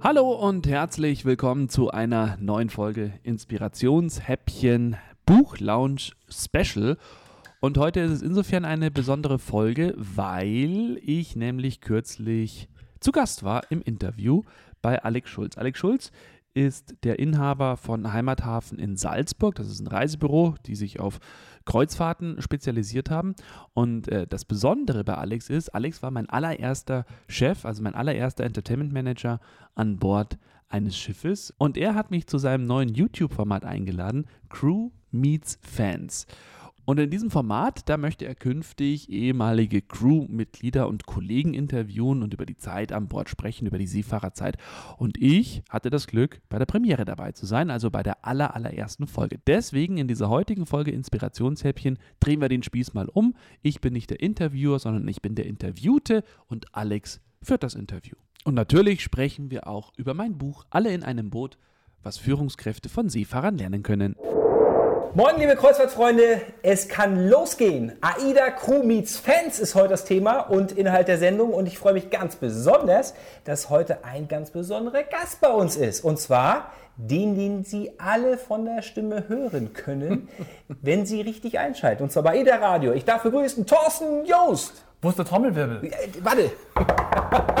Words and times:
Hallo 0.00 0.30
und 0.30 0.68
herzlich 0.68 1.24
willkommen 1.24 1.68
zu 1.68 1.90
einer 1.90 2.36
neuen 2.40 2.70
Folge 2.70 3.14
Inspirationshäppchen 3.24 4.96
Buchlounge 5.26 6.12
Special. 6.28 6.96
Und 7.58 7.78
heute 7.78 7.98
ist 8.00 8.12
es 8.12 8.22
insofern 8.22 8.64
eine 8.64 8.92
besondere 8.92 9.40
Folge, 9.40 9.94
weil 9.96 11.00
ich 11.02 11.34
nämlich 11.34 11.80
kürzlich 11.80 12.68
zu 13.00 13.10
Gast 13.10 13.42
war 13.42 13.72
im 13.72 13.82
Interview 13.82 14.44
bei 14.82 15.02
Alex 15.02 15.30
Schulz. 15.30 15.58
Alex 15.58 15.80
Schulz 15.80 16.12
ist 16.54 16.94
der 17.02 17.18
Inhaber 17.18 17.76
von 17.76 18.12
Heimathafen 18.12 18.78
in 18.78 18.96
Salzburg. 18.96 19.56
Das 19.56 19.68
ist 19.68 19.80
ein 19.80 19.88
Reisebüro, 19.88 20.54
die 20.64 20.76
sich 20.76 21.00
auf 21.00 21.18
Kreuzfahrten 21.68 22.40
spezialisiert 22.40 23.10
haben. 23.10 23.34
Und 23.74 24.08
äh, 24.08 24.26
das 24.26 24.46
Besondere 24.46 25.04
bei 25.04 25.14
Alex 25.14 25.50
ist, 25.50 25.68
Alex 25.74 26.02
war 26.02 26.10
mein 26.10 26.28
allererster 26.28 27.04
Chef, 27.28 27.66
also 27.66 27.82
mein 27.82 27.94
allererster 27.94 28.44
Entertainment 28.44 28.90
Manager 28.90 29.38
an 29.74 29.98
Bord 29.98 30.38
eines 30.70 30.96
Schiffes. 30.96 31.52
Und 31.58 31.76
er 31.76 31.94
hat 31.94 32.10
mich 32.10 32.26
zu 32.26 32.38
seinem 32.38 32.64
neuen 32.64 32.88
YouTube-Format 32.88 33.66
eingeladen, 33.66 34.24
Crew 34.48 34.90
Meets 35.10 35.58
Fans. 35.60 36.26
Und 36.88 36.98
in 36.98 37.10
diesem 37.10 37.30
Format, 37.30 37.86
da 37.90 37.98
möchte 37.98 38.24
er 38.24 38.34
künftig 38.34 39.10
ehemalige 39.10 39.82
Crewmitglieder 39.82 40.88
und 40.88 41.04
Kollegen 41.04 41.52
interviewen 41.52 42.22
und 42.22 42.32
über 42.32 42.46
die 42.46 42.56
Zeit 42.56 42.92
an 42.92 43.08
Bord 43.08 43.28
sprechen, 43.28 43.66
über 43.66 43.76
die 43.76 43.86
Seefahrerzeit. 43.86 44.56
Und 44.96 45.20
ich 45.20 45.62
hatte 45.68 45.90
das 45.90 46.06
Glück, 46.06 46.40
bei 46.48 46.58
der 46.58 46.64
Premiere 46.64 47.04
dabei 47.04 47.32
zu 47.32 47.44
sein, 47.44 47.68
also 47.70 47.90
bei 47.90 48.02
der 48.02 48.24
aller, 48.24 48.56
allerersten 48.56 49.06
Folge. 49.06 49.38
Deswegen 49.46 49.98
in 49.98 50.08
dieser 50.08 50.30
heutigen 50.30 50.64
Folge 50.64 50.90
Inspirationshäppchen 50.92 51.98
drehen 52.20 52.40
wir 52.40 52.48
den 52.48 52.62
Spieß 52.62 52.94
mal 52.94 53.10
um. 53.12 53.34
Ich 53.60 53.82
bin 53.82 53.92
nicht 53.92 54.08
der 54.08 54.20
Interviewer, 54.20 54.78
sondern 54.78 55.06
ich 55.08 55.20
bin 55.20 55.34
der 55.34 55.44
Interviewte 55.44 56.24
und 56.46 56.74
Alex 56.74 57.20
führt 57.42 57.64
das 57.64 57.74
Interview. 57.74 58.14
Und 58.44 58.54
natürlich 58.54 59.02
sprechen 59.02 59.50
wir 59.50 59.66
auch 59.66 59.92
über 59.98 60.14
mein 60.14 60.38
Buch 60.38 60.64
Alle 60.70 60.94
in 60.94 61.02
einem 61.02 61.28
Boot, 61.28 61.58
was 62.02 62.16
Führungskräfte 62.16 62.88
von 62.88 63.10
Seefahrern 63.10 63.58
lernen 63.58 63.82
können. 63.82 64.16
Moin, 65.18 65.36
liebe 65.36 65.56
Kreuzfahrtfreunde, 65.56 66.42
es 66.62 66.88
kann 66.88 67.28
losgehen. 67.28 67.90
AIDA 68.02 68.50
Crew 68.50 68.84
Meets 68.84 69.16
Fans 69.16 69.58
ist 69.58 69.74
heute 69.74 69.88
das 69.88 70.04
Thema 70.04 70.42
und 70.42 70.70
Inhalt 70.70 71.08
der 71.08 71.18
Sendung. 71.18 71.52
Und 71.52 71.66
ich 71.66 71.76
freue 71.76 71.94
mich 71.94 72.08
ganz 72.08 72.36
besonders, 72.36 73.14
dass 73.42 73.68
heute 73.68 74.04
ein 74.04 74.28
ganz 74.28 74.52
besonderer 74.52 75.02
Gast 75.02 75.40
bei 75.40 75.48
uns 75.48 75.74
ist. 75.74 76.04
Und 76.04 76.20
zwar 76.20 76.70
den, 76.96 77.34
den 77.34 77.64
Sie 77.64 77.90
alle 77.98 78.38
von 78.38 78.64
der 78.64 78.82
Stimme 78.82 79.24
hören 79.26 79.72
können, 79.72 80.28
wenn 80.68 81.04
Sie 81.04 81.20
richtig 81.20 81.58
einschalten. 81.58 82.04
Und 82.04 82.12
zwar 82.12 82.22
bei 82.22 82.38
AIDA 82.38 82.54
Radio. 82.54 82.92
Ich 82.92 83.04
darf 83.04 83.24
begrüßen 83.24 83.66
Thorsten 83.66 84.24
Joost. 84.24 84.84
Wo 85.02 85.08
ist 85.08 85.18
der 85.18 85.24
Trommelwirbel? 85.24 85.82
Äh, 85.82 86.10
warte. 86.22 86.52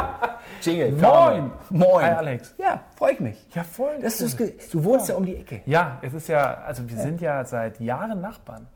Jingle. 0.60 0.92
Moin. 0.92 1.50
Moin. 1.70 2.04
Hi 2.04 2.10
Alex. 2.12 2.54
Ja, 2.58 2.82
freue 2.96 3.12
ich 3.12 3.20
mich. 3.20 3.46
Ja, 3.54 3.64
voll. 3.64 3.98
Das 4.00 4.20
ist, 4.20 4.38
du 4.72 4.84
wohnst 4.84 5.08
ja. 5.08 5.16
um 5.16 5.24
die 5.24 5.36
Ecke. 5.36 5.62
Ja, 5.66 5.98
es 6.02 6.14
ist 6.14 6.28
ja, 6.28 6.54
also 6.54 6.88
wir 6.88 6.96
sind 6.96 7.20
ja 7.20 7.44
seit 7.44 7.80
Jahren 7.80 8.20
Nachbarn. 8.20 8.66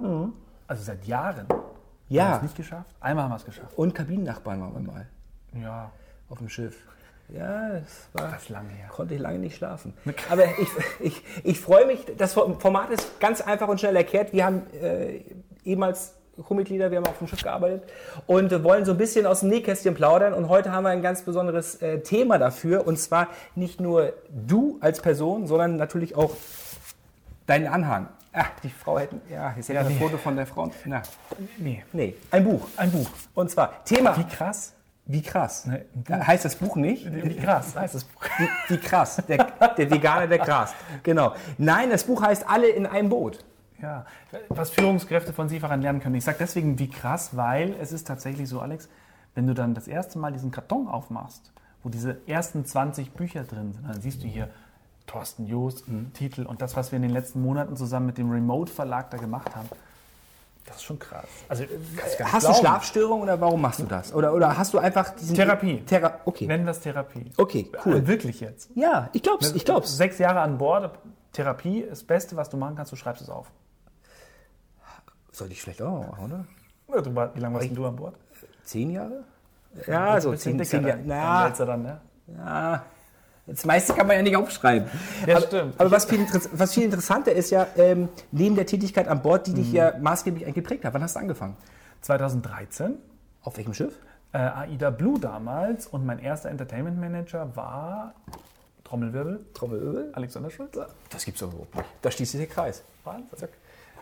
Also 0.67 0.83
seit 0.85 1.05
Jahren. 1.05 1.47
Ja. 2.09 2.25
Haben 2.25 2.31
wir 2.31 2.37
es 2.37 2.43
nicht 2.43 2.57
geschafft? 2.57 2.91
Einmal 3.01 3.25
haben 3.25 3.31
wir 3.33 3.37
es 3.37 3.45
geschafft. 3.45 3.77
Und 3.77 3.95
Kabinennachbarn 3.95 4.61
waren 4.61 4.73
wir 4.75 4.93
mal 4.93 5.07
Ja. 5.55 5.91
auf 6.29 6.39
dem 6.39 6.49
Schiff. 6.49 6.77
Ja, 7.29 7.71
das 7.71 8.09
war. 8.13 8.31
Das 8.31 8.49
lange 8.49 8.69
her. 8.71 8.89
Konnte 8.89 9.15
ich 9.15 9.21
lange 9.21 9.39
nicht 9.39 9.57
schlafen. 9.57 9.95
Aber 10.31 10.45
ich, 10.45 10.69
ich, 11.01 11.25
ich 11.45 11.61
freue 11.61 11.87
mich, 11.87 12.05
das 12.19 12.35
Format 12.35 12.91
ist 12.91 13.19
ganz 13.21 13.41
einfach 13.41 13.69
und 13.69 13.81
schnell 13.81 13.97
erklärt. 13.97 14.33
Wir 14.33 14.45
haben 14.45 14.63
äh, 14.75 15.23
ehemals 15.65 16.15
Crewmitglieder, 16.41 16.91
wir 16.91 16.99
haben 16.99 17.07
auf 17.07 17.19
dem 17.19 17.27
Schiff 17.27 17.43
gearbeitet 17.43 17.83
und 18.27 18.65
wollen 18.65 18.85
so 18.85 18.93
ein 18.93 18.99
bisschen 18.99 19.27
aus 19.27 19.41
dem 19.41 19.51
Nähkästchen 19.51 19.95
plaudern. 19.95 20.33
Und 20.33 20.49
heute 20.49 20.73
haben 20.73 20.85
wir 20.85 20.91
ein 20.91 21.03
ganz 21.03 21.23
besonderes 21.23 21.81
äh, 21.83 22.01
Thema 22.01 22.39
dafür. 22.39 22.87
Und 22.87 22.99
zwar 22.99 23.29
nicht 23.55 23.81
nur 23.81 24.15
du 24.31 24.79
als 24.81 25.01
Person, 25.01 25.47
sondern 25.47 25.77
natürlich 25.77 26.17
auch 26.17 26.31
deinen 27.47 27.67
Anhang. 27.67 28.09
Ach, 28.33 28.49
die 28.63 28.71
Frau 28.71 28.99
hätten, 28.99 29.21
ja, 29.31 29.53
jetzt 29.55 29.69
hätte 29.69 29.75
Ja, 29.75 29.81
ich 29.83 29.89
ein 29.89 29.93
nee. 29.95 29.99
Foto 30.01 30.17
von 30.17 30.35
der 30.37 30.47
Frau. 30.47 30.71
Na, 30.87 31.03
Nee. 31.59 31.85
nee, 31.93 32.15
ein 32.31 32.45
Buch. 32.45 32.67
Ein 32.79 32.91
Buch. 32.91 33.11
Und 33.35 33.51
zwar 33.51 33.85
Thema. 33.85 34.17
Wie 34.17 34.25
krass? 34.25 34.73
Wie 35.05 35.21
krass. 35.21 35.67
Ne, 35.67 35.85
heißt 36.09 36.45
das 36.47 36.57
Buch 36.57 36.77
nicht? 36.77 37.13
Wie 37.13 37.37
krass 37.37 37.77
heißt 37.77 37.95
das 37.97 38.05
Buch. 38.05 38.25
Wie, 38.39 38.75
wie 38.75 38.79
krass. 38.79 39.21
Der, 39.29 39.49
der 39.77 39.91
Veganer, 39.91 40.29
der 40.29 40.39
Gras. 40.47 40.73
Genau. 41.03 41.35
Nein, 41.59 41.91
das 41.91 42.05
Buch 42.05 42.23
heißt 42.23 42.49
Alle 42.49 42.69
in 42.69 42.87
einem 42.87 43.11
Boot. 43.11 43.45
Ja, 43.83 44.07
was 44.49 44.71
Führungskräfte 44.71 45.33
von 45.33 45.49
Seefahrern 45.49 45.83
lernen 45.83 46.01
können. 46.01 46.15
Ich 46.15 46.25
sage 46.25 46.39
deswegen 46.41 46.79
wie 46.79 46.89
krass, 46.89 47.37
weil 47.37 47.75
es 47.81 47.91
ist 47.91 48.07
tatsächlich 48.07 48.49
so, 48.49 48.61
Alex, 48.61 48.89
wenn 49.35 49.47
du 49.47 49.55
dann 49.55 49.75
das 49.75 49.89
erste 49.89 50.19
Mal 50.19 50.33
diesen 50.33 50.53
Karton 50.53 50.87
aufmachst, 50.87 51.53
wo 51.83 51.89
diese 51.89 52.19
ersten 52.27 52.65
20 52.65 53.11
Bücher 53.13 53.43
drin 53.43 53.73
sind, 53.73 53.89
dann 53.89 54.01
siehst 54.01 54.23
du 54.23 54.29
hier 54.29 54.49
Thorsten 55.09 55.47
Joost, 55.47 55.85
Titel 56.15 56.47
und 56.47 56.63
das, 56.63 56.77
was 56.77 56.93
wir 56.93 56.97
in 56.97 57.03
den 57.03 57.11
letzten 57.11 57.43
Monaten 57.43 57.77
zusammen 57.77 58.07
mit 58.07 58.19
dem 58.19 58.31
Remote 58.31 58.71
Verlag 58.73 59.11
da 59.11 59.17
gemacht 59.17 59.55
haben. 59.57 59.69
Das 60.65 60.77
ist 60.77 60.85
schon 60.85 61.01
krass. 61.01 61.27
Also, 61.49 61.65
nicht 61.65 61.75
Hast 62.01 62.45
du 62.45 62.49
glauben. 62.49 62.55
Schlafstörungen 62.55 63.25
oder 63.25 63.41
warum 63.41 63.61
machst 63.61 63.81
du 63.81 63.85
das? 63.85 64.15
Oder, 64.15 64.33
oder 64.33 64.57
hast 64.57 64.73
du 64.73 64.79
einfach 64.79 65.11
diesen... 65.11 65.35
Therapie. 65.35 65.81
Thera 65.81 66.21
okay. 66.25 66.47
Nennen 66.47 66.67
das 66.67 66.79
Therapie. 66.79 67.33
Okay, 67.37 67.69
cool. 67.85 67.97
Äh, 67.97 68.07
Wirklich 68.07 68.41
jetzt. 68.41 68.71
Ja, 68.77 69.11
ich 69.13 69.23
glaub's, 69.23 69.53
ich 69.53 69.65
glaub's. 69.65 69.97
Sechs 69.97 70.19
Jahre 70.19 70.41
an 70.41 70.59
Bord, 70.59 70.97
Therapie 71.33 71.85
das 71.89 72.05
Beste, 72.05 72.37
was 72.37 72.49
du 72.49 72.57
machen 72.57 72.77
kannst, 72.77 72.93
du 72.93 72.97
schreibst 72.97 73.23
es 73.23 73.29
auf. 73.29 73.51
Sollte 75.33 75.53
ich 75.55 75.63
vielleicht 75.63 75.83
auch 75.83 76.07
machen, 76.09 76.25
oder? 76.25 76.45
Ja, 76.95 77.01
du, 77.01 77.11
wie 77.35 77.41
lange 77.41 77.55
warst 77.55 77.69
denn 77.69 77.75
du 77.75 77.87
an 77.87 77.97
Bord? 77.97 78.15
Zehn 78.65 78.91
Jahre? 78.91 79.25
Ja, 79.87 80.21
so 80.21 80.31
Bisschen 80.33 80.59
zehn, 80.59 80.83
zehn 80.83 80.87
Jahre. 80.87 81.01
Na, 81.05 81.49
Dann 81.51 81.67
dann, 81.67 81.83
ne? 81.83 82.01
ja. 82.37 82.85
Das 83.47 83.65
meiste 83.65 83.93
kann 83.95 84.07
man 84.07 84.17
ja 84.17 84.23
nicht 84.23 84.37
aufschreiben. 84.37 84.89
Ja, 85.27 85.37
aber, 85.39 85.47
stimmt. 85.47 85.81
aber 85.81 85.91
was 85.91 86.05
viel, 86.05 86.25
was 86.53 86.75
viel 86.75 86.85
interessanter 86.85 87.33
ist 87.33 87.51
ja, 87.51 87.67
ähm, 87.77 88.09
neben 88.31 88.55
der 88.55 88.67
Tätigkeit 88.67 89.09
an 89.09 89.21
Bord, 89.21 89.47
die 89.49 89.55
dich 89.55 89.69
Mhm. 89.71 89.75
ja 89.75 89.99
maßgeblich 89.99 90.55
geprägt 90.55 90.85
hat. 90.85 90.95
Wann 90.95 91.03
hast 91.03 91.17
du 91.17 91.21
angefangen? 91.21 91.57
2013, 92.03 92.95
Auf 93.43 93.57
welchem 93.57 93.75
Schiff? 93.75 93.95
äh, 94.33 94.39
AIDA 94.39 94.91
Blue 94.91 95.19
damals 95.19 95.87
und 95.89 96.07
mein 96.07 96.19
erster 96.21 96.51
Entertainment 96.51 96.99
Manager 97.01 97.55
war 97.57 98.15
Trommelwirbel, 98.85 99.45
Trommelöl? 99.55 100.11
Alexander 100.13 100.51
Schulz. 100.51 100.79
Das 101.11 101.25
gibt's 101.25 101.41
doch 101.41 101.49
überhaupt 101.49 101.75
nicht. 101.75 101.87
Da 102.03 102.11
schließt 102.11 102.33
sich 102.33 102.41
der 102.41 102.49
Kreis. 102.49 102.85
Wahnsinn. 103.05 103.49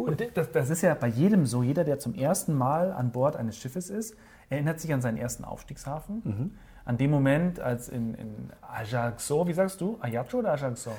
Cool. 0.01 0.09
Und 0.11 0.37
das, 0.37 0.51
das 0.53 0.71
ist 0.71 0.83
ja 0.83 0.95
bei 0.95 1.07
jedem 1.09 1.47
so. 1.47 1.63
Jeder, 1.63 1.85
der 1.85 1.99
zum 1.99 2.15
ersten 2.15 2.55
Mal 2.55 2.93
an 2.93 3.13
Bord 3.13 3.37
eines 3.37 3.57
Schiffes 3.57 3.91
ist, 3.91 4.17
erinnert 4.49 4.81
sich 4.81 4.93
an 4.93 5.01
seinen 5.01 5.17
ersten 5.19 5.45
Aufstiegshafen. 5.45 6.23
Mhm. 6.25 6.51
An 6.85 6.97
dem 6.99 7.11
Moment, 7.11 7.61
als 7.61 7.89
in, 7.89 8.15
in 8.15 8.51
Ajaccio, 8.63 9.47
wie 9.47 9.53
sagst 9.53 9.81
du? 9.81 9.99
Ajaccio 10.01 10.39
oder 10.41 10.53
Ajaccio? 10.53 10.93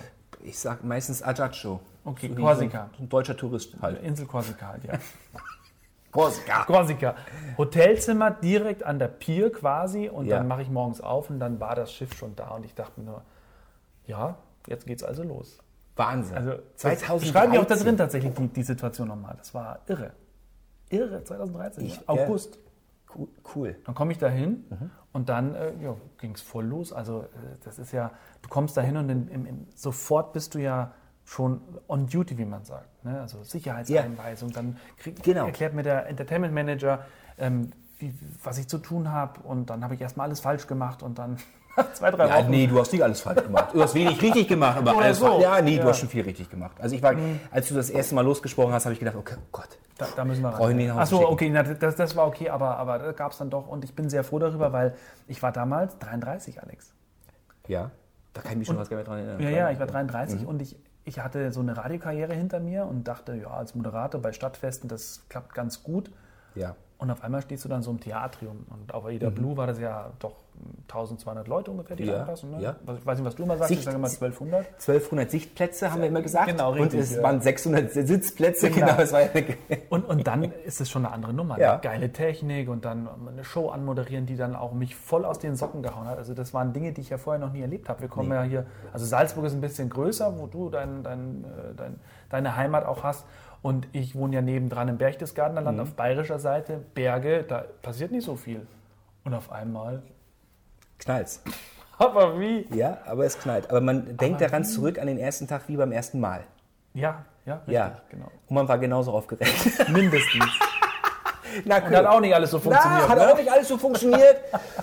Ich 0.44 0.58
sag 0.58 0.84
meistens 0.84 1.22
Ajaccio. 1.22 1.80
Okay, 2.06 2.30
So 2.30 2.36
Korsika. 2.42 2.90
So 2.98 3.04
ein 3.04 3.10
deutscher 3.10 3.36
Tourist 3.38 3.76
halt. 3.82 4.02
Insel 4.02 4.26
Korsika 4.26 4.68
halt, 4.70 4.84
ja. 4.86 4.94
Korsika. 6.12 6.64
Korsika. 6.66 7.16
Hotelzimmer 7.58 8.32
direkt 8.32 8.84
an 8.84 9.00
der 9.00 9.08
Pier 9.08 9.52
quasi 9.52 10.10
und 10.10 10.26
Ja. 10.26 10.38
dann 10.38 10.48
mache 10.48 10.62
ich 10.62 10.70
morgens 10.70 11.00
auf 11.02 11.30
und 11.30 11.40
dann 11.40 11.60
war 11.60 11.76
das 11.76 11.92
Schiff 11.94 12.14
schon 12.18 12.36
da 12.36 12.50
und 12.50 12.66
ich 12.66 12.74
dachte 12.76 13.00
mir 13.00 13.06
nur, 13.08 13.22
ja, 14.08 14.36
jetzt 14.68 14.86
geht's 14.88 15.04
also 15.04 15.24
los. 15.24 15.60
Wahnsinn. 15.96 16.38
Also 16.38 16.52
2013. 16.76 17.30
schreibe 17.32 17.54
ich 17.54 17.60
auch 17.60 17.66
da 17.66 17.76
drin 17.76 17.98
tatsächlich 17.98 18.34
die, 18.34 18.48
die 18.48 18.64
Situation 18.64 19.08
nochmal. 19.08 19.36
Das 19.38 19.54
war 19.54 19.80
irre. 19.88 20.12
Irre, 20.90 21.24
2013, 21.24 21.86
Ich- 21.86 22.10
August. 22.10 22.60
Cool. 23.14 23.28
cool. 23.56 23.76
Dann 23.86 23.94
komme 23.94 24.14
ich 24.14 24.20
da 24.20 24.30
hin 24.30 24.64
Mhm. 24.70 24.90
und 25.12 25.28
dann 25.28 25.54
äh, 25.54 25.74
ging 26.18 26.34
es 26.34 26.42
voll 26.42 26.64
los. 26.66 26.94
Also 26.94 27.24
äh, 27.24 27.26
das 27.66 27.78
ist 27.78 27.92
ja, 27.92 28.12
du 28.42 28.48
kommst 28.48 28.78
da 28.78 28.82
hin 28.82 28.96
und 28.96 29.10
in, 29.10 29.28
im, 29.28 29.46
im, 29.46 29.68
sofort 29.76 30.32
bist 30.32 30.56
du 30.56 30.60
ja 30.60 30.94
schon 31.26 31.60
on 31.90 32.08
duty, 32.08 32.38
wie 32.38 32.46
man 32.46 32.64
sagt. 32.64 33.04
Ne? 33.04 33.20
Also 33.20 33.44
Sicherheitseinweisung. 33.44 34.52
Dann 34.52 34.78
krieg, 34.98 35.22
Genau. 35.24 35.46
erklärt 35.46 35.74
mir 35.74 35.84
der 35.84 36.08
Entertainment 36.08 36.54
Manager, 36.54 37.06
ähm, 37.38 37.72
wie, 38.02 38.14
was 38.44 38.58
ich 38.58 38.68
zu 38.68 38.78
tun 38.80 39.12
habe. 39.12 39.40
Und 39.42 39.70
dann 39.70 39.84
habe 39.84 39.96
ich 39.96 40.02
erstmal 40.02 40.28
alles 40.28 40.40
falsch 40.40 40.68
gemacht 40.68 41.04
und 41.04 41.18
dann 41.20 41.38
zwei, 41.94 42.12
drei 42.12 42.28
Ja, 42.28 42.38
Wochen. 42.40 42.50
nee, 42.52 42.68
du 42.68 42.80
hast 42.80 42.92
nicht 42.92 43.04
alles 43.04 43.22
falsch 43.22 43.44
gemacht. 43.44 43.70
Du 43.74 43.82
hast 43.82 43.94
wenig 43.96 44.22
richtig 44.22 44.48
gemacht, 44.48 44.78
aber 44.78 44.96
Oder 44.96 45.06
alles 45.06 45.20
so. 45.20 45.26
falsch. 45.28 45.44
Ja, 45.44 45.62
nee, 45.62 45.78
Ja. 45.78 45.84
du 45.84 45.90
hast 45.90 46.00
schon 46.00 46.10
viel 46.10 46.24
richtig 46.24 46.50
gemacht. 46.50 46.76
Also 46.80 46.96
ich 46.96 47.02
war, 47.02 47.14
als 47.52 47.68
du 47.70 47.76
das 47.76 47.90
erste 47.90 48.16
Mal 48.16 48.22
losgesprochen 48.26 48.74
hast, 48.74 48.86
habe 48.86 48.94
ich 48.94 49.00
gedacht, 49.00 49.16
okay, 49.16 49.36
oh 49.38 49.44
Gott. 49.52 49.78
Da, 49.98 50.08
da 50.16 50.26
müssen 50.26 50.42
wir 50.42 50.58
Hause 50.58 50.94
Achso, 51.00 51.30
okay, 51.30 51.50
na, 51.52 51.62
das, 51.64 51.96
das 51.96 52.16
war 52.16 52.26
okay, 52.28 52.50
aber, 52.50 52.78
aber 52.78 52.98
da 52.98 53.12
gab 53.12 53.32
es 53.34 53.38
dann 53.38 53.50
doch. 53.52 53.68
Und 53.68 53.84
ich 53.86 53.94
bin 53.96 54.10
sehr 54.10 54.24
froh 54.24 54.40
darüber, 54.40 54.74
weil 54.74 54.96
ich 55.28 55.42
war 55.44 55.52
damals 55.52 55.98
33, 56.00 56.62
Alex. 56.62 56.94
Ja, 57.68 57.92
da 58.34 58.42
kann 58.42 58.54
ich 58.54 58.58
mich 58.60 58.68
schon 58.68 58.78
was 58.78 58.90
gar 58.90 58.98
nicht 58.98 59.08
dran 59.08 59.20
erinnern. 59.20 59.40
Ja, 59.42 59.50
ja, 59.50 59.72
ich 59.72 59.80
war 59.80 59.86
33 59.88 60.46
und 60.48 60.62
ich, 60.62 60.76
ich 61.06 61.20
hatte 61.20 61.52
so 61.52 61.60
eine 61.60 61.78
Radiokarriere 61.78 62.34
hinter 62.34 62.60
mir 62.60 62.86
und 62.86 63.08
dachte, 63.08 63.36
ja, 63.36 63.50
als 63.52 63.76
Moderator 63.76 64.20
bei 64.22 64.34
Stadtfesten, 64.34 64.90
das 64.90 65.22
klappt 65.30 65.54
ganz 65.54 65.84
gut. 65.84 66.12
Ja. 66.56 66.76
Und 67.02 67.10
auf 67.10 67.24
einmal 67.24 67.42
stehst 67.42 67.66
du 67.66 67.70
dann 67.70 67.82
so 67.82 67.90
im 67.90 68.00
Theatrium. 68.00 68.64
Und 68.70 68.94
auf 68.94 69.06
AIDA 69.06 69.32
Blue 69.32 69.58
war 69.58 69.66
das 69.66 69.80
ja 69.80 70.12
doch 70.20 70.36
1200 70.88 71.48
Leute 71.48 71.72
ungefähr, 71.72 71.96
die 71.96 72.04
Ja, 72.06 72.18
reinpassen. 72.18 72.52
Ne? 72.52 72.62
ja. 72.62 72.76
Ich 72.96 73.04
weiß 73.04 73.18
nicht, 73.18 73.26
was 73.26 73.36
du 73.36 73.42
immer 73.44 73.58
sagst, 73.58 73.70
Sicht- 73.70 73.80
ich 73.80 73.86
sage 73.86 73.98
immer 73.98 74.08
1200. 74.08 74.68
1200 74.74 75.32
Sichtplätze 75.32 75.92
haben 75.92 76.02
wir 76.02 76.10
immer 76.10 76.22
gesagt. 76.22 76.48
Genau, 76.50 76.74
Und 76.74 76.80
richtig, 76.82 77.00
es 77.00 77.16
ja. 77.16 77.24
waren 77.24 77.42
600 77.42 77.92
Sitzplätze. 77.92 78.70
Genau. 78.70 78.96
Genau, 78.98 79.18
Und, 79.90 80.06
und 80.06 80.28
dann 80.28 80.44
ist 80.44 80.80
es 80.80 80.92
schon 80.92 81.04
eine 81.06 81.14
andere 81.16 81.34
Nummer. 81.34 81.58
Ja. 81.60 81.74
Ne? 81.76 81.80
Geile 81.82 82.12
Technik 82.14 82.70
und 82.70 82.86
dann 82.86 83.10
eine 83.28 83.44
Show 83.44 83.70
anmoderieren, 83.70 84.28
die 84.28 84.36
dann 84.36 84.56
auch 84.56 84.74
mich 84.74 84.96
voll 84.96 85.26
aus 85.26 85.40
den 85.40 85.56
Socken 85.56 85.82
gehauen 85.82 86.06
hat. 86.06 86.20
Also 86.20 86.36
das 86.36 86.54
waren 86.54 86.72
Dinge, 86.74 86.92
die 86.92 87.02
ich 87.02 87.10
ja 87.10 87.18
vorher 87.18 87.40
noch 87.40 87.52
nie 87.52 87.62
erlebt 87.62 87.90
habe. 87.90 88.02
Wir 88.02 88.10
kommen 88.10 88.32
ja 88.32 88.44
hier, 88.44 88.68
also 88.94 89.08
Salzburg 89.08 89.46
ist 89.46 89.54
ein 89.54 89.62
bisschen 89.62 89.90
größer, 89.90 90.38
wo 90.38 90.46
du 90.46 90.70
dein, 90.70 91.02
dein, 91.02 91.46
äh, 91.46 91.74
dein, 91.76 92.00
deine 92.30 92.56
Heimat 92.56 92.86
auch 92.86 93.02
hast. 93.04 93.26
Und 93.62 93.88
ich 93.92 94.16
wohne 94.16 94.36
ja 94.36 94.42
nebendran 94.42 94.88
im 94.88 94.98
Berchtesgadener 94.98 95.62
Mhm. 95.62 95.66
Land 95.68 95.80
auf 95.82 95.94
bayerischer 95.94 96.40
Seite. 96.40 96.82
Berge, 96.94 97.44
da 97.44 97.66
passiert 97.82 98.12
nicht 98.12 98.26
so 98.26 98.36
viel. 98.36 98.66
Und 99.24 99.34
auf 99.34 99.52
einmal. 99.52 100.02
Knallt's. 101.00 101.44
Aber 102.00 102.40
wie? 102.40 102.66
Ja, 102.74 102.98
aber 103.06 103.26
es 103.26 103.38
knallt. 103.38 103.70
Aber 103.70 103.80
man 103.80 104.18
denkt 104.18 104.42
daran 104.42 104.66
zurück 104.66 104.98
an 104.98 105.06
den 105.06 105.20
ersten 105.20 105.48
Tag 105.48 105.68
wie 105.68 105.78
beim 105.78 105.92
ersten 105.92 106.20
Mal. 106.20 106.42
Ja, 106.96 107.24
ja, 107.46 107.56
richtig, 107.58 107.74
Ja, 107.76 107.92
genau. 108.10 108.26
Und 108.48 108.56
man 108.56 108.68
war 108.68 108.80
genauso 108.80 109.12
aufgeregt. 109.12 109.54
Mindestens. 109.90 110.46
Na, 111.66 111.78
Und 111.78 111.96
hat 111.96 112.06
auch 112.08 112.20
nicht 112.20 112.34
alles 112.34 112.50
so 112.50 112.58
funktioniert. 112.58 113.04
Na, 113.04 113.10
hat 113.10 113.18
ne? 113.20 113.32
auch 113.32 113.38
nicht 113.38 113.52
alles 113.52 113.68
so 113.68 113.78
funktioniert. 113.78 114.38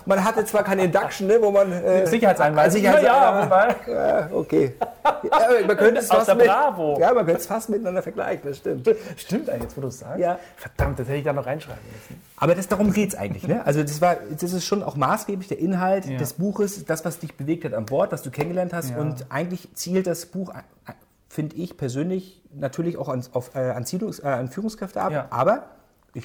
Man 0.07 0.23
hatte 0.23 0.45
zwar 0.45 0.63
keine 0.63 0.85
Induction, 0.85 1.27
ne, 1.27 1.39
wo 1.41 1.51
man... 1.51 1.73
Äh, 1.73 2.07
Sicherheitseinweisung. 2.07 2.81
Sicherheits 2.83 3.05
ja, 3.05 3.45
wobei. 3.45 3.77
ja, 3.93 4.29
okay. 4.33 4.75
Ja, 5.22 5.66
man 5.66 5.76
könnte 5.76 6.00
es 6.00 6.08
fast 6.08 6.34
mit, 6.37 6.46
Bravo. 6.46 6.99
Ja, 7.00 7.12
man 7.12 7.25
könnte 7.25 7.40
es 7.40 7.46
fast 7.46 7.69
miteinander 7.69 8.02
vergleichen, 8.02 8.43
das 8.49 8.58
stimmt. 8.58 8.88
Stimmt 9.16 9.49
eigentlich, 9.50 9.64
jetzt 9.64 9.76
wo 9.76 9.81
du 9.81 9.88
es 9.88 9.99
sagst. 9.99 10.19
Ja. 10.20 10.38
Verdammt, 10.56 10.99
das 10.99 11.08
hätte 11.08 11.19
ich 11.19 11.25
da 11.25 11.32
noch 11.32 11.46
reinschreiben 11.46 11.82
müssen. 11.93 12.22
Aber 12.37 12.55
das, 12.55 12.69
darum 12.69 12.93
geht 12.93 13.10
es 13.10 13.14
eigentlich. 13.14 13.46
Ne? 13.46 13.64
Also 13.64 13.82
das, 13.82 14.00
war, 14.00 14.16
das 14.31 14.52
ist 14.52 14.64
schon 14.64 14.82
auch 14.82 14.96
maßgeblich 14.96 15.49
der 15.49 15.58
Inhalt 15.58 16.06
Ja. 16.06 16.19
des 16.19 16.34
Buches, 16.34 16.84
das, 16.84 17.05
was 17.05 17.19
dich 17.19 17.37
bewegt 17.37 17.64
hat 17.64 17.75
an 17.75 17.87
Bord, 17.87 18.12
was 18.12 18.22
du 18.22 18.31
kennengelernt 18.31 18.72
hast. 18.72 18.90
Ja. 18.90 18.99
Und 18.99 19.26
eigentlich 19.31 19.69
zielt 19.75 20.06
das 20.06 20.26
Buch, 20.26 20.50
äh, 20.50 20.93
finde 21.28 21.56
ich 21.56 21.76
persönlich, 21.76 22.43
natürlich 22.52 22.96
auch 22.96 23.08
an, 23.08 23.22
auf, 23.32 23.55
äh, 23.55 23.58
an, 23.70 23.84
Zielungs-, 23.84 24.22
äh, 24.22 24.28
an 24.28 24.49
Führungskräfte 24.49 25.00
ab. 25.00 25.28
Aber 25.31 25.64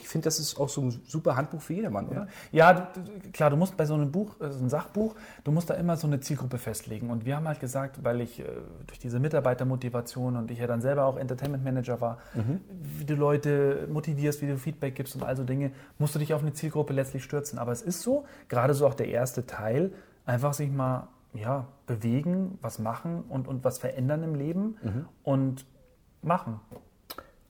ich 0.02 0.08
finde, 0.08 0.26
das 0.26 0.40
ist 0.40 0.60
auch 0.60 0.70
so 0.70 0.82
ein 0.82 1.02
super 1.06 1.36
Handbuch 1.36 1.62
für 1.62 1.74
jedermann, 1.74 2.08
oder? 2.08 2.28
Ja, 2.52 2.74
du, 2.74 3.02
du, 3.02 3.32
klar, 3.32 3.50
du 3.50 3.58
musst 3.58 3.78
bei 3.78 3.86
so 3.86 3.94
einem 3.94 4.12
Buch, 4.12 4.40
äh, 4.40 4.52
so 4.52 4.60
einem 4.60 4.70
Sachbuch, 4.70 5.16
du 5.44 5.52
musst 5.52 5.70
da 5.70 5.76
immer 5.76 5.98
so 5.98 6.08
eine 6.08 6.20
Zielgruppe 6.20 6.58
festlegen. 6.58 7.10
Und 7.10 7.26
wir 7.26 7.36
haben 7.36 7.48
halt 7.48 7.60
gesagt, 7.60 8.04
weil 8.04 8.22
ich 8.22 8.40
äh, 8.40 8.46
durch 8.88 9.00
diese 9.00 9.20
Mitarbeitermotivation 9.20 10.38
und 10.38 10.52
ich 10.52 10.60
ja 10.60 10.68
dann 10.68 10.82
selber 10.82 11.06
auch 11.06 11.18
Entertainment 11.18 11.64
Manager 11.64 12.02
war, 12.02 12.18
wie 12.98 13.06
du 13.06 13.16
Leute 13.16 13.88
motivierst, 13.92 14.42
wie 14.42 14.48
du 14.48 14.58
Feedback 14.58 14.96
gibst 14.96 15.16
und 15.16 15.24
all 15.24 15.36
so 15.36 15.44
Dinge, 15.44 15.72
musst 15.98 16.16
du 16.16 16.20
dich 16.20 16.34
auf 16.34 16.42
eine 16.42 16.54
Zielgruppe 16.54 16.94
letztlich 16.94 17.24
stürzen. 17.24 17.60
Aber 17.60 17.72
es 17.72 17.82
ist 17.82 18.02
so, 18.02 18.26
gerade 18.50 18.74
so 18.74 18.88
auch 18.88 18.94
der 18.94 19.08
erste 19.08 19.46
Teil, 19.46 19.92
einfach 20.26 20.54
sich 20.54 20.72
mal 20.72 21.08
ja, 21.34 21.68
bewegen, 21.88 22.58
was 22.62 22.80
machen 22.80 23.24
und, 23.28 23.48
und 23.48 23.64
was 23.64 23.80
verändern 23.80 24.24
im 24.24 24.36
Leben 24.36 24.78
und 25.24 25.66
machen. 26.22 26.60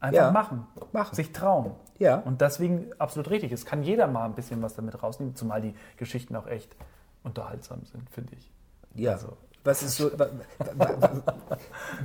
Einfach 0.04 0.22
Ja, 0.22 0.32
machen. 0.32 0.68
machen. 0.92 1.16
Sich 1.16 1.32
trauen. 1.32 1.72
Ja. 1.98 2.18
Und 2.18 2.42
deswegen 2.42 2.88
absolut 3.00 3.30
richtig. 3.30 3.52
Es 3.54 3.66
kann 3.66 3.84
jeder 3.84 4.08
mal 4.08 4.26
ein 4.26 4.36
bisschen 4.36 4.62
was 4.62 4.76
damit 4.76 5.02
rausnehmen, 5.02 5.36
zumal 5.36 5.62
die 5.62 5.74
Geschichten 5.98 6.36
auch 6.36 6.46
echt 6.48 6.76
unterhaltsam 7.24 7.86
sind, 7.86 8.10
finde 8.10 8.34
ich. 8.36 8.52
Ja. 8.96 9.14
Also- 9.14 9.38
Was 9.64 9.82
ist 9.82 9.96
so, 9.96 10.12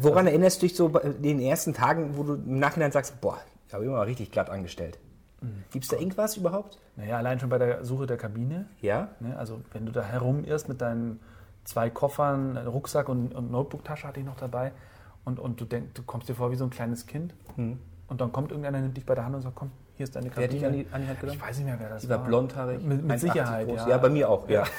woran 0.01 0.27
erinnerst 0.29 0.63
du 0.63 0.67
dich 0.67 0.77
so 0.77 0.89
bei 0.91 1.01
den 1.01 1.41
ersten 1.41 1.75
Tagen, 1.75 2.17
wo 2.17 2.23
du 2.23 2.35
im 2.35 2.59
Nachhinein 2.61 2.93
sagst, 2.93 3.21
boah, 3.21 3.39
ich 3.67 3.75
habe 3.75 3.85
immer 3.85 4.07
richtig 4.07 4.31
glatt 4.31 4.51
angestellt? 4.51 4.99
Gibt 5.73 5.85
es 5.85 5.91
da 5.91 5.97
irgendwas 5.97 6.37
überhaupt? 6.37 6.79
Naja, 6.97 7.17
allein 7.17 7.39
schon 7.39 7.49
bei 7.49 7.59
der 7.59 7.85
Suche 7.85 8.07
der 8.07 8.17
Kabine. 8.17 8.67
Ja. 8.81 9.09
Ne? 9.21 9.37
Also 9.37 9.61
wenn 9.73 9.87
du 9.87 9.93
da 9.93 10.03
herumirrst 10.03 10.69
mit 10.69 10.81
deinen 10.81 11.21
zwei 11.65 11.91
Koffern, 11.91 12.57
Rucksack 12.57 13.09
und, 13.09 13.35
und 13.35 13.51
Notebook-Tasche 13.53 14.07
hatte 14.09 14.19
ich 14.21 14.27
noch 14.27 14.37
dabei 14.37 14.73
und, 15.29 15.39
und 15.39 15.61
du 15.61 15.65
denkst, 15.67 15.91
du 15.95 16.03
kommst 16.03 16.29
dir 16.29 16.35
vor 16.35 16.51
wie 16.51 16.57
so 16.57 16.65
ein 16.65 16.71
kleines 16.71 17.07
Kind 17.07 17.35
und 17.57 18.21
dann 18.21 18.33
kommt 18.33 18.51
irgendeiner, 18.51 18.81
nimmt 18.81 18.97
dich 18.97 19.05
bei 19.07 19.15
der 19.15 19.25
Hand 19.25 19.35
und 19.37 19.43
sagt, 19.43 19.55
komm, 19.55 19.71
hier 19.97 20.05
ist 20.05 20.17
deine 20.17 20.27
Hm. 20.27 20.33
Wer 20.37 20.49
dich 20.49 20.65
an 20.65 20.73
die, 20.73 20.87
an 20.91 21.03
die 21.03 21.09
Hand 21.09 21.21
genommen? 21.21 21.39
ich 21.39 21.47
weiß 21.47 21.57
nicht 21.59 21.67
mehr, 21.67 21.77
wer 21.79 21.89
das 21.91 22.03
Die 22.03 22.09
war 22.09 22.19
war. 22.21 22.27
blondhaarig. 22.27 22.83
Mit, 22.83 23.03
mit 23.05 23.17
1,80 23.17 23.19
Sicherheit, 23.21 23.69
ja. 23.69 23.89
Ja, 23.89 23.99
bei 23.99 24.09
mir 24.09 24.29
auch, 24.29 24.49
ja. 24.49 24.65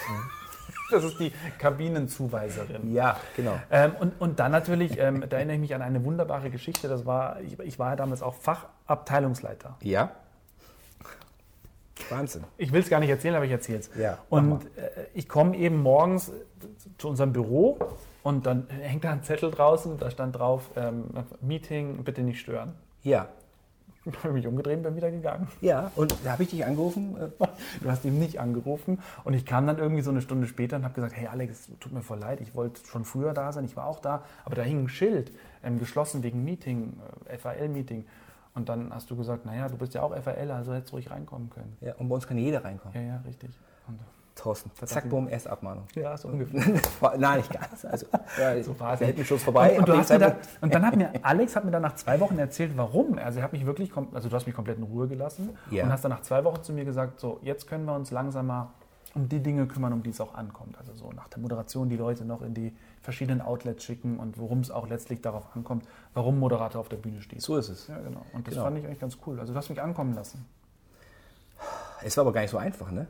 Das 0.90 1.04
ist 1.04 1.20
die 1.20 1.32
Kabinenzuweiserin. 1.58 2.92
Ja, 2.92 3.16
genau. 3.36 3.54
Ähm, 3.70 3.92
und, 4.00 4.20
und 4.20 4.40
dann 4.40 4.50
natürlich, 4.50 4.98
ähm, 4.98 5.24
da 5.28 5.36
erinnere 5.36 5.54
ich 5.54 5.60
mich 5.60 5.74
an 5.74 5.82
eine 5.82 6.04
wunderbare 6.04 6.50
Geschichte. 6.50 6.88
Das 6.88 7.06
war, 7.06 7.40
ich, 7.42 7.58
ich 7.60 7.78
war 7.78 7.90
ja 7.90 7.96
damals 7.96 8.22
auch 8.22 8.34
Fachabteilungsleiter. 8.34 9.76
Ja. 9.82 10.10
Wahnsinn. 12.10 12.44
Ich 12.56 12.72
will 12.72 12.80
es 12.80 12.90
gar 12.90 13.00
nicht 13.00 13.10
erzählen, 13.10 13.34
aber 13.34 13.44
ich 13.44 13.50
erzähle 13.50 13.78
es. 13.78 13.90
Ja, 13.98 14.18
und 14.28 14.64
äh, 14.76 14.90
ich 15.14 15.28
komme 15.28 15.56
eben 15.56 15.82
morgens 15.82 16.32
zu 16.98 17.08
unserem 17.08 17.32
Büro 17.32 17.78
und 18.22 18.46
dann 18.46 18.66
hängt 18.68 19.04
da 19.04 19.10
ein 19.10 19.22
Zettel 19.22 19.50
draußen, 19.50 19.98
da 19.98 20.10
stand 20.10 20.38
drauf, 20.38 20.70
ähm, 20.76 21.04
Meeting, 21.40 22.02
bitte 22.04 22.22
nicht 22.22 22.40
stören. 22.40 22.74
Ja. 23.02 23.28
Ich 24.06 24.24
habe 24.24 24.32
mich 24.32 24.46
umgedreht 24.46 24.78
und 24.78 24.82
bin 24.82 24.96
wieder 24.96 25.10
gegangen. 25.10 25.48
Ja, 25.60 25.92
und 25.94 26.16
da 26.24 26.32
habe 26.32 26.42
ich 26.42 26.50
dich 26.50 26.64
angerufen. 26.64 27.16
Du 27.82 27.90
hast 27.90 28.04
ihn 28.04 28.18
nicht 28.18 28.40
angerufen 28.40 28.98
und 29.24 29.34
ich 29.34 29.44
kam 29.44 29.66
dann 29.66 29.78
irgendwie 29.78 30.02
so 30.02 30.10
eine 30.10 30.22
Stunde 30.22 30.46
später 30.46 30.76
und 30.76 30.84
habe 30.84 30.94
gesagt, 30.94 31.14
hey 31.14 31.26
Alex, 31.26 31.68
tut 31.80 31.92
mir 31.92 32.02
voll 32.02 32.18
leid, 32.18 32.40
ich 32.40 32.54
wollte 32.54 32.80
schon 32.86 33.04
früher 33.04 33.32
da 33.34 33.52
sein, 33.52 33.64
ich 33.64 33.76
war 33.76 33.86
auch 33.86 34.00
da, 34.00 34.24
aber 34.44 34.56
da 34.56 34.62
hing 34.62 34.84
ein 34.84 34.88
Schild, 34.88 35.32
ähm, 35.62 35.78
geschlossen 35.78 36.22
wegen 36.22 36.44
Meeting, 36.44 36.98
äh, 37.28 37.36
FAL-Meeting. 37.36 38.06
Und 38.54 38.68
dann 38.68 38.92
hast 38.92 39.10
du 39.10 39.16
gesagt, 39.16 39.46
naja, 39.46 39.68
du 39.68 39.76
bist 39.76 39.94
ja 39.94 40.02
auch 40.02 40.14
FAL, 40.16 40.50
also 40.50 40.72
hättest 40.74 40.90
du 40.92 40.96
ruhig 40.96 41.10
reinkommen 41.10 41.50
können. 41.50 41.76
Ja, 41.80 41.94
und 41.96 42.08
bei 42.08 42.14
uns 42.16 42.26
kann 42.26 42.36
jeder 42.36 42.64
reinkommen. 42.64 42.94
Ja, 42.94 43.14
ja, 43.14 43.20
richtig. 43.24 43.50
Und, 43.86 44.00
Thorsten. 44.34 44.70
Zack, 44.86 45.08
bumm, 45.10 45.28
Abmahnung. 45.48 45.84
ja, 45.94 46.16
so 46.16 46.28
ungefähr. 46.28 46.62
Nein, 47.18 47.38
nicht 47.38 47.52
ganz. 47.52 47.84
Also, 47.84 48.06
ja, 48.40 48.62
So 48.62 48.78
war 48.80 48.94
es. 48.94 49.00
Hittenschutz 49.00 49.42
vorbei. 49.42 49.72
Und, 49.78 49.88
und, 49.88 49.98
du 49.98 50.02
Zeitpunkt- 50.02 50.48
und 50.62 50.74
dann 50.74 50.86
hat 50.86 50.96
mir 50.96 51.10
Alex 51.22 51.56
hat 51.56 51.64
mir 51.64 51.70
dann 51.70 51.82
nach 51.82 51.94
zwei 51.96 52.18
Wochen 52.20 52.38
erzählt, 52.38 52.72
warum. 52.76 53.18
Also 53.18 53.38
er 53.40 53.44
hat 53.44 53.52
mich 53.52 53.66
wirklich, 53.66 53.92
also 54.14 54.28
du 54.28 54.34
hast 54.36 54.46
mich 54.46 54.54
komplett 54.54 54.78
in 54.78 54.84
Ruhe 54.84 55.08
gelassen 55.08 55.50
Ja. 55.70 55.84
und 55.84 55.92
hast 55.92 56.04
dann 56.04 56.10
nach 56.12 56.22
zwei 56.22 56.42
Wochen 56.44 56.62
zu 56.62 56.72
mir 56.72 56.84
gesagt, 56.84 57.20
so 57.20 57.38
jetzt 57.42 57.66
können 57.68 57.84
wir 57.84 57.94
uns 57.94 58.10
langsam 58.10 58.46
mal 58.46 58.68
um 59.14 59.28
die 59.28 59.40
Dinge 59.40 59.66
kümmern, 59.66 59.92
um 59.92 60.02
die 60.02 60.10
es 60.10 60.20
auch 60.20 60.34
ankommt. 60.34 60.78
Also 60.78 60.94
so 60.94 61.10
nach 61.12 61.28
der 61.28 61.38
Moderation 61.40 61.88
die 61.88 61.96
Leute 61.96 62.24
noch 62.24 62.42
in 62.42 62.54
die 62.54 62.74
verschiedenen 63.00 63.40
Outlets 63.40 63.84
schicken 63.84 64.18
und 64.18 64.38
worum 64.38 64.60
es 64.60 64.70
auch 64.70 64.88
letztlich 64.88 65.20
darauf 65.20 65.44
ankommt, 65.56 65.84
warum 66.14 66.38
Moderator 66.38 66.80
auf 66.80 66.88
der 66.88 66.96
Bühne 66.98 67.20
steht. 67.22 67.42
So 67.42 67.56
ist 67.56 67.68
es. 67.68 67.88
Ja, 67.88 67.98
genau. 67.98 68.24
Und 68.32 68.46
das 68.46 68.54
Genau. 68.54 68.64
fand 68.64 68.78
ich 68.78 68.84
eigentlich 68.86 69.00
ganz 69.00 69.18
cool. 69.26 69.40
Also 69.40 69.52
du 69.52 69.58
hast 69.58 69.68
mich 69.68 69.80
ankommen 69.82 70.14
lassen. 70.14 70.44
Es 72.02 72.16
war 72.16 72.22
aber 72.22 72.32
gar 72.32 72.40
nicht 72.42 72.50
so 72.50 72.58
einfach, 72.58 72.90
ne? 72.90 73.06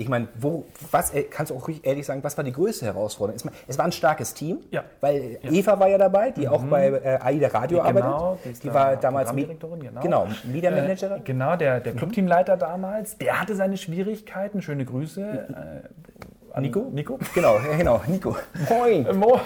Ich 0.00 0.08
meine, 0.08 0.28
wo, 0.40 0.64
was, 0.92 1.12
äh, 1.12 1.24
kannst 1.24 1.50
du 1.50 1.56
auch 1.56 1.68
ehrlich 1.82 2.06
sagen, 2.06 2.24
was 2.24 2.34
war 2.34 2.42
die 2.42 2.52
größte 2.52 2.86
Herausforderung? 2.86 3.36
Es 3.68 3.76
war- 3.76 3.84
ein 3.84 3.92
starkes 3.92 4.32
Team, 4.32 4.60
Ja. 4.70 4.82
weil 5.02 5.38
Eva 5.42 5.78
war 5.78 5.88
ja 5.88 5.98
dabei, 5.98 6.30
die 6.30 6.48
auch 6.48 6.62
bei 6.64 6.88
äh, 6.88 7.18
AIDA 7.20 7.48
Radio 7.48 7.80
arbeitet. 7.82 8.04
Genau, 8.04 8.38
die 8.42 8.48
ist 8.48 8.64
die 8.64 8.68
da 8.68 8.74
war 8.74 8.96
damals 8.96 9.30
Me- 9.34 9.42
Programmdirektorin, 9.44 9.80
genau. 9.80 10.00
genau, 10.00 10.26
Media 10.50 10.70
Managerin. 10.70 11.18
Äh, 11.18 11.24
genau, 11.24 11.54
der, 11.56 11.80
der 11.80 11.92
Clubteamleiter 11.92 12.56
damals, 12.56 13.18
der 13.18 13.38
hatte 13.42 13.54
seine 13.54 13.76
Schwierigkeiten. 13.76 14.62
Schöne 14.62 14.86
Grüße. 14.86 15.48
An 16.52 16.62
Nico? 16.62 16.80
Nico? 16.92 17.18
Genau, 17.34 17.58
ja, 17.58 17.76
genau, 17.76 18.00
Nico. 18.06 18.36
Moin. 18.68 19.06
Äh, 19.06 19.12
Mo. 19.12 19.38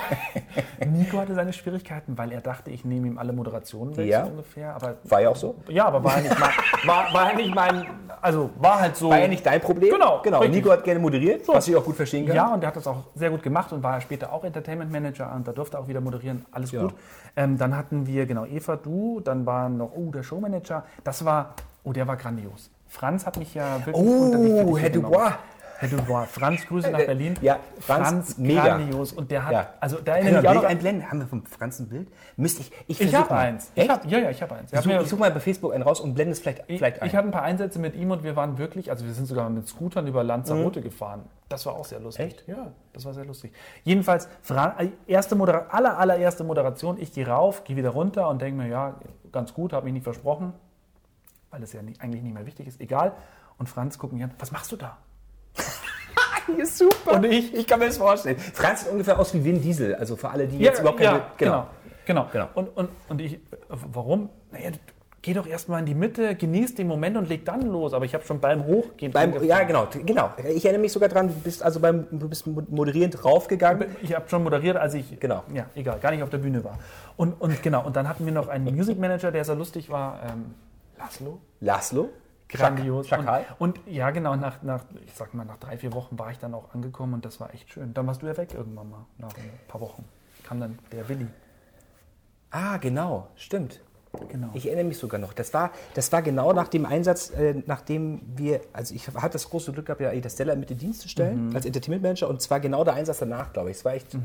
Nico 0.87 1.19
hatte 1.19 1.35
seine 1.35 1.53
Schwierigkeiten, 1.53 2.17
weil 2.17 2.33
er 2.33 2.41
dachte, 2.41 2.71
ich 2.71 2.85
nehme 2.85 3.07
ihm 3.09 3.19
alle 3.19 3.33
Moderationen 3.33 3.97
weg, 3.97 4.07
Ja. 4.09 4.25
so 4.25 4.31
ungefähr. 4.31 4.75
Aber, 4.75 4.95
War 5.05 5.21
ja 5.21 5.29
auch 5.29 5.37
so. 5.37 5.55
ja, 5.69 5.87
aber 5.87 6.03
war 6.03 6.17
ja 6.17 6.23
nicht 6.23 6.39
mein, 6.39 6.51
war, 6.87 7.13
war 7.13 7.35
nicht 7.35 7.55
mein, 7.55 7.87
also 8.23 8.51
war 8.59 8.81
halt 8.81 8.97
so. 8.97 9.11
War 9.11 9.19
ja 9.19 9.29
nicht 9.29 9.45
dein 9.45 9.61
Problem. 9.61 9.93
Genau, 9.93 10.21
genau. 10.23 10.39
richtig. 10.41 10.57
Nico 10.57 10.71
hat 10.73 10.85
gerne 10.85 11.01
moderiert, 11.01 11.47
was 11.49 11.69
ich 11.69 11.77
auch 11.77 11.85
gut 11.85 11.97
verstehen 11.97 12.27
kann. 12.27 12.37
Ja, 12.37 12.55
und 12.55 12.61
der 12.61 12.69
hat 12.69 12.77
das 12.77 12.87
auch 12.87 13.05
sehr 13.15 13.31
gut 13.31 13.43
gemacht 13.43 13.73
und 13.73 13.83
war 13.83 14.01
später 14.01 14.33
auch 14.33 14.45
Entertainment 14.45 14.91
Manager 14.91 15.33
und 15.35 15.47
da 15.47 15.53
durfte 15.53 15.77
er 15.77 15.81
auch 15.81 15.89
wieder 15.89 16.01
moderieren. 16.01 16.45
Alles 16.53 16.73
Ja. 16.73 16.83
gut. 16.83 16.95
Ähm, 17.37 17.59
dann 17.59 17.77
hatten 17.77 18.07
wir, 18.07 18.27
genau, 18.27 18.45
Eva, 18.47 18.77
du, 18.77 19.21
dann 19.21 19.45
war 19.45 19.69
noch, 19.69 19.91
oh, 19.95 20.11
der 20.11 20.23
Showmanager. 20.23 20.85
Das 21.03 21.25
war, 21.25 21.55
oh, 21.83 21.93
der 21.93 22.07
war 22.07 22.17
grandios. 22.17 22.71
Franz 22.89 23.27
hat 23.27 23.37
mich 23.39 23.55
ja 23.55 23.85
wirklich 23.85 23.97
unter 24.07 24.39
die 24.39 24.53
Oh, 24.53 24.57
Fittiche 24.77 24.79
Herr. 24.83 24.91
Dubois. 24.91 25.33
Du, 25.91 25.97
boah, 26.03 26.25
Franz, 26.25 26.67
Grüße 26.67 26.91
nach 26.91 27.05
Berlin. 27.05 27.35
Ja, 27.43 27.59
Franz, 27.81 28.39
mega. 28.39 28.63
grandios. 28.65 29.13
Und 29.13 29.31
der 29.31 29.45
hat, 29.45 29.53
Ja. 29.53 29.67
also 29.81 29.99
da 29.99 30.13
erinnere 30.17 30.37
ich 30.37 30.41
mich 30.43 30.49
auch 30.51 30.55
noch 30.55 30.65
einblenden? 30.65 31.11
Haben 31.11 31.21
wir 31.21 31.27
vom 31.27 31.45
Franz 31.45 31.79
ein 31.81 31.89
Bild? 31.89 32.09
Müsste 32.37 32.63
ich. 32.63 32.73
Ich, 32.87 33.01
Ich 33.01 33.15
habe 33.15 33.31
eins. 33.35 33.71
Ich 33.75 33.89
hab, 33.89 34.05
ja, 34.07 34.19
ja, 34.19 34.31
ich 34.31 34.41
habe 34.41 34.55
eins. 34.55 34.73
Ich 34.73 34.85
mir- 34.87 34.99
suche 35.01 35.09
such 35.09 35.19
mal 35.19 35.31
bei 35.31 35.41
Facebook 35.41 35.75
einen 35.75 35.83
raus 35.83 36.01
und 36.01 36.15
blende 36.15 36.33
es 36.33 36.39
vielleicht, 36.41 36.61
Ich, 36.69 36.79
vielleicht 36.79 37.03
ein. 37.03 37.09
ich 37.09 37.15
hatte 37.17 37.29
ein 37.29 37.33
paar 37.33 37.43
Einsätze 37.43 37.79
mit 37.79 37.95
ihm 37.97 38.11
und 38.13 38.23
wir 38.23 38.37
waren 38.37 38.57
wirklich, 38.57 38.91
also 38.91 39.05
wir 39.05 39.13
sind 39.13 39.27
sogar 39.27 39.51
mit 39.51 39.69
Scootern 39.69 40.07
über 40.07 40.23
Lanzarote 40.25 40.81
gefahren. 40.81 41.25
Das 41.49 41.67
war 41.67 41.75
auch 41.75 41.85
sehr 41.85 42.01
lustig. 42.01 42.25
Mhm. 42.25 42.31
Echt? 42.31 42.49
Ja, 42.49 42.73
das 42.93 43.05
war 43.05 43.13
sehr 43.13 43.25
lustig. 43.25 43.53
Jedenfalls, 43.83 44.29
äh, 44.79 44.89
erste 45.07 45.35
Modera 45.35 45.67
aller, 45.71 45.99
allererste 45.99 46.45
Moderation, 46.45 46.99
ich 47.01 47.13
gehe 47.13 47.27
rauf, 47.27 47.65
gehe 47.65 47.77
wieder 47.77 47.91
runter 47.91 48.29
und 48.31 48.41
denke 48.41 48.63
mir, 48.63 48.69
ja, 48.69 48.95
ganz 49.33 49.53
gut, 49.53 49.73
habe 49.73 49.85
mich 49.85 49.93
nicht 49.95 50.05
versprochen, 50.05 50.55
weil 51.51 51.63
es 51.63 51.73
ja 51.73 51.83
nicht, 51.83 52.01
eigentlich 52.01 52.23
nicht 52.23 52.33
mehr 52.35 52.47
wichtig 52.47 52.67
ist, 52.69 52.81
egal. 52.81 53.13
Und 53.59 53.69
Franz 53.69 53.99
guckt 53.99 54.13
mich 54.13 54.23
an, 54.25 54.31
was 54.39 54.51
machst 54.51 54.73
du 54.73 54.77
da? 54.77 54.97
ist 56.59 56.79
super. 56.79 57.15
Und 57.17 57.25
ich, 57.25 57.55
Ich 57.55 57.67
kann 57.67 57.79
mir 57.79 57.87
das 57.87 57.99
vorstellen. 57.99 58.39
Franz 58.39 58.81
sieht 58.83 58.93
ungefähr 58.93 59.19
aus 59.19 59.33
wie 59.35 59.45
Vin 59.45 59.61
Diesel. 59.61 59.95
Also 59.95 60.17
für 60.17 60.31
alle, 60.31 60.47
die 60.47 60.59
jetzt 60.59 60.81
überhaupt 60.81 61.01
keine. 61.01 61.23
genau. 61.37 61.67
genau. 62.07 62.29
Genau. 62.33 62.49
Und, 62.55 62.69
und, 62.77 62.89
und 63.09 63.21
ich, 63.21 63.39
warum? 63.69 64.29
Naja, 64.53 64.71
geh 65.23 65.33
doch 65.33 65.47
erstmal 65.47 65.81
in 65.81 65.87
die 65.87 65.95
Mitte, 65.95 66.35
genieß 66.35 66.75
den 66.75 66.87
Moment 66.87 67.17
und 67.17 67.29
leg 67.29 67.45
dann 67.47 67.63
los. 67.63 67.95
Aber 67.95 68.05
ich 68.05 68.15
habe 68.15 68.25
schon 68.25 68.41
beim 68.41 68.67
Hochgehen 68.67 69.11
Beim, 69.11 69.43
ja, 69.43 69.63
genau, 69.63 69.89
genau. 70.05 70.31
Ich 70.55 70.65
erinnere 70.67 70.83
mich 70.83 70.93
sogar 70.93 71.09
dran, 71.09 71.29
du 71.29 71.35
bist 71.35 71.63
also 71.63 71.81
beim, 71.81 72.07
du 72.11 72.29
bist 72.29 72.47
moderierend 72.47 73.25
raufgegangen. 73.25 73.89
Ich 74.03 74.15
habe 74.15 74.29
schon 74.29 74.43
moderiert, 74.45 74.77
als 74.77 74.93
ich 74.95 75.19
Genau. 75.19 75.43
ja 75.53 75.67
egal, 75.75 75.99
gar 75.99 76.11
nicht 76.11 76.23
auf 76.23 76.29
der 76.31 76.39
Bühne 76.39 76.63
war. 76.63 76.79
Und, 77.17 77.41
und 77.41 77.63
genau, 77.63 77.85
und 77.87 77.97
dann 77.97 78.07
hatten 78.09 78.27
wir 78.27 78.33
noch 78.35 78.49
einen 78.49 78.67
Music 78.75 78.99
Manager, 78.99 79.33
der 79.33 79.45
sehr 79.45 79.55
lustig 79.55 79.89
war, 79.89 80.21
ähm, 80.25 80.55
Laszlo. 80.99 81.39
Laslo. 81.61 82.11
Grandios. 82.49 83.09
Schakal. 83.09 83.47
Und, 83.59 83.79
und 83.79 83.93
ja, 83.93 84.11
genau, 84.11 84.37
nach, 84.37 84.63
nach, 84.63 84.85
ich 85.05 85.15
sag 85.15 85.35
mal, 85.35 85.45
nach 85.45 85.57
drei, 85.57 85.77
vier 85.77 85.93
Wochen 85.93 86.19
war 86.19 86.31
ich 86.31 86.39
dann 86.39 86.55
auch 86.55 86.75
angekommen 86.75 87.15
und 87.15 87.25
das 87.25 87.41
war 87.41 87.53
echt 87.53 87.71
schön. 87.71 87.95
Dann 87.95 88.07
warst 88.07 88.23
du 88.23 88.27
ja 88.27 88.37
weg 88.37 88.55
irgendwann 88.55 88.91
mal, 88.91 89.07
nach 89.19 89.35
ein 89.37 89.51
paar 89.69 89.81
Wochen. 89.81 90.05
Kam 90.45 90.61
dann 90.61 90.79
der 90.93 91.09
Willi. 91.09 91.27
Ah, 92.51 92.77
genau, 92.77 93.29
stimmt. 93.37 93.81
Genau. 94.29 94.49
Ich 94.55 94.67
erinnere 94.67 94.85
mich 94.87 94.99
sogar 94.99 95.21
noch. 95.21 95.33
Das 95.33 95.53
war, 95.55 95.71
das 95.95 96.11
war 96.13 96.23
genau 96.23 96.53
nach 96.53 96.69
dem 96.69 96.87
Einsatz, 96.87 97.31
äh, 97.31 97.55
nachdem 97.67 98.21
wir, 98.37 98.61
also 98.73 98.95
ich 98.95 99.09
hatte 99.09 99.35
das 99.35 99.49
große 99.49 99.73
Glück 99.73 99.87
gehabt, 99.87 100.01
ja 100.01 100.15
das 100.15 100.35
Stella 100.35 100.55
mit 100.57 100.71
in 100.71 100.79
Dienst 100.79 101.01
zu 101.03 101.09
stellen, 101.09 101.55
als 101.55 101.67
Entertainment 101.67 102.03
Manager 102.03 102.29
und 102.29 102.41
zwar 102.41 102.61
genau 102.61 102.85
der 102.85 102.95
Einsatz 102.95 103.19
danach, 103.19 103.53
glaube 103.53 103.71
ich. 103.71 103.79
Es 103.79 103.85
war 103.85 103.95
echt, 103.95 104.17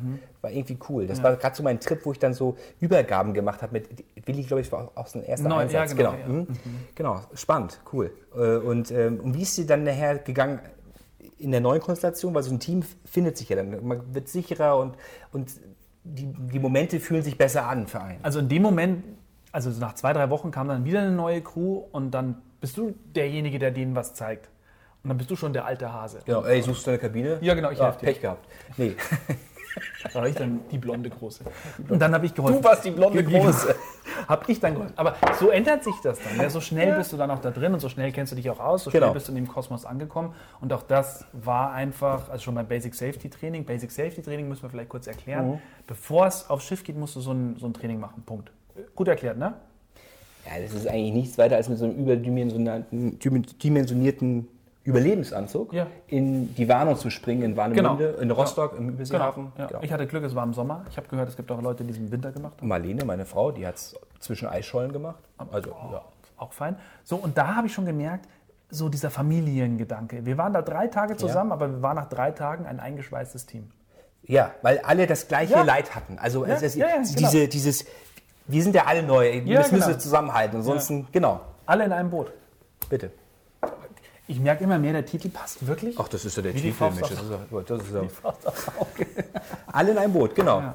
war 0.41 0.51
irgendwie 0.51 0.77
cool. 0.89 1.08
Das 1.08 1.22
war 1.24 1.36
gerade 1.36 1.55
so 1.55 1.63
mein 1.63 1.79
Trip, 1.79 2.00
wo 2.05 2.12
ich 2.12 2.19
dann 2.19 2.34
so 2.34 2.58
Übergaben 2.79 3.34
gemacht 3.34 3.62
habe 3.62 3.74
mit 3.74 3.88
Willi, 4.25 4.43
glaube 4.43 4.62
ich, 4.62 4.72
war 4.72 4.91
auch 4.96 5.08
so 5.08 5.19
ein 5.19 5.25
erster 5.25 5.50
Neu, 5.50 5.58
Einsatz. 5.58 5.91
ja, 5.91 5.98
genau, 5.98 6.13
ja. 6.13 6.27
Mhm. 6.27 6.48
genau, 6.96 7.22
spannend, 7.34 7.79
cool. 7.93 8.12
Äh, 8.36 8.58
Und, 8.58 8.91
ähm, 8.91 9.19
und 9.19 9.34
wie 9.36 9.41
ist 9.41 9.55
sie 9.55 9.65
dann 9.65 9.84
nachher 9.84 10.19
gegangen 10.19 10.60
in 11.38 11.51
der 11.51 11.62
neuen 11.62 11.81
Konstellation? 11.81 12.34
Weil 12.34 12.43
so 12.43 12.51
ein 12.51 12.60
Team 12.60 12.84
findet 13.05 13.38
sich 13.38 13.50
ja 13.50 13.55
dann, 13.55 13.86
man 13.86 14.13
wird 14.13 14.27
sicherer 14.27 14.77
und, 14.77 14.96
und 15.31 15.50
die, 16.03 16.27
die 16.27 16.60
Momente 16.60 17.00
fühlen 17.00 17.24
sich 17.24 17.38
besser 17.38 17.67
an 17.67 17.88
für 17.88 18.01
einen. 18.01 18.19
Also 18.24 18.39
in 18.39 18.50
dem 18.50 18.62
Moment, 18.62 19.03
also 19.51 19.71
so 19.71 19.79
nach 19.79 19.93
zwei, 19.93 20.13
drei 20.13 20.29
Wochen 20.29 20.51
kam 20.51 20.67
dann 20.67 20.85
wieder 20.85 20.99
eine 21.01 21.11
neue 21.11 21.41
Crew 21.41 21.83
und 21.91 22.11
dann 22.11 22.41
bist 22.61 22.77
du 22.77 22.93
derjenige, 23.15 23.59
der 23.59 23.71
denen 23.71 23.95
was 23.95 24.13
zeigt. 24.13 24.49
Und 25.03 25.09
dann 25.09 25.17
bist 25.17 25.31
du 25.31 25.35
schon 25.35 25.53
der 25.53 25.65
alte 25.65 25.93
Hase. 25.93 26.19
Genau, 26.25 26.43
ey, 26.43 26.61
suchst 26.61 26.85
du 26.85 26.91
eine 26.91 26.99
Kabine? 26.99 27.37
Ja, 27.41 27.53
genau, 27.53 27.71
ich 27.71 27.79
helf 27.79 27.97
dir. 27.97 28.05
Pech 28.07 28.21
gehabt. 28.21 28.47
Nee. 28.77 28.95
Da 30.03 30.13
war 30.15 30.27
ich 30.27 30.35
dann 30.35 30.61
die 30.71 30.77
blonde 30.77 31.09
Große. 31.09 31.43
Und 31.87 31.99
dann 31.99 32.13
habe 32.13 32.25
ich 32.25 32.33
geholfen. 32.33 32.61
Du 32.61 32.67
warst 32.67 32.85
die 32.85 32.91
blonde 32.91 33.23
Große. 33.23 33.75
Habe 34.27 34.51
ich 34.51 34.59
dann 34.59 34.73
geholfen. 34.73 34.93
Aber 34.97 35.15
so 35.39 35.49
ändert 35.49 35.83
sich 35.83 35.93
das 36.03 36.19
dann. 36.21 36.37
Ja, 36.37 36.49
so 36.49 36.59
schnell 36.59 36.95
bist 36.97 37.13
du 37.13 37.17
dann 37.17 37.31
auch 37.31 37.39
da 37.39 37.51
drin 37.51 37.73
und 37.73 37.79
so 37.79 37.87
schnell 37.87 38.11
kennst 38.11 38.31
du 38.31 38.35
dich 38.35 38.49
auch 38.49 38.59
aus, 38.59 38.83
so 38.83 38.89
schnell 38.89 39.01
Genau. 39.01 39.13
bist 39.13 39.27
du 39.27 39.31
in 39.31 39.35
dem 39.37 39.47
Kosmos 39.47 39.85
angekommen. 39.85 40.33
Und 40.59 40.73
auch 40.73 40.83
das 40.83 41.25
war 41.31 41.71
einfach, 41.71 42.29
also 42.29 42.43
schon 42.43 42.55
beim 42.55 42.67
Basic 42.67 42.93
Safety 42.95 43.29
Training. 43.29 43.63
Basic 43.65 43.91
Safety 43.91 44.21
Training 44.21 44.49
müssen 44.49 44.63
wir 44.63 44.69
vielleicht 44.69 44.89
kurz 44.89 45.07
erklären. 45.07 45.61
Bevor 45.87 46.27
es 46.27 46.49
aufs 46.49 46.65
Schiff 46.65 46.83
geht, 46.83 46.97
musst 46.97 47.15
du 47.15 47.21
so 47.21 47.31
ein, 47.31 47.55
so 47.57 47.67
ein 47.67 47.73
Training 47.73 47.99
machen. 47.99 48.23
Punkt. 48.25 48.51
Gut 48.95 49.07
erklärt, 49.07 49.38
ne? 49.38 49.53
Ja, 50.45 50.61
das 50.61 50.73
ist 50.73 50.88
eigentlich 50.88 51.13
nichts 51.13 51.38
weiter 51.38 51.55
als 51.57 51.69
mit 51.69 51.77
so 51.77 51.85
einem 51.85 51.95
überdimensionierten 51.95 53.19
dimensionierten 53.19 54.47
Überlebensanzug 54.83 55.73
Ja. 55.73 55.88
in 56.07 56.55
die 56.55 56.67
Warnung 56.69 56.95
zu 56.95 57.09
springen 57.09 57.43
in 57.43 57.57
Warnemünde, 57.57 58.07
Genau. 58.11 58.21
in 58.21 58.31
Rostock, 58.31 58.75
im 58.77 58.89
Überseehafen. 58.89 59.51
Ja. 59.57 59.67
Genau. 59.67 59.81
Ich 59.83 59.91
hatte 59.91 60.07
Glück, 60.07 60.23
es 60.23 60.33
war 60.33 60.43
im 60.43 60.53
Sommer. 60.53 60.85
Ich 60.89 60.97
habe 60.97 61.07
gehört, 61.07 61.29
es 61.29 61.35
gibt 61.35 61.51
auch 61.51 61.61
Leute, 61.61 61.83
die 61.83 61.91
es 61.91 61.97
im 61.97 62.11
Winter 62.11 62.31
gemacht 62.31 62.55
haben. 62.59 62.67
Marlene, 62.67 63.05
meine 63.05 63.25
Frau, 63.25 63.51
die 63.51 63.67
hat 63.67 63.75
es 63.75 63.95
zwischen 64.19 64.47
Eisschollen 64.47 64.91
gemacht. 64.93 65.21
Also, 65.51 65.69
ja. 65.91 66.01
Auch 66.38 66.53
fein. 66.53 66.77
So, 67.03 67.17
und 67.17 67.38
da 67.38 67.55
habe 67.55 67.67
ich 67.67 67.73
schon 67.73 67.85
gemerkt, 67.85 68.25
so 68.69 68.88
dieser 68.88 69.09
Familiengedanke. 69.09 70.25
Wir 70.25 70.38
waren 70.38 70.53
da 70.53 70.61
drei 70.61 70.88
Tage 70.88 71.17
zusammen, 71.17 71.51
aber 71.51 71.69
wir 71.69 71.81
waren 71.81 71.95
nach 71.97 72.07
drei 72.09 72.31
Tagen 72.31 72.65
ein 72.65 72.79
eingeschweißtes 72.79 73.45
Team. 73.45 73.69
ja, 74.23 74.51
weil 74.61 74.79
alle 74.79 75.07
das 75.07 75.27
gleiche 75.27 75.53
Ja. 75.53 75.63
Leid 75.63 75.95
hatten. 75.95 76.17
Also 76.19 76.45
ja, 76.45 76.53
ja, 76.59 76.59
diese, 76.59 76.79
genau. 77.15 77.47
dieses, 77.47 77.85
wir 78.49 78.63
sind 78.63 78.75
ja 78.75 78.85
alle 78.85 79.03
neu, 79.03 79.29
Ja, 79.45 79.59
das 79.59 79.71
müssen 79.71 79.83
genau. 79.83 79.87
wir 79.95 79.99
zusammenhalten. 79.99 80.57
Ansonsten, 80.57 81.07
genau, 81.11 81.39
Alle 81.65 81.85
in 81.85 81.91
einem 81.91 82.09
Boot. 82.09 82.31
bitte. 82.89 83.11
Ich 84.27 84.39
merke 84.39 84.63
immer 84.63 84.77
mehr, 84.77 84.93
der 84.93 85.05
Titel 85.05 85.29
passt 85.29 85.65
wirklich. 85.65 85.99
Ach, 85.99 86.07
das 86.07 86.23
ist 86.25 86.35
ja 86.37 86.43
der 86.43 86.53
Wie 86.53 86.61
Titel, 86.61 86.83
Mensch. 86.83 86.99
Das 86.99 87.11
ist 87.11 87.17
ja, 87.31 87.61
das 87.61 87.81
ist 87.83 87.93
ja 87.93 88.01
Alle 89.67 89.91
in 89.91 89.97
einem 89.97 90.13
Boot, 90.13 90.35
genau. 90.35 90.59
Ja. 90.59 90.73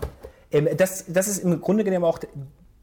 Ähm, 0.50 0.68
das, 0.76 1.04
das 1.08 1.28
ist 1.28 1.38
im 1.38 1.60
Grunde 1.60 1.84
genommen 1.84 2.04
auch 2.04 2.18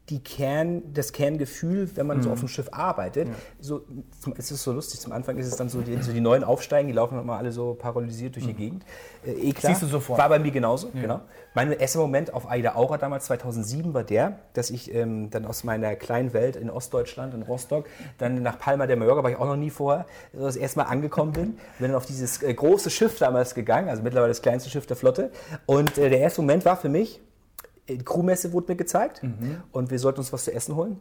die 0.08 0.18
Kern, 0.22 0.82
das 0.92 1.12
Kerngefühl, 1.12 1.88
wenn 1.94 2.06
man 2.08 2.20
so 2.22 2.28
Mhm. 2.28 2.32
auf 2.32 2.38
dem 2.40 2.48
Schiff 2.48 2.68
arbeitet. 2.72 3.28
So, 3.60 3.82
zum- 4.20 4.34
es 4.36 4.50
ist 4.50 4.62
so 4.64 4.72
lustig, 4.72 4.98
zum 5.00 5.12
Anfang 5.12 5.38
ist 5.38 5.46
es 5.46 5.56
dann 5.56 5.68
so, 5.68 5.80
die, 5.80 5.96
so 6.02 6.12
die 6.12 6.20
neuen 6.20 6.42
aufsteigen, 6.42 6.88
die 6.88 6.92
laufen 6.92 7.18
immer 7.20 7.38
alle 7.38 7.52
so 7.52 7.74
paralysiert 7.74 8.34
durch 8.34 8.46
die 8.46 8.52
Gegend. 8.54 8.84
Äh, 9.24 9.30
eh 9.30 9.52
klar, 9.52 9.70
Mhm. 9.70 9.74
Siehst 9.76 9.82
du 9.82 9.86
sofort. 9.86 10.18
War 10.18 10.28
bei 10.28 10.40
mir 10.40 10.50
genauso, 10.50 10.90
genau. 10.90 11.20
Mein 11.54 11.70
erster 11.72 12.00
Moment 12.00 12.34
auf 12.34 12.50
Aida 12.50 12.74
Aura 12.74 12.98
damals, 12.98 13.26
2007, 13.26 13.94
war 13.94 14.02
der, 14.02 14.40
dass 14.54 14.70
ich 14.70 14.92
ähm, 14.92 15.30
dann 15.30 15.46
aus 15.46 15.62
meiner 15.64 15.94
kleinen 15.94 16.32
Welt 16.32 16.56
in 16.56 16.68
Ostdeutschland, 16.68 17.32
in 17.34 17.42
Rostock, 17.42 17.86
dann 18.18 18.42
nach 18.42 18.58
Palma 18.58 18.86
de 18.88 18.96
Mallorca, 18.96 19.22
war 19.22 19.30
ich 19.30 19.36
auch 19.36 19.46
noch 19.46 19.56
nie 19.56 19.70
vorher, 19.70 20.04
so 20.34 20.44
das 20.44 20.56
erste 20.56 20.80
Mal 20.80 20.86
angekommen 20.86 21.32
bin. 21.32 21.46
Bin 21.78 21.88
dann 21.88 21.94
auf 21.94 22.06
dieses 22.06 22.42
äh, 22.42 22.52
große 22.52 22.90
Schiff 22.90 23.18
damals 23.18 23.54
gegangen, 23.54 23.88
also 23.88 24.02
mittlerweile 24.02 24.30
das 24.32 24.42
kleinste 24.42 24.68
Schiff 24.68 24.86
der 24.86 24.96
Flotte. 24.96 25.30
Und 25.64 25.96
äh, 25.96 26.10
der 26.10 26.18
erste 26.18 26.40
Moment 26.42 26.64
war 26.64 26.76
für 26.76 26.88
mich, 26.88 27.20
Crewmesse 28.04 28.52
wurde 28.52 28.72
mir 28.72 28.76
gezeigt 28.76 29.22
und 29.72 29.90
wir 29.90 29.98
sollten 29.98 30.20
uns 30.20 30.32
was 30.32 30.44
zu 30.44 30.52
essen 30.52 30.76
holen. 30.76 31.00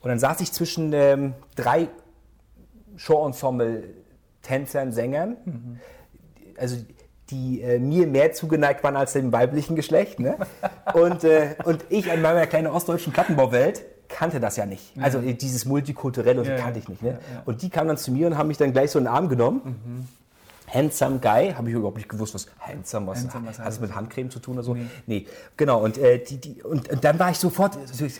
Und 0.00 0.08
dann 0.08 0.18
saß 0.18 0.40
ich 0.40 0.52
zwischen 0.52 0.92
ähm, 0.92 1.34
drei 1.56 1.88
Show-Ensemble-Tänzern, 2.96 4.92
Sängern, 4.92 5.36
also 6.58 6.76
die 7.30 7.60
äh, 7.60 7.78
mir 7.78 8.06
mehr 8.06 8.32
zugeneigt 8.32 8.84
waren 8.84 8.96
als 8.96 9.12
dem 9.14 9.32
weiblichen 9.32 9.74
Geschlecht. 9.74 10.20
Ne? 10.20 10.36
Und, 10.94 11.24
äh, 11.24 11.56
und 11.64 11.84
ich 11.88 12.06
in 12.06 12.22
meiner 12.22 12.46
kleinen 12.46 12.68
ostdeutschen 12.68 13.12
Plattenbauwelt 13.12 13.84
kannte 14.08 14.38
das 14.38 14.56
ja 14.56 14.64
nicht. 14.64 14.92
Also 15.00 15.18
äh, 15.18 15.34
dieses 15.34 15.64
Multikulturelle 15.64 16.44
Ja, 16.44 16.50
ja. 16.52 16.56
kannte 16.56 16.78
ich 16.78 16.88
nicht. 16.88 17.02
Ne? 17.02 17.18
Und 17.44 17.62
die 17.62 17.68
kamen 17.70 17.88
dann 17.88 17.96
zu 17.96 18.12
mir 18.12 18.28
und 18.28 18.38
haben 18.38 18.46
mich 18.46 18.58
dann 18.58 18.72
gleich 18.72 18.92
so 18.92 19.00
in 19.00 19.06
den 19.06 19.12
Arm 19.12 19.28
genommen. 19.28 20.08
Handsome 20.76 21.18
Guy, 21.18 21.52
habe 21.52 21.68
ich 21.68 21.74
überhaupt 21.74 21.96
nicht 21.96 22.08
gewusst, 22.08 22.34
was 22.34 22.46
Handsome, 22.60 23.06
was, 23.06 23.20
Handsome, 23.20 23.48
was 23.48 23.58
hat 23.58 23.68
es 23.68 23.80
mit 23.80 23.94
Handcreme 23.94 24.30
zu 24.30 24.38
tun 24.40 24.54
oder 24.54 24.62
so? 24.62 24.76
Nee, 25.06 25.26
genau. 25.56 25.82
Und, 25.82 25.98
äh, 25.98 26.22
die, 26.22 26.38
die, 26.38 26.62
und, 26.62 26.88
und 26.88 27.04
dann 27.04 27.18
war 27.18 27.30
ich 27.30 27.38
sofort, 27.38 27.76
äh, 27.76 28.10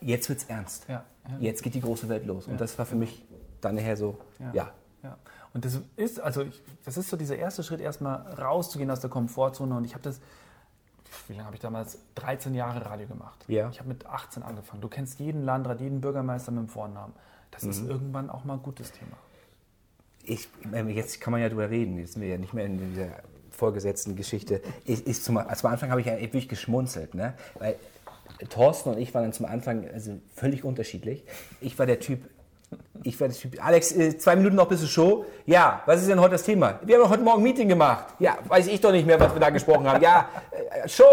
jetzt 0.00 0.28
wird's 0.28 0.44
ernst. 0.44 0.86
Ja, 0.88 1.04
ja. 1.28 1.36
Jetzt 1.40 1.62
geht 1.62 1.74
die 1.74 1.80
große 1.80 2.08
Welt 2.08 2.26
los. 2.26 2.46
Und 2.46 2.60
das 2.60 2.78
war 2.78 2.86
für 2.86 2.96
mich 2.96 3.24
dann 3.60 3.74
nachher 3.74 3.96
so, 3.96 4.18
ja. 4.52 4.70
Ja. 5.02 5.16
Und 5.54 5.64
das 5.64 5.80
ist, 5.96 6.20
also 6.20 6.42
ich, 6.42 6.62
das 6.84 6.96
ist 6.98 7.08
so 7.08 7.16
dieser 7.16 7.36
erste 7.36 7.62
Schritt, 7.62 7.80
erstmal 7.80 8.16
rauszugehen 8.34 8.90
aus 8.90 9.00
der 9.00 9.08
Komfortzone. 9.08 9.74
Und 9.74 9.84
ich 9.84 9.94
habe 9.94 10.02
das, 10.02 10.20
wie 11.28 11.32
lange 11.32 11.46
habe 11.46 11.56
ich 11.56 11.62
damals? 11.62 11.98
13 12.16 12.54
Jahre 12.54 12.84
Radio 12.84 13.06
gemacht. 13.06 13.42
Ja. 13.48 13.70
Ich 13.70 13.78
habe 13.78 13.88
mit 13.88 14.04
18 14.06 14.42
angefangen. 14.42 14.82
Du 14.82 14.88
kennst 14.88 15.18
jeden 15.18 15.44
Landrat, 15.44 15.80
jeden 15.80 16.00
Bürgermeister 16.02 16.52
mit 16.52 16.64
dem 16.64 16.68
Vornamen. 16.68 17.14
Das 17.52 17.62
ist 17.64 17.82
Mhm. 17.82 17.90
irgendwann 17.90 18.28
auch 18.30 18.44
mal 18.44 18.54
ein 18.54 18.62
gutes 18.62 18.92
Thema. 18.92 19.16
Ich, 20.26 20.48
ähm, 20.74 20.88
jetzt 20.88 21.20
kann 21.20 21.30
man 21.32 21.40
ja 21.40 21.48
drüber 21.48 21.70
reden. 21.70 21.98
Jetzt 21.98 22.14
sind 22.14 22.22
wir 22.22 22.28
ja 22.28 22.36
nicht 22.36 22.52
mehr 22.52 22.66
in 22.66 22.78
dieser 22.92 23.08
vorgesetzten 23.50 24.16
Geschichte. 24.16 24.60
Ich, 24.84 25.06
ich 25.06 25.22
zum, 25.22 25.36
also 25.38 25.66
am 25.66 25.72
Anfang 25.72 25.90
habe 25.90 26.00
ich 26.00 26.06
ja 26.06 26.20
wirklich 26.20 26.48
geschmunzelt, 26.48 27.14
ne? 27.14 27.34
Weil 27.58 27.76
Thorsten 28.50 28.90
und 28.90 28.98
ich 28.98 29.14
waren 29.14 29.22
dann 29.22 29.32
zum 29.32 29.46
Anfang 29.46 29.88
also 29.92 30.12
völlig 30.34 30.64
unterschiedlich. 30.64 31.24
Ich 31.60 31.78
war 31.78 31.86
der 31.86 32.00
Typ, 32.00 32.18
ich 33.02 33.18
war 33.20 33.28
der 33.28 33.36
Typ, 33.36 33.64
Alex, 33.64 33.92
äh, 33.92 34.18
zwei 34.18 34.36
Minuten 34.36 34.56
noch 34.56 34.68
bis 34.68 34.80
zur 34.80 34.88
Show. 34.88 35.24
Ja, 35.46 35.82
was 35.86 36.00
ist 36.02 36.08
denn 36.10 36.20
heute 36.20 36.32
das 36.32 36.42
Thema? 36.42 36.80
Wir 36.84 36.98
haben 36.98 37.08
heute 37.08 37.22
Morgen 37.22 37.40
ein 37.40 37.44
Meeting 37.44 37.68
gemacht. 37.68 38.06
Ja, 38.18 38.36
weiß 38.48 38.66
ich 38.66 38.80
doch 38.80 38.92
nicht 38.92 39.06
mehr, 39.06 39.18
was 39.20 39.32
wir 39.32 39.40
da 39.40 39.50
gesprochen 39.50 39.88
haben. 39.88 40.02
Ja, 40.02 40.28
äh, 40.50 40.88
Show 40.88 41.04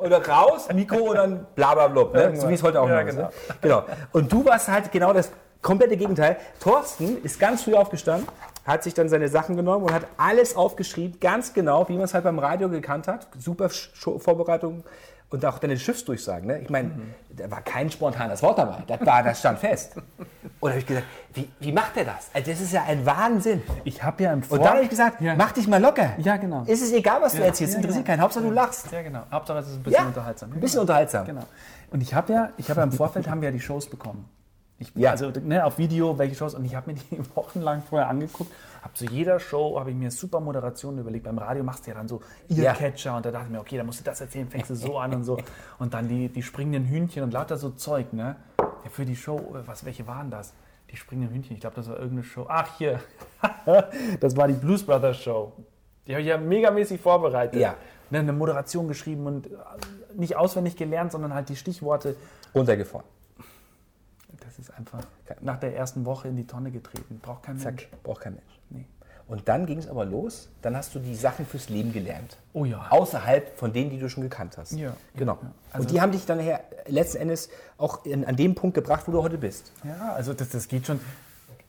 oder 0.00 0.26
raus, 0.26 0.66
Mikro 0.74 1.10
und 1.10 1.16
dann 1.16 1.46
bla 1.54 1.74
bla 1.74 1.88
bla. 1.88 2.30
Ne? 2.30 2.40
So 2.40 2.48
wie 2.48 2.54
es 2.54 2.62
heute 2.62 2.80
auch 2.80 2.88
Ja, 2.88 3.02
noch 3.02 3.08
ist. 3.08 3.14
genau. 3.16 3.28
Ne? 3.28 3.32
Genau. 3.60 3.84
Und 4.12 4.32
du 4.32 4.44
warst 4.44 4.66
halt 4.68 4.90
genau 4.90 5.12
das 5.12 5.30
komplette 5.60 5.96
Gegenteil. 5.96 6.38
Thorsten 6.58 7.22
ist 7.22 7.38
ganz 7.38 7.62
früh 7.62 7.74
aufgestanden, 7.74 8.26
hat 8.64 8.82
sich 8.84 8.94
dann 8.94 9.08
seine 9.08 9.28
Sachen 9.28 9.56
genommen 9.56 9.84
und 9.84 9.92
hat 9.92 10.06
alles 10.16 10.54
aufgeschrieben, 10.56 11.18
ganz 11.20 11.52
genau, 11.52 11.88
wie 11.88 11.94
man 11.94 12.04
es 12.04 12.14
halt 12.14 12.24
beim 12.24 12.38
Radio 12.38 12.68
gekannt 12.68 13.08
hat. 13.08 13.26
Super 13.38 13.68
Show- 13.70 14.18
Vorbereitung. 14.18 14.84
und 15.30 15.44
auch 15.46 15.58
deine 15.58 15.78
Schiffsdurchsagen, 15.78 16.46
ne? 16.46 16.58
ich 16.60 16.68
meine, 16.68 16.90
da 17.30 17.50
war 17.50 17.62
kein 17.62 17.90
spontanes 17.90 18.42
Wort 18.42 18.58
dabei, 18.58 18.82
das, 18.86 19.00
war, 19.06 19.22
das 19.22 19.38
stand 19.40 19.58
fest. 19.60 19.96
Und 19.96 20.04
da 20.60 20.68
habe 20.68 20.78
ich 20.80 20.86
gesagt, 20.86 21.06
wie, 21.32 21.48
wie 21.58 21.72
macht 21.72 21.96
er 21.96 22.04
das? 22.04 22.28
Also 22.34 22.50
das 22.50 22.60
ist 22.60 22.70
ja 22.72 22.82
ein 22.86 23.06
Wahnsinn. 23.06 23.62
Ich 23.84 24.02
habe 24.02 24.22
ja 24.24 24.32
im 24.34 24.42
Vor 24.42 24.58
Und 24.58 24.64
dann 24.64 24.74
habe 24.74 24.82
ich 24.84 24.90
gesagt, 24.90 25.22
Ja. 25.22 25.34
mach 25.34 25.52
dich 25.52 25.66
mal 25.66 25.80
locker. 25.80 26.10
Ja, 26.18 26.36
genau. 26.36 26.64
Ist 26.66 26.82
es 26.82 26.92
egal, 26.92 27.22
was 27.22 27.32
du 27.32 27.38
Ja, 27.38 27.46
erzählst, 27.46 27.72
ja, 27.72 27.78
interessiert 27.80 28.04
genau. 28.04 28.12
keinen. 28.14 28.22
Hauptsache 28.22 28.44
du 28.44 28.50
lachst. 28.50 28.92
Ja, 28.92 29.00
genau. 29.02 29.22
Hauptsache 29.32 29.58
es 29.60 29.68
ist 29.68 29.76
ein 29.76 29.82
bisschen 29.82 30.06
unterhaltsam. 30.06 30.52
ein 30.52 30.60
bisschen 30.60 30.80
unterhaltsam. 30.80 31.24
Genau. 31.26 31.42
Und 31.90 32.02
ich 32.02 32.12
habe 32.12 32.30
ja, 32.32 32.50
ich 32.58 32.68
habe 32.68 32.80
ja 32.80 32.84
im 32.84 32.92
Vorfeld 32.92 33.26
haben 33.30 33.40
wir 33.40 33.48
ja 33.48 33.52
die 33.52 33.60
Shows 33.60 33.88
bekommen. 33.88 34.28
Ich, 34.82 34.94
Ja. 34.94 35.12
Also 35.12 35.30
ne, 35.30 35.64
auf 35.64 35.78
Video, 35.78 36.18
welche 36.18 36.34
Shows. 36.34 36.54
Und 36.54 36.64
ich 36.64 36.74
habe 36.74 36.92
mir 36.92 36.98
die 36.98 37.18
wochenlang 37.36 37.82
vorher 37.82 38.08
angeguckt. 38.08 38.52
Habe 38.82 38.94
zu 38.94 39.06
jeder 39.06 39.38
Show 39.38 39.78
habe 39.78 39.90
ich 39.90 39.96
mir 39.96 40.10
super 40.10 40.40
Moderationen 40.40 40.98
überlegt. 40.98 41.24
Beim 41.24 41.38
Radio 41.38 41.62
machst 41.62 41.86
du 41.86 41.90
ja 41.90 41.96
dann 41.96 42.08
so 42.08 42.20
Ja. 42.48 42.70
Earcatcher 42.72 43.16
und 43.16 43.24
da 43.24 43.30
dachte 43.30 43.46
ich 43.46 43.52
mir, 43.52 43.60
okay, 43.60 43.76
da 43.76 43.84
musst 43.84 44.00
du 44.00 44.04
das 44.04 44.20
erzählen, 44.20 44.48
fängst 44.48 44.70
du 44.70 44.74
so 44.74 44.98
an 45.04 45.14
und 45.14 45.24
so. 45.24 45.38
Und 45.78 45.94
dann 45.94 46.08
die, 46.08 46.28
die 46.28 46.42
springenden 46.42 46.84
Hühnchen 46.86 47.22
und 47.22 47.32
lauter 47.32 47.56
so 47.56 47.70
Zeug, 47.70 48.12
ne? 48.12 48.36
Ja, 48.58 48.90
für 48.90 49.04
die 49.04 49.16
Show, 49.16 49.36
äh, 49.38 49.66
was, 49.66 49.84
welche 49.84 50.06
waren 50.06 50.30
das? 50.30 50.52
Die 50.90 50.96
springenden 50.96 51.34
Hühnchen, 51.34 51.54
ich 51.54 51.60
glaube, 51.60 51.76
das 51.76 51.88
war 51.88 51.94
irgendeine 51.94 52.24
Show. 52.24 52.46
Ach, 52.48 52.76
hier. 52.76 53.00
das 54.20 54.36
war 54.36 54.48
die 54.48 54.54
Blues 54.54 54.84
Brothers 54.84 55.18
Show. 55.18 55.52
Die 56.06 56.12
habe 56.12 56.22
ich 56.22 56.28
ja 56.28 56.36
megamäßig 56.36 57.00
vorbereitet. 57.00 57.60
Ja. 57.60 57.76
Ne, 58.10 58.18
eine 58.18 58.32
Moderation 58.32 58.88
geschrieben 58.88 59.26
und 59.26 59.46
äh, 59.46 59.50
nicht 60.14 60.36
auswendig 60.36 60.76
gelernt, 60.76 61.12
sondern 61.12 61.32
halt 61.32 61.48
die 61.48 61.56
Stichworte. 61.56 62.16
Runtergefahren. 62.54 63.06
Das 64.56 64.66
ist 64.66 64.74
einfach 64.76 65.00
nach 65.40 65.58
der 65.58 65.74
ersten 65.74 66.04
Woche 66.04 66.28
in 66.28 66.36
die 66.36 66.46
Tonne 66.46 66.70
getreten. 66.70 67.20
Braucht 67.22 67.44
kein 67.44 67.56
Mensch. 67.56 67.64
Zack, 67.64 68.02
braucht 68.02 68.20
kein 68.20 68.34
Mensch. 68.34 68.60
Nee. 68.68 68.84
Und 69.26 69.48
dann 69.48 69.64
ging 69.64 69.78
es 69.78 69.88
aber 69.88 70.04
los. 70.04 70.50
Dann 70.60 70.76
hast 70.76 70.94
du 70.94 70.98
die 70.98 71.14
Sachen 71.14 71.46
fürs 71.46 71.70
Leben 71.70 71.90
gelernt. 71.90 72.36
Oh 72.52 72.66
ja. 72.66 72.86
Außerhalb 72.90 73.56
von 73.56 73.72
denen, 73.72 73.88
die 73.88 73.98
du 73.98 74.10
schon 74.10 74.22
gekannt 74.22 74.58
hast. 74.58 74.72
Ja. 74.72 74.94
Genau. 75.16 75.38
Ja. 75.40 75.52
Also- 75.72 75.86
und 75.86 75.94
die 75.94 76.02
haben 76.02 76.12
dich 76.12 76.26
dann 76.26 76.36
nachher 76.36 76.60
letzten 76.86 77.18
Endes 77.18 77.48
auch 77.78 78.04
in, 78.04 78.26
an 78.26 78.36
dem 78.36 78.54
Punkt 78.54 78.74
gebracht, 78.74 79.04
wo 79.06 79.12
du 79.12 79.22
heute 79.22 79.38
bist. 79.38 79.72
Ja, 79.84 80.12
also 80.12 80.34
das, 80.34 80.50
das 80.50 80.68
geht 80.68 80.86
schon. 80.86 81.00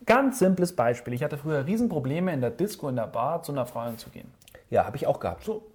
Ganz 0.05 0.39
simples 0.39 0.75
Beispiel. 0.75 1.13
Ich 1.13 1.23
hatte 1.23 1.37
früher 1.37 1.65
Riesenprobleme 1.65 2.33
in 2.33 2.41
der 2.41 2.49
Disco, 2.49 2.89
in 2.89 2.97
der 2.97 3.07
Bar 3.07 3.43
zu 3.43 3.53
einer 3.53 3.65
Frau 3.65 3.85
hinzugehen. 3.85 4.29
Ja, 4.69 4.83
habe 4.83 4.97
ich 4.97 5.07
auch 5.07 5.21
gehabt. 5.21 5.45
So. 5.45 5.65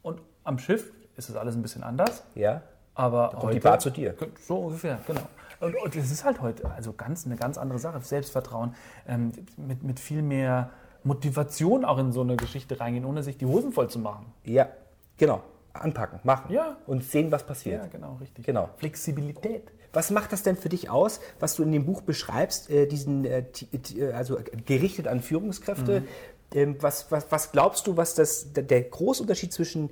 Und 0.00 0.22
am 0.44 0.58
Schiff 0.58 0.90
ist 1.18 1.28
es 1.28 1.36
alles 1.36 1.54
ein 1.56 1.60
bisschen 1.60 1.82
anders. 1.82 2.22
Ja. 2.34 2.62
Aber 2.94 3.30
kommt 3.30 3.42
heute, 3.42 3.54
die 3.54 3.60
Bar 3.60 3.78
zu 3.80 3.90
dir. 3.90 4.14
So 4.46 4.56
ungefähr, 4.56 4.98
genau. 5.06 5.20
Und, 5.64 5.74
und 5.76 5.96
das 5.96 6.10
ist 6.10 6.24
halt 6.24 6.40
heute 6.40 6.70
also 6.70 6.92
ganz, 6.92 7.26
eine 7.26 7.36
ganz 7.36 7.58
andere 7.58 7.78
Sache. 7.78 8.00
Selbstvertrauen, 8.00 8.74
ähm, 9.08 9.32
mit, 9.56 9.82
mit 9.82 10.00
viel 10.00 10.22
mehr 10.22 10.70
Motivation 11.02 11.84
auch 11.84 11.98
in 11.98 12.12
so 12.12 12.22
eine 12.22 12.36
Geschichte 12.36 12.80
reingehen, 12.80 13.04
ohne 13.04 13.22
sich 13.22 13.36
die 13.36 13.46
Hosen 13.46 13.72
voll 13.72 13.90
zu 13.90 13.98
machen. 13.98 14.26
Ja, 14.44 14.68
genau. 15.16 15.42
Anpacken, 15.72 16.20
machen. 16.22 16.52
Ja. 16.52 16.76
Und 16.86 17.02
sehen, 17.02 17.32
was 17.32 17.44
passiert. 17.44 17.82
Ja, 17.82 17.88
genau, 17.88 18.16
richtig. 18.20 18.46
Genau. 18.46 18.70
Flexibilität. 18.76 19.72
Was 19.92 20.10
macht 20.10 20.32
das 20.32 20.42
denn 20.42 20.56
für 20.56 20.68
dich 20.68 20.88
aus, 20.88 21.20
was 21.40 21.56
du 21.56 21.62
in 21.62 21.72
dem 21.72 21.84
Buch 21.84 22.02
beschreibst, 22.02 22.70
äh, 22.70 22.86
diesen, 22.86 23.24
äh, 23.24 23.44
ti- 23.50 23.68
äh, 23.98 24.12
also 24.12 24.38
gerichtet 24.66 25.08
an 25.08 25.20
Führungskräfte? 25.20 26.00
Mhm. 26.00 26.06
Ähm, 26.52 26.76
was, 26.80 27.10
was, 27.10 27.26
was 27.30 27.50
glaubst 27.52 27.86
du, 27.86 27.96
was 27.96 28.14
das, 28.14 28.52
der, 28.52 28.62
der 28.62 28.82
große 28.82 29.22
Unterschied 29.22 29.52
zwischen 29.52 29.90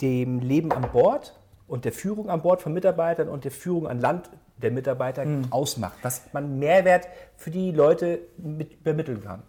dem 0.00 0.38
Leben 0.38 0.70
an 0.70 0.90
Bord 0.92 1.38
und 1.66 1.84
der 1.84 1.92
Führung 1.92 2.30
an 2.30 2.42
Bord 2.42 2.62
von 2.62 2.72
Mitarbeitern 2.72 3.28
und 3.28 3.42
der 3.44 3.50
Führung 3.50 3.88
an 3.88 4.00
Land 4.00 4.30
der 4.58 4.70
Mitarbeiter 4.70 5.24
Mhm. 5.24 5.46
ausmacht? 5.50 5.94
Was 6.02 6.22
man 6.32 6.58
Mehrwert 6.58 7.08
für 7.36 7.50
die 7.50 7.70
Leute 7.72 8.20
mit 8.38 8.72
übermitteln 8.80 9.22
kann? 9.22 9.42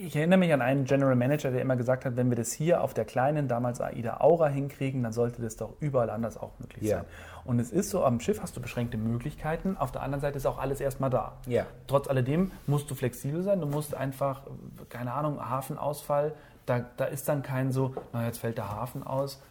Ich 0.00 0.14
erinnere 0.14 0.38
mich 0.38 0.52
an 0.52 0.62
einen 0.62 0.84
General 0.84 1.16
Manager, 1.16 1.50
der 1.50 1.60
immer 1.60 1.74
gesagt 1.74 2.04
hat, 2.04 2.14
wenn 2.16 2.30
wir 2.30 2.36
das 2.36 2.52
hier 2.52 2.82
auf 2.84 2.94
der 2.94 3.04
kleinen, 3.04 3.48
damals 3.48 3.80
AIDA 3.80 4.20
Aura 4.20 4.46
hinkriegen, 4.46 5.02
dann 5.02 5.12
sollte 5.12 5.42
das 5.42 5.56
doch 5.56 5.74
überall 5.80 6.08
anders 6.10 6.36
auch 6.36 6.52
möglich 6.60 6.88
Ja. 6.88 6.98
sein. 6.98 7.06
Und 7.44 7.58
es 7.58 7.72
ist 7.72 7.90
so, 7.90 8.04
am 8.04 8.20
Schiff 8.20 8.40
hast 8.40 8.56
du 8.56 8.60
beschränkte 8.60 8.96
Möglichkeiten, 8.96 9.76
auf 9.76 9.90
der 9.90 10.02
anderen 10.02 10.20
Seite 10.20 10.36
ist 10.38 10.46
auch 10.46 10.58
alles 10.58 10.80
erstmal 10.80 11.10
da. 11.10 11.32
Ja. 11.46 11.66
Trotz 11.88 12.06
alledem 12.06 12.52
musst 12.68 12.88
du 12.92 12.94
flexibel 12.94 13.42
sein, 13.42 13.60
du 13.60 13.66
musst 13.66 13.92
einfach, 13.92 14.42
keine 14.88 15.12
Ahnung, 15.14 15.40
Hafenausfall, 15.40 16.32
da, 16.66 16.84
da 16.96 17.06
ist 17.06 17.28
dann 17.28 17.42
kein 17.42 17.72
so, 17.72 17.92
na 18.12 18.24
jetzt 18.24 18.38
fällt 18.38 18.56
der 18.56 18.70
Hafen 18.70 19.02
aus, 19.02 19.42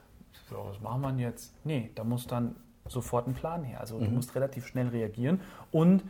was 0.50 0.80
machen 0.80 1.02
wir 1.18 1.26
jetzt? 1.28 1.54
Nee, 1.66 1.92
da 1.96 2.06
muss 2.06 2.26
dann 2.26 2.56
sofort 2.90 3.28
ein 3.28 3.34
Plan 3.34 3.64
her. 3.64 3.80
Also 3.80 3.98
Mhm. 3.98 4.06
du 4.06 4.12
musst 4.12 4.36
relativ 4.36 4.66
schnell 4.68 4.88
reagieren 4.90 5.42
und 5.72 6.04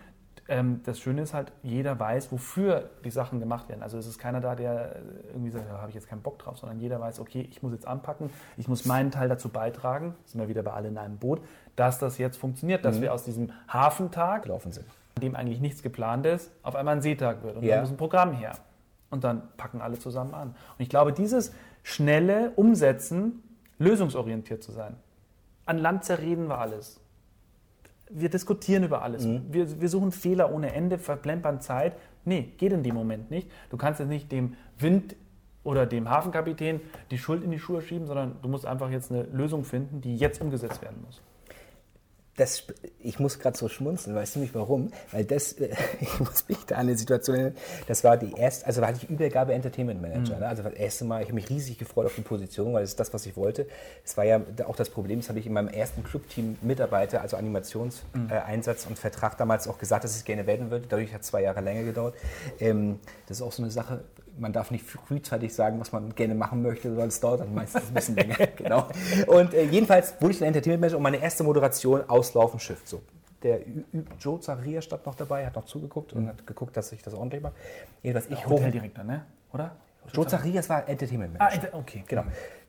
ähm, 0.49 0.79
das 0.85 0.99
Schöne 0.99 1.23
ist 1.23 1.33
halt, 1.33 1.51
jeder 1.61 1.99
weiß, 1.99 2.31
wofür 2.31 2.89
die 3.03 3.09
Sachen 3.11 3.39
gemacht 3.41 3.67
werden. 3.67 3.83
Also 3.83 3.97
es 3.97 4.07
ist 4.07 4.17
keiner 4.17 4.39
da, 4.39 4.55
der 4.55 4.95
äh, 4.95 4.99
irgendwie 5.33 5.49
sagt, 5.49 5.69
da 5.69 5.79
habe 5.79 5.89
ich 5.89 5.95
jetzt 5.95 6.07
keinen 6.07 6.21
Bock 6.21 6.39
drauf, 6.39 6.57
sondern 6.57 6.79
jeder 6.79 7.01
weiß, 7.01 7.19
okay, 7.19 7.45
ich 7.51 7.61
muss 7.61 7.73
jetzt 7.73 7.85
anpacken, 7.85 8.29
ich 8.55 8.69
muss 8.69 8.85
meinen 8.85 9.11
Teil 9.11 9.27
dazu 9.27 9.49
beitragen, 9.49 10.15
sind 10.25 10.39
wir 10.39 10.47
wieder 10.47 10.63
bei 10.63 10.71
alle 10.71 10.87
in 10.87 10.97
einem 10.97 11.17
Boot, 11.17 11.41
dass 11.75 11.99
das 11.99 12.17
jetzt 12.17 12.37
funktioniert, 12.37 12.79
Mhm. 12.81 12.83
dass 12.83 13.01
wir 13.01 13.13
aus 13.13 13.23
diesem 13.25 13.51
Hafentag, 13.67 14.43
Gelaufen 14.43 14.71
sind. 14.71 14.85
an 15.17 15.21
dem 15.21 15.35
eigentlich 15.35 15.59
nichts 15.59 15.83
geplant 15.83 16.25
ist, 16.25 16.49
auf 16.63 16.75
einmal 16.75 16.95
ein 16.95 17.01
Seetag 17.01 17.43
wird. 17.43 17.57
Und 17.57 17.63
Ja. 17.63 17.71
dann 17.75 17.81
muss 17.81 17.89
ein 17.91 17.97
Programm 17.97 18.31
her. 18.33 18.51
Und 19.09 19.23
dann 19.25 19.41
packen 19.57 19.81
alle 19.81 19.97
zusammen 19.99 20.33
an. 20.33 20.49
Und 20.49 20.55
ich 20.77 20.89
glaube, 20.89 21.11
dieses 21.11 21.51
schnelle 21.83 22.51
Umsetzen, 22.51 23.41
lösungsorientiert 23.79 24.63
zu 24.63 24.71
sein. 24.71 24.95
An 25.67 25.77
Land 25.77 26.05
zerreden 26.05 26.47
wir 26.47 26.57
alles. 26.57 26.99
Wir 28.09 28.29
diskutieren 28.29 28.83
über 28.83 29.01
alles. 29.01 29.27
Wir, 29.49 29.81
wir 29.81 29.89
suchen 29.89 30.11
Fehler 30.11 30.53
ohne 30.53 30.73
Ende, 30.73 30.97
verplempern 30.97 31.59
Zeit. 31.59 31.97
Nee, 32.23 32.53
geht 32.57 32.71
in 32.71 32.81
dem 32.81 32.95
Moment 32.95 33.29
nicht. 33.29 33.51
Du 33.69 33.77
kannst 33.77 33.99
jetzt 33.99 34.09
nicht 34.09 34.31
dem 34.31 34.55
Wind 34.79 35.15
oder 35.63 35.85
dem 35.85 36.09
Hafenkapitän 36.09 36.79
die 37.11 37.17
Schuld 37.17 37.43
in 37.43 37.51
die 37.51 37.59
Schuhe 37.59 37.81
schieben, 37.81 38.07
sondern 38.07 38.37
du 38.41 38.47
musst 38.47 38.65
einfach 38.65 38.89
jetzt 38.89 39.11
eine 39.11 39.23
Lösung 39.23 39.65
finden, 39.65 39.99
die 39.99 40.15
jetzt 40.15 40.41
umgesetzt 40.41 40.81
werden 40.81 41.03
muss. 41.05 41.21
Das, 42.37 42.63
ich 42.99 43.19
muss 43.19 43.39
gerade 43.39 43.57
so 43.57 43.67
schmunzeln, 43.67 44.15
weißt 44.15 44.35
du 44.35 44.39
nicht 44.39 44.55
warum? 44.55 44.91
Weil 45.11 45.25
das, 45.25 45.55
ich 45.99 46.19
muss 46.19 46.47
mich 46.47 46.59
da 46.65 46.75
an 46.75 46.81
eine 46.81 46.97
Situation 46.97 47.35
erinnern, 47.35 47.55
das 47.87 48.03
war 48.03 48.15
die 48.15 48.31
erste, 48.31 48.65
also 48.67 48.81
war 48.81 48.93
die 48.93 49.05
Übergabe 49.07 49.53
Entertainment 49.53 50.01
Manager. 50.01 50.37
Ne? 50.37 50.47
Also 50.47 50.63
das 50.63 50.73
erste 50.73 51.05
Mal, 51.05 51.21
ich 51.21 51.27
habe 51.27 51.35
mich 51.35 51.49
riesig 51.49 51.77
gefreut 51.77 52.05
auf 52.05 52.15
die 52.15 52.21
Position, 52.21 52.73
weil 52.73 52.81
das 52.81 52.91
ist 52.91 52.99
das, 52.99 53.13
was 53.13 53.25
ich 53.25 53.35
wollte. 53.35 53.67
Es 54.05 54.15
war 54.17 54.23
ja 54.23 54.39
auch 54.65 54.75
das 54.75 54.89
Problem, 54.89 55.19
das 55.19 55.29
habe 55.29 55.39
ich 55.39 55.47
in 55.47 55.53
meinem 55.53 55.67
ersten 55.69 56.03
Clubteam 56.03 56.57
Mitarbeiter, 56.61 57.21
also 57.21 57.37
Animationseinsatz 57.37 58.85
und 58.85 58.97
Vertrag 58.97 59.37
damals 59.37 59.67
auch 59.67 59.79
gesagt, 59.79 60.03
dass 60.03 60.11
ich 60.11 60.19
es 60.19 60.25
gerne 60.25 60.47
werden 60.47 60.71
würde. 60.71 60.85
Dadurch 60.87 61.13
hat 61.13 61.21
es 61.21 61.27
zwei 61.27 61.41
Jahre 61.41 61.61
länger 61.61 61.83
gedauert. 61.83 62.15
Ähm, 62.59 62.99
das 63.27 63.37
ist 63.37 63.41
auch 63.41 63.51
so 63.51 63.63
eine 63.63 63.71
Sache, 63.71 64.03
man 64.39 64.53
darf 64.53 64.71
nicht 64.71 64.85
frühzeitig 64.85 65.53
sagen, 65.53 65.79
was 65.79 65.91
man 65.91 66.13
gerne 66.15 66.35
machen 66.35 66.61
möchte, 66.61 66.89
sondern 66.89 67.07
es 67.09 67.19
dauert 67.19 67.41
dann 67.41 67.53
meistens 67.53 67.87
ein 67.87 67.93
bisschen 67.93 68.15
länger. 68.15 68.35
genau. 68.55 68.87
Und 69.27 69.53
äh, 69.53 69.63
jedenfalls 69.63 70.13
wurde 70.19 70.33
ich 70.33 70.39
dann 70.39 70.47
Entertainment 70.47 70.81
Manager 70.81 70.97
und 70.97 71.03
meine 71.03 71.17
erste 71.17 71.43
Moderation 71.43 72.07
auslaufen 72.09 72.59
Schiff. 72.59 72.81
So. 72.85 73.01
Der 73.43 73.59
Ü- 73.67 73.83
Ü- 73.93 74.03
Joe 74.19 74.39
Zaria 74.39 74.81
stand 74.81 75.05
noch 75.05 75.15
dabei, 75.15 75.45
hat 75.45 75.55
noch 75.55 75.65
zugeguckt 75.65 76.13
und 76.13 76.27
hat 76.27 76.45
geguckt, 76.47 76.75
dass 76.75 76.91
ich 76.91 77.03
das 77.03 77.13
ordentlich 77.13 77.41
mache. 77.41 77.53
Jedenfalls 78.03 78.31
ich 78.31 78.45
hoch. 78.45 78.51
Hoteldirektor, 78.51 79.03
ne? 79.03 79.25
Oder? 79.53 79.75
Joe 80.13 80.25
Zacharias 80.25 80.69
war 80.69 80.87
Entertainment 80.87 81.35
Ah, 81.37 81.45
Manager. 81.49 81.69
okay. 81.73 82.03
Genau. 82.07 82.23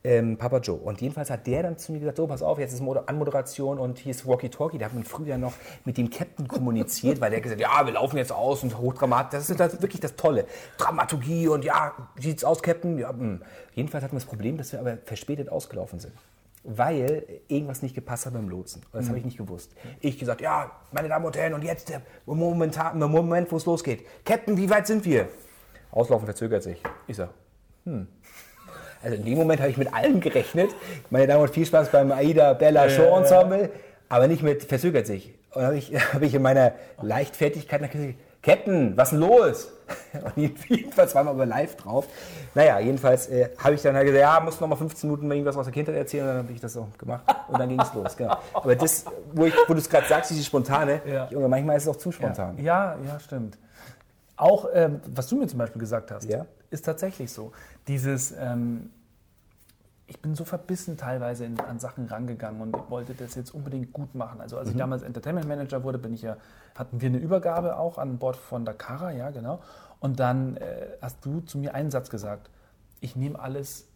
Ähm, 0.05 0.37
Papa 0.39 0.59
Joe. 0.59 0.77
Und 0.77 1.01
jedenfalls 1.01 1.29
hat 1.29 1.47
der 1.49 1.65
dann 1.65 1.77
zu 1.77 1.91
mir 1.91 1.99
gesagt, 1.99 2.19
so, 2.19 2.27
pass 2.29 2.41
auf, 2.41 2.59
jetzt 2.61 2.73
ist 2.73 2.81
Moder- 2.81 3.05
Anmoderation 3.09 3.79
und 3.79 3.99
hier 3.99 4.13
ist 4.13 4.27
Walkie 4.27 4.49
Talkie. 4.49 4.79
Da 4.79 4.87
hat 4.87 4.95
man 4.95 5.03
früher 5.03 5.37
noch 5.39 5.55
mit 5.85 5.99
dem 5.99 6.09
Captain 6.09 6.47
kommuniziert, 6.47 7.21
weil 7.21 7.31
der 7.31 7.41
gesagt 7.41 7.61
hat, 7.63 7.69
ja, 7.71 7.85
wir 7.85 7.95
laufen 7.95 8.17
jetzt 8.17 8.31
aus 8.31 8.63
und 8.63 8.79
hochdramat. 8.79 9.33
Das 9.33 9.51
ist 9.51 9.59
das, 9.59 9.83
wirklich 9.83 10.01
das 10.01 10.15
Tolle. 10.15 10.47
Dramaturgie 10.77 11.49
und 11.49 11.65
ja, 11.65 11.95
sieht's 12.17 12.45
aus, 12.45 12.63
Captain? 12.63 12.97
Ja, 12.99 13.13
mh. 13.13 13.41
Jedenfalls 13.75 14.05
hatten 14.05 14.15
wir 14.15 14.21
das 14.21 14.29
Problem, 14.29 14.57
dass 14.57 14.73
wir 14.73 14.79
aber 14.79 14.99
verspätet 15.05 15.49
ausgelaufen 15.49 15.99
sind. 15.99 16.15
Weil 16.63 17.41
irgendwas 17.49 17.83
nicht 17.83 17.95
gepasst 17.95 18.27
hat 18.27 18.35
beim 18.35 18.49
Lotsen. 18.49 18.83
Das 18.93 19.09
habe 19.09 19.19
ich 19.19 19.25
nicht 19.25 19.39
gewusst. 19.39 19.73
Ich 20.01 20.19
gesagt, 20.19 20.41
ja, 20.41 20.71
meine 20.93 21.09
Damen 21.09 21.25
und 21.25 21.37
Herren, 21.37 21.55
und 21.55 21.65
jetzt 21.65 21.89
der 21.89 22.03
momentan, 22.27 22.99
der 22.99 23.09
Moment, 23.09 23.51
wo 23.51 23.57
es 23.57 23.67
losgeht. 23.67 24.05
Captain, 24.25 24.57
wie 24.57 24.69
weit 24.71 24.87
sind 24.87 25.05
wir? 25.05 25.29
Auslaufen 25.91 26.27
verzögert 26.27 26.63
sich. 26.63 26.81
Ich 27.07 27.17
sag, 27.17 27.31
also 29.03 29.17
in 29.17 29.25
dem 29.25 29.39
Moment 29.39 29.61
habe 29.61 29.71
ich 29.71 29.77
mit 29.77 29.93
allem 29.95 30.21
gerechnet. 30.21 30.71
Meine 31.11 31.27
Damen 31.27 31.41
und 31.41 31.47
Herren, 31.47 31.55
viel 31.55 31.67
Spaß 31.67 31.91
beim 31.91 32.13
Aida 32.13 32.53
Bella 32.55 32.89
Show 32.89 33.17
Ensemble, 33.17 33.71
aber 34.09 34.27
nicht 34.27 34.43
mit 34.43 34.65
verzögert 34.65 35.07
sich. 35.07 35.35
Und 35.53 35.63
habe 35.63 35.77
ich, 35.77 35.93
habe 36.15 36.27
ich 36.27 36.35
in 36.35 36.43
meiner 36.43 36.73
Leichtfertigkeit 37.03 37.81
nach 37.81 37.91
gesagt, 37.91 38.15
Captain, 38.41 38.97
was 38.97 39.13
ist 39.13 39.21
denn 39.21 39.29
los? 39.29 39.73
Und 40.37 40.53
jedenfalls 40.69 41.15
waren 41.15 41.27
wir 41.27 41.31
aber 41.31 41.47
live 41.47 41.75
drauf. 41.77 42.07
Naja, 42.55 42.79
jedenfalls 42.79 43.27
äh, 43.29 43.49
habe 43.59 43.75
ich 43.75 43.83
dann 43.83 43.97
halt 43.97 44.07
gesagt, 44.07 44.21
ja, 44.21 44.39
muss 44.41 44.61
noch 44.61 44.69
mal 44.69 44.77
15 44.77 45.11
Minuten 45.11 45.31
irgendwas 45.31 45.57
aus 45.57 45.65
der 45.65 45.73
Kindheit 45.75 45.97
erzählen. 45.97 46.23
Und 46.25 46.29
dann 46.29 46.39
habe 46.45 46.53
ich 46.53 46.61
das 46.61 46.77
auch 46.77 46.87
gemacht. 46.97 47.25
Und 47.49 47.59
dann 47.59 47.69
ging 47.69 47.81
es 47.81 47.93
los. 47.95 48.17
Genau. 48.17 48.37
Aber 48.55 48.77
das, 48.77 49.07
wo, 49.33 49.47
ich, 49.47 49.55
wo 49.67 49.73
du 49.73 49.81
es 49.81 49.89
gerade 49.89 50.07
sagst, 50.07 50.31
diese 50.31 50.45
spontane, 50.45 51.01
Ja. 51.05 51.27
Junge, 51.31 51.49
manchmal 51.49 51.77
ist 51.79 51.85
es 51.85 51.89
auch 51.89 51.97
zu 51.97 52.13
spontan. 52.13 52.57
Ja, 52.63 52.97
ja, 53.07 53.19
stimmt. 53.19 53.59
Auch, 54.39 54.69
ähm, 54.73 55.01
was 55.15 55.27
du 55.29 55.37
mir 55.37 55.47
zum 55.49 55.59
Beispiel 55.59 55.81
gesagt 55.81 56.11
hast, 56.13 56.25
Ja. 56.31 56.47
ist 56.71 56.85
tatsächlich 56.85 57.33
so. 57.33 57.53
Dieses, 57.89 58.33
ähm, 58.33 58.91
ich 60.07 60.21
bin 60.23 60.35
so 60.35 60.45
verbissen 60.45 60.97
teilweise 60.97 61.45
in, 61.45 61.59
an 61.61 61.79
Sachen 61.81 62.07
rangegangen 62.07 62.61
und 62.63 62.91
wollte 62.91 63.15
das 63.15 63.35
jetzt 63.35 63.53
unbedingt 63.53 63.93
gut 63.93 64.15
machen. 64.15 64.41
Also 64.41 64.57
als 64.57 64.71
ich 64.71 64.77
damals 64.77 65.03
Entertainment 65.03 65.47
Manager 65.47 65.83
wurde, 65.85 65.99
bin 65.99 66.15
ich 66.15 66.23
ja, 66.23 66.37
hatten 66.77 67.01
wir 67.01 67.09
eine 67.09 67.19
Übergabe 67.19 67.77
auch 67.77 67.99
an 67.99 68.19
Bord 68.19 68.37
von 68.37 68.65
Dakara, 68.65 69.11
ja 69.11 69.31
genau. 69.31 69.61
Und 70.01 70.21
dann 70.21 70.57
äh, 70.57 70.87
hast 71.03 71.25
du 71.27 71.41
zu 71.41 71.59
mir 71.59 71.75
einen 71.75 71.91
Satz 71.91 72.09
gesagt, 72.09 72.49
ich 73.01 73.17
nehme 73.17 73.39
alles 73.39 73.89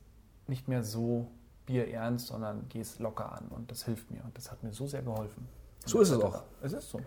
nicht 0.49 0.67
mehr 0.69 0.83
so 0.83 1.29
Bier 1.67 1.89
ernst, 1.89 2.27
sondern 2.27 2.67
geh 2.69 2.81
es 2.81 2.99
locker 2.99 3.33
an. 3.33 3.47
Und 3.49 3.71
das 3.71 3.85
hilft 3.85 4.11
mir. 4.11 4.23
Und 4.25 4.37
das 4.37 4.51
hat 4.51 4.63
mir 4.65 4.73
so 4.73 4.89
sehr 4.89 5.03
geholfen. 5.03 5.49
So 5.87 6.01
ist 6.01 6.11
es 6.11 6.21
auch. 6.21 6.43
Es 6.61 6.73
ist 6.73 6.91
so. 6.91 7.01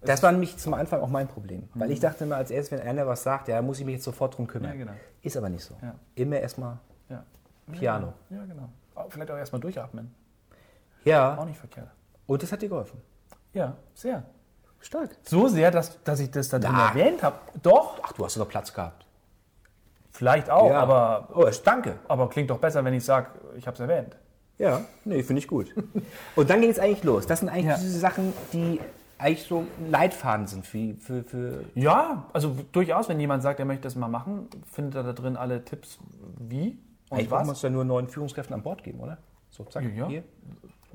Das 0.00 0.22
war 0.22 0.30
nämlich 0.32 0.56
zum 0.58 0.74
Anfang 0.74 1.00
auch 1.00 1.08
mein 1.08 1.26
Problem. 1.28 1.68
Weil 1.74 1.90
ich 1.90 2.00
dachte 2.00 2.24
immer, 2.24 2.36
als 2.36 2.50
erstes, 2.50 2.78
wenn 2.78 2.86
einer 2.86 3.06
was 3.06 3.22
sagt, 3.22 3.48
ja, 3.48 3.60
muss 3.62 3.78
ich 3.80 3.84
mich 3.84 3.96
jetzt 3.96 4.04
sofort 4.04 4.36
drum 4.36 4.46
kümmern. 4.46 4.70
Ja, 4.70 4.76
genau. 4.84 4.92
Ist 5.22 5.36
aber 5.36 5.48
nicht 5.48 5.64
so. 5.64 5.74
Ja. 5.82 5.94
Immer 6.14 6.38
erstmal 6.40 6.78
Ja. 7.08 7.24
Piano. 7.72 8.12
Ja, 8.30 8.44
genau. 8.44 8.68
Vielleicht 9.10 9.30
auch 9.30 9.36
erstmal 9.36 9.60
durchatmen. 9.60 10.14
Auch 11.02 11.06
Ja. 11.06 11.44
nicht 11.44 11.58
verkehrt. 11.58 11.88
Und 12.26 12.42
das 12.42 12.50
hat 12.52 12.62
dir 12.62 12.68
geholfen. 12.68 13.00
Ja, 13.52 13.76
sehr. 13.94 14.22
Stark. 14.80 15.10
So 15.24 15.48
sehr, 15.48 15.70
dass, 15.70 16.02
dass 16.04 16.20
ich 16.20 16.30
das 16.30 16.48
da 16.48 16.58
drin 16.58 16.72
Da. 16.72 16.88
erwähnt 16.90 17.22
habe. 17.22 17.36
Doch, 17.62 17.98
Ach, 18.02 18.12
du 18.12 18.24
hast 18.24 18.36
noch 18.36 18.48
Platz 18.48 18.72
gehabt. 18.72 19.04
vielleicht 20.10 20.48
auch, 20.50 20.70
Ja. 20.70 20.80
aber, 20.80 21.28
Oh, 21.34 21.48
danke. 21.64 21.98
aber 22.08 22.28
klingt 22.28 22.50
doch 22.50 22.58
besser, 22.58 22.84
wenn 22.84 22.94
ich 22.94 23.04
sage, 23.04 23.28
ich 23.56 23.66
habe 23.66 23.74
es 23.74 23.80
erwähnt. 23.80 24.16
Ja, 24.58 24.80
nee, 25.04 25.22
finde 25.22 25.40
ich 25.40 25.48
gut. 25.48 25.72
Und 26.36 26.50
dann 26.50 26.60
ging 26.60 26.70
es 26.70 26.78
eigentlich 26.80 27.04
los. 27.04 27.26
Das 27.26 27.40
sind 27.40 27.48
eigentlich 27.48 27.66
Ja. 27.66 27.76
diese 27.78 27.98
Sachen, 27.98 28.32
die 28.52 28.80
eigentlich 29.18 29.46
so 29.46 29.66
Leitfaden 29.90 30.46
sind 30.46 30.66
für, 30.66 30.94
für, 30.94 31.24
für 31.24 31.64
Ja, 31.74 32.26
also 32.32 32.56
durchaus, 32.72 33.08
wenn 33.08 33.20
jemand 33.20 33.42
sagt, 33.42 33.58
er 33.58 33.66
möchte 33.66 33.82
das 33.82 33.96
mal 33.96 34.08
machen, 34.08 34.48
findet 34.70 34.94
er 34.94 35.02
da 35.02 35.12
drin 35.12 35.36
alle 35.36 35.64
Tipps, 35.64 35.98
wie 36.38 36.78
und 37.10 37.18
eigentlich 37.18 37.30
was. 37.30 37.48
uns 37.48 37.62
ja 37.62 37.70
nur 37.70 37.84
neuen 37.84 38.08
Führungskräften 38.08 38.54
an 38.54 38.62
Bord 38.62 38.82
geben, 38.84 39.00
oder? 39.00 39.18
So, 39.50 39.64
zack, 39.64 39.82
Ja, 39.82 40.06
hier. 40.06 40.24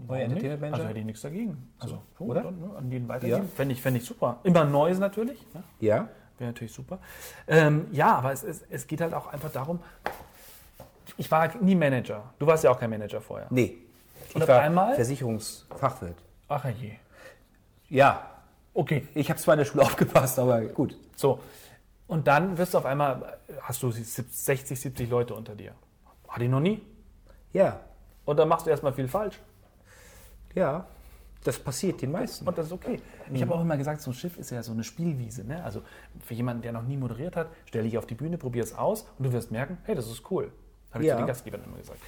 Neuer? 0.07 0.21
Entertainment 0.21 0.61
Manager. 0.61 0.77
Also 0.77 0.89
hätte 0.89 0.99
ich 0.99 1.05
nichts 1.05 1.21
dagegen. 1.21 1.69
Also, 1.79 2.01
schon, 2.17 2.29
oder? 2.29 2.43
Dann, 2.43 2.59
ne, 2.59 2.75
an 2.75 2.91
jeden 2.91 3.07
weitergeben. 3.07 3.43
Ja. 3.43 3.49
Fände 3.55 3.73
ich, 3.73 3.81
fänd 3.81 3.97
ich 3.97 4.05
super. 4.05 4.39
Immer 4.43 4.65
Neues 4.65 4.99
natürlich. 4.99 5.45
Ne? 5.53 5.63
ja. 5.79 6.07
Wäre 6.39 6.49
natürlich 6.49 6.73
super. 6.73 6.97
Ähm, 7.47 7.85
ja, 7.91 8.15
aber 8.15 8.31
es, 8.31 8.43
es, 8.43 8.63
es 8.67 8.87
geht 8.87 9.01
halt 9.01 9.13
auch 9.13 9.27
einfach 9.27 9.51
darum, 9.51 9.79
ich 11.15 11.29
war 11.29 11.55
nie 11.61 11.75
Manager. 11.75 12.23
Du 12.39 12.47
warst 12.47 12.63
ja 12.63 12.71
auch 12.71 12.79
kein 12.79 12.89
Manager 12.89 13.21
vorher. 13.21 13.47
Nee. 13.51 13.77
Ich 14.29 14.35
Und 14.35 14.41
auf 14.41 14.47
war 14.47 14.61
einmal? 14.61 14.95
Versicherungsfachwirt. 14.95 16.17
Ach 16.47 16.65
je. 16.65 16.93
Ja. 17.93 18.29
Okay, 18.73 19.07
Ich 19.13 19.29
habe 19.29 19.39
zwar 19.39 19.53
in 19.53 19.59
der 19.59 19.65
Schule 19.65 19.83
aufgepasst, 19.89 20.39
aber 20.39 20.61
gut. 20.61 20.97
so. 21.15 21.39
Und 22.07 22.27
dann 22.27 22.57
wirst 22.57 22.73
du 22.73 22.79
auf 22.79 22.85
einmal, 22.85 23.37
hast 23.61 23.81
du 23.83 23.91
60, 23.91 24.79
70 24.79 25.09
Leute 25.09 25.33
unter 25.35 25.55
dir. 25.55 25.73
Hatte 26.27 26.43
ich 26.45 26.49
noch 26.49 26.59
nie. 26.59 26.81
Ja. 27.53 27.79
Und 28.25 28.37
dann 28.37 28.47
machst 28.49 28.65
du 28.65 28.71
erstmal 28.71 28.93
viel 28.93 29.07
falsch. 29.07 29.39
Ja. 30.55 30.85
Das 31.43 31.59
passiert 31.59 32.01
den 32.01 32.11
meisten. 32.11 32.47
Und 32.47 32.57
das 32.57 32.67
ist 32.67 32.71
okay. 32.71 32.99
Ich 33.31 33.41
habe 33.41 33.53
auch 33.53 33.61
immer 33.61 33.77
gesagt, 33.77 34.01
so 34.01 34.11
ein 34.11 34.13
Schiff 34.13 34.37
ist 34.37 34.49
ja 34.49 34.63
so 34.63 34.71
eine 34.71 34.83
Spielwiese. 34.83 35.43
Ne? 35.43 35.63
Also 35.63 35.81
für 36.25 36.33
jemanden, 36.33 36.61
der 36.61 36.71
noch 36.71 36.83
nie 36.83 36.97
moderiert 36.97 37.35
hat, 37.35 37.47
stell 37.65 37.83
dich 37.83 37.97
auf 37.97 38.05
die 38.05 38.15
Bühne, 38.15 38.37
probier 38.37 38.63
es 38.63 38.73
aus 38.73 39.05
und 39.17 39.25
du 39.25 39.33
wirst 39.33 39.51
merken, 39.51 39.77
hey, 39.83 39.93
das 39.93 40.07
ist 40.07 40.29
cool. 40.31 40.51
Habe 40.91 41.03
ich 41.03 41.09
Ja. 41.09 41.15
zu 41.15 41.21
den 41.23 41.27
Gastgebern 41.27 41.61
immer 41.65 41.77
gesagt. 41.77 41.99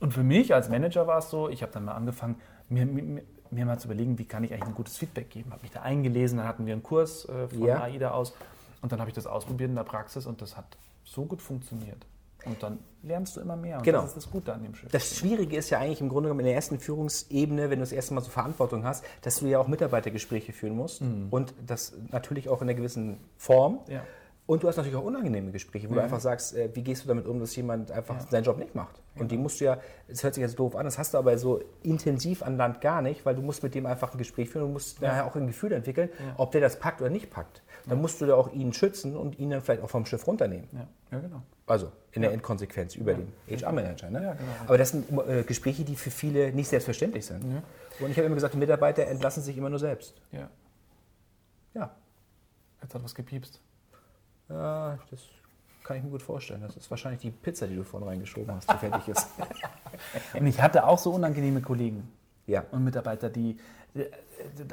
Und 0.00 0.12
für 0.12 0.24
mich 0.24 0.52
als 0.52 0.68
Manager 0.68 1.06
war 1.06 1.18
es 1.18 1.30
so, 1.30 1.48
ich 1.48 1.62
habe 1.62 1.72
dann 1.72 1.84
mal 1.84 1.92
angefangen, 1.94 2.40
mir, 2.68 2.84
mir, 2.86 3.22
mir 3.56 3.66
mal 3.66 3.78
zu 3.78 3.88
überlegen, 3.88 4.18
wie 4.18 4.24
kann 4.24 4.44
ich 4.44 4.52
eigentlich 4.52 4.68
ein 4.68 4.74
gutes 4.74 4.96
Feedback 4.96 5.30
geben. 5.30 5.50
Habe 5.52 5.62
mich 5.62 5.72
da 5.72 5.82
eingelesen, 5.82 6.38
dann 6.38 6.46
hatten 6.46 6.66
wir 6.66 6.72
einen 6.74 6.82
Kurs 6.82 7.28
äh, 7.28 7.48
von 7.48 7.64
Ja. 7.64 7.82
AIDA 7.82 8.12
aus 8.12 8.34
und 8.82 8.92
dann 8.92 9.00
habe 9.00 9.10
ich 9.10 9.14
das 9.14 9.26
ausprobiert 9.26 9.70
in 9.70 9.76
der 9.76 9.82
Praxis 9.84 10.26
und 10.26 10.40
das 10.40 10.56
hat 10.56 10.76
so 11.04 11.24
gut 11.24 11.42
funktioniert. 11.42 12.06
Und 12.44 12.62
dann 12.62 12.78
lernst 13.02 13.36
du 13.36 13.40
immer 13.40 13.56
mehr 13.56 13.78
und 13.78 13.82
Genau. 13.82 14.02
das 14.02 14.10
ist 14.10 14.16
das 14.18 14.30
Gute 14.30 14.52
an 14.52 14.62
dem 14.62 14.72
Schiff. 14.74 14.90
Das 14.92 15.16
Schwierige 15.16 15.56
ist 15.56 15.70
ja 15.70 15.80
eigentlich 15.80 16.00
im 16.00 16.08
Grunde 16.08 16.28
genommen 16.28 16.40
in 16.40 16.46
der 16.46 16.54
ersten 16.54 16.78
Führungsebene, 16.78 17.62
wenn 17.70 17.78
du 17.78 17.82
das 17.82 17.90
erste 17.90 18.14
Mal 18.14 18.20
so 18.20 18.30
Verantwortung 18.30 18.84
hast, 18.84 19.04
dass 19.22 19.40
du 19.40 19.46
ja 19.46 19.58
auch 19.58 19.66
Mitarbeitergespräche 19.66 20.52
führen 20.52 20.76
musst 20.76 21.02
und 21.30 21.54
das 21.66 21.94
natürlich 22.12 22.48
auch 22.48 22.62
in 22.62 22.68
einer 22.68 22.76
gewissen 22.76 23.18
Form. 23.36 23.80
Ja. 23.88 24.02
Und 24.46 24.62
du 24.62 24.68
hast 24.68 24.76
natürlich 24.76 24.96
auch 24.96 25.04
unangenehme 25.04 25.50
Gespräche, 25.50 25.90
wo 25.90 25.94
du 25.94 26.02
einfach 26.02 26.20
sagst, 26.20 26.54
äh, 26.54 26.70
wie 26.72 26.82
gehst 26.82 27.02
du 27.02 27.08
damit 27.08 27.26
um, 27.26 27.40
dass 27.40 27.56
jemand 27.56 27.90
einfach 27.90 28.20
seinen 28.30 28.44
Job 28.44 28.58
nicht 28.58 28.76
macht. 28.76 29.00
Und 29.16 29.32
die 29.32 29.38
musst 29.38 29.60
du 29.60 29.64
ja, 29.64 29.78
das 30.06 30.22
hört 30.22 30.34
sich 30.34 30.42
jetzt 30.42 30.56
doof 30.58 30.76
an, 30.76 30.84
das 30.84 30.98
hast 30.98 31.14
du 31.14 31.18
aber 31.18 31.36
so 31.36 31.62
intensiv 31.82 32.44
an 32.44 32.56
Land 32.56 32.80
gar 32.80 33.02
nicht, 33.02 33.26
weil 33.26 33.34
du 33.34 33.42
musst 33.42 33.64
mit 33.64 33.74
dem 33.74 33.86
einfach 33.86 34.12
ein 34.12 34.18
Gespräch 34.18 34.50
führen 34.50 34.66
und 34.66 34.72
musst 34.74 35.02
nachher 35.02 35.26
auch 35.26 35.34
ein 35.34 35.48
Gefühl 35.48 35.72
entwickeln, 35.72 36.10
ob 36.36 36.52
der 36.52 36.60
das 36.60 36.78
packt 36.78 37.00
oder 37.00 37.10
nicht 37.10 37.30
packt. 37.30 37.62
Dann 37.86 38.00
musst 38.00 38.20
du 38.20 38.26
ja 38.26 38.34
auch 38.36 38.52
ihn 38.52 38.72
schützen 38.72 39.16
und 39.16 39.38
ihn 39.38 39.50
dann 39.50 39.62
vielleicht 39.62 39.82
auch 39.82 39.90
vom 39.90 40.06
Schiff 40.06 40.26
runternehmen. 40.26 40.68
ja. 40.72 40.86
ja, 41.10 41.18
genau. 41.18 41.42
Also 41.66 41.90
in 42.12 42.22
der 42.22 42.32
Endkonsequenz 42.32 42.94
über 42.94 43.14
den 43.14 43.32
HR-Manager. 43.50 44.08
Ne? 44.10 44.22
Ja, 44.22 44.34
genau. 44.34 44.52
Aber 44.66 44.78
das 44.78 44.90
sind 44.90 45.10
äh, 45.28 45.42
Gespräche, 45.42 45.82
die 45.82 45.96
für 45.96 46.12
viele 46.12 46.52
nicht 46.52 46.68
selbstverständlich 46.68 47.26
sind. 47.26 47.44
Und 47.44 48.10
ich 48.10 48.16
habe 48.16 48.26
immer 48.26 48.36
gesagt, 48.36 48.54
die 48.54 48.58
Mitarbeiter 48.58 49.04
entlassen 49.08 49.42
sich 49.42 49.56
immer 49.58 49.70
nur 49.70 49.80
selbst. 49.80 50.14
Ja. 50.30 50.48
Ja, 51.74 51.90
Jetzt 52.82 52.94
hat 52.94 53.02
was 53.02 53.14
gepiepst. 53.16 53.60
Ja 54.48 54.98
das 55.10 55.20
kann 55.84 55.98
ich 55.98 56.02
mir 56.02 56.10
gut 56.10 56.22
vorstellen. 56.22 56.62
Das 56.62 56.76
ist 56.76 56.90
wahrscheinlich 56.90 57.20
die 57.20 57.30
Pizza, 57.30 57.66
die 57.68 57.76
du 57.76 57.84
vorhin 57.84 58.08
reingeschoben 58.08 58.52
hast, 58.54 58.68
die 58.70 58.76
fertig 58.76 59.06
ist. 59.08 59.28
Und 60.34 60.46
ich 60.46 60.60
hatte 60.60 60.84
auch 60.86 60.98
so 60.98 61.12
unangenehme 61.12 61.60
Kollegen. 61.60 62.10
Ja, 62.48 62.64
und 62.70 62.84
Mitarbeiter, 62.84 63.28
die, 63.28 63.58
äh, 63.94 64.04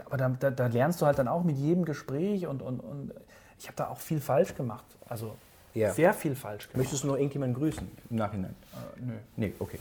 aber 0.05 0.17
da, 0.17 0.29
da, 0.29 0.51
da 0.51 0.67
lernst 0.67 1.01
du 1.01 1.05
halt 1.07 1.17
dann 1.17 1.27
auch 1.27 1.43
mit 1.43 1.55
jedem 1.57 1.85
Gespräch 1.85 2.45
und, 2.45 2.61
und, 2.61 2.79
und 2.81 3.13
ich 3.57 3.65
habe 3.65 3.75
da 3.75 3.87
auch 3.87 3.97
viel 3.99 4.21
falsch 4.21 4.53
gemacht. 4.55 4.85
Also 5.07 5.35
Ja. 5.73 5.91
sehr 5.91 6.13
viel 6.13 6.35
falsch 6.35 6.65
gemacht. 6.67 6.77
möchtest 6.77 7.03
du 7.03 7.07
noch 7.07 7.15
irgendjemanden 7.15 7.55
grüßen 7.59 7.89
im 8.11 8.15
Nachhinein? 8.15 8.55
Äh, 8.73 9.01
nö, 9.01 9.13
Nee, 9.37 9.53
okay. 9.59 9.79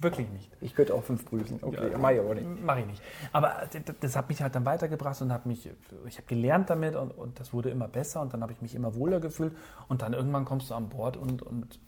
Wirklich 0.00 0.28
nicht. 0.30 0.50
Ich 0.60 0.74
könnte 0.74 0.94
auch 0.94 1.02
fünf 1.02 1.24
grüßen. 1.24 1.58
Okay, 1.62 1.92
mach 1.98 2.10
ich 2.10 2.20
aber 2.20 2.34
nicht. 2.34 2.64
Mache 2.64 2.80
ich 2.80 2.86
nicht. 2.86 3.02
Aber 3.32 3.54
das, 3.72 3.82
das 4.00 4.16
hat 4.16 4.28
mich 4.28 4.42
halt 4.42 4.54
dann 4.54 4.64
weitergebracht 4.64 5.20
und 5.22 5.32
hat 5.32 5.46
mich, 5.46 5.68
ich 6.06 6.16
habe 6.16 6.26
gelernt 6.26 6.70
damit 6.70 6.96
und, 6.96 7.10
und 7.10 7.38
das 7.40 7.52
wurde 7.52 7.70
immer 7.70 7.88
besser 7.88 8.20
und 8.20 8.32
dann 8.32 8.42
habe 8.42 8.52
ich 8.52 8.62
mich 8.62 8.74
immer 8.74 8.94
wohler 8.94 9.20
gefühlt 9.20 9.54
und 9.88 10.02
dann 10.02 10.12
irgendwann 10.12 10.44
kommst 10.44 10.70
du 10.70 10.74
an 10.74 10.88
Bord 10.88 11.16
und, 11.16 11.42
und 11.42 11.78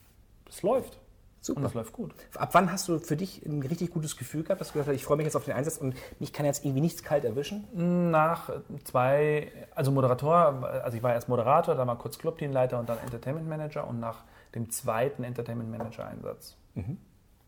es 0.49 0.63
läuft. 0.63 0.99
Super. 1.41 1.61
Und 1.61 1.67
es 1.67 1.75
läuft 1.75 1.93
gut. 1.93 2.15
Ab 2.37 2.51
wann 2.53 2.73
hast 2.73 2.89
du 2.89 2.99
für 2.99 3.17
dich 3.17 3.45
ein 3.45 3.63
richtig 3.63 3.91
gutes 3.91 4.17
Gefühl 4.17 4.45
gehabt, 4.45 4.63
dass 4.63 4.69
du 4.69 4.73
gesagt 4.75 4.89
hast, 4.89 4.97
ich 4.97 5.05
freue 5.05 5.19
mich 5.19 5.27
jetzt 5.27 5.37
auf 5.37 5.45
den 5.45 5.53
Einsatz 5.53 5.77
und 5.77 5.95
mich 6.19 6.33
kann 6.33 6.47
jetzt 6.47 6.65
irgendwie 6.65 6.81
nichts 6.81 7.03
kalt 7.03 7.23
erwischen? 7.23 8.11
Nach 8.11 8.49
zwei, 8.85 9.53
also 9.75 9.91
Moderator, 9.91 10.65
also 10.65 10.97
ich 10.97 11.03
war 11.03 11.13
erst 11.13 11.29
Moderator, 11.29 11.75
dann 11.75 11.87
war 11.87 11.99
kurz 11.99 12.17
Clubteamleiter 12.17 12.79
und 12.79 12.89
dann 12.89 12.97
Entertainment 12.97 13.47
Manager 13.47 13.87
und 13.87 14.01
nach 14.01 14.25
dem 14.55 14.71
zweiten 14.71 15.23
Entertainment 15.23 15.71
Manager 15.71 16.07
Einsatz. 16.07 16.57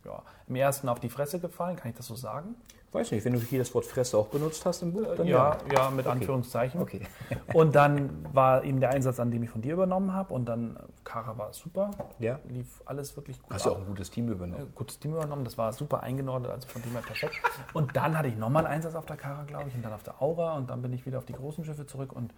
Ja, 0.07 0.23
Im 0.47 0.55
ersten 0.55 0.89
auf 0.89 1.01
die 1.01 1.09
Fresse 1.09 1.41
gefallen, 1.41 1.75
kann 1.77 1.91
ich 1.91 1.97
das 1.97 2.07
so 2.07 2.15
sagen? 2.15 2.55
Weiß 2.93 3.11
nicht, 3.11 3.25
wenn 3.25 3.33
du 3.33 3.41
hier 3.41 3.59
das 3.59 3.75
Wort 3.75 3.85
Fresse 3.85 4.17
auch 4.17 4.29
benutzt 4.29 4.65
hast 4.65 4.81
im 4.83 4.93
Buch, 4.93 5.05
dann 5.17 5.27
Ja, 5.27 5.59
ja, 5.73 5.91
mit 5.91 6.07
Anführungszeichen. 6.07 6.81
Okay. 6.81 7.01
Und 7.53 7.75
dann 7.75 8.25
war 8.33 8.63
eben 8.63 8.79
der 8.79 8.91
Einsatz, 8.91 9.19
an 9.19 9.33
dem 9.33 9.43
ich 9.43 9.51
von 9.51 9.61
dir 9.63 9.73
übernommen 9.75 10.13
habe 10.13 10.33
und 10.33 10.47
dann 10.47 10.79
Kara 11.05 11.37
war 11.37 11.53
super, 11.53 11.91
Ja. 12.21 12.39
lief 12.49 12.81
alles 12.87 13.17
wirklich 13.17 13.43
gut. 13.43 13.53
Hast 13.53 13.67
ja 13.67 13.73
auch 13.73 13.79
ein 13.79 13.87
gutes 13.87 14.11
Team 14.11 14.29
übernommen. 14.29 14.63
Äh, 14.63 14.67
gutes 14.75 14.99
Team 15.01 15.13
übernommen, 15.13 15.45
das 15.45 15.59
war 15.59 15.73
super 15.73 16.03
eingeordnet, 16.05 16.53
also 16.53 16.69
von 16.69 16.81
dem 16.83 16.93
her 16.93 17.03
perfekt. 17.03 17.35
Und 17.75 17.97
dann 17.97 18.17
hatte 18.17 18.29
ich 18.29 18.37
nochmal 18.37 18.65
einen 18.65 18.75
Einsatz 18.77 18.95
auf 18.95 19.07
der 19.07 19.17
Kara, 19.17 19.43
glaube 19.45 19.69
ich, 19.69 19.75
und 19.75 19.83
dann 19.85 19.93
auf 19.93 20.05
der 20.05 20.23
Aura 20.23 20.57
und 20.57 20.71
dann 20.71 20.81
bin 20.81 20.93
ich 20.93 21.05
wieder 21.05 21.19
auf 21.19 21.27
die 21.27 21.33
großen 21.35 21.65
Schiffe 21.65 21.87
zurück 21.87 22.13
und 22.13 22.33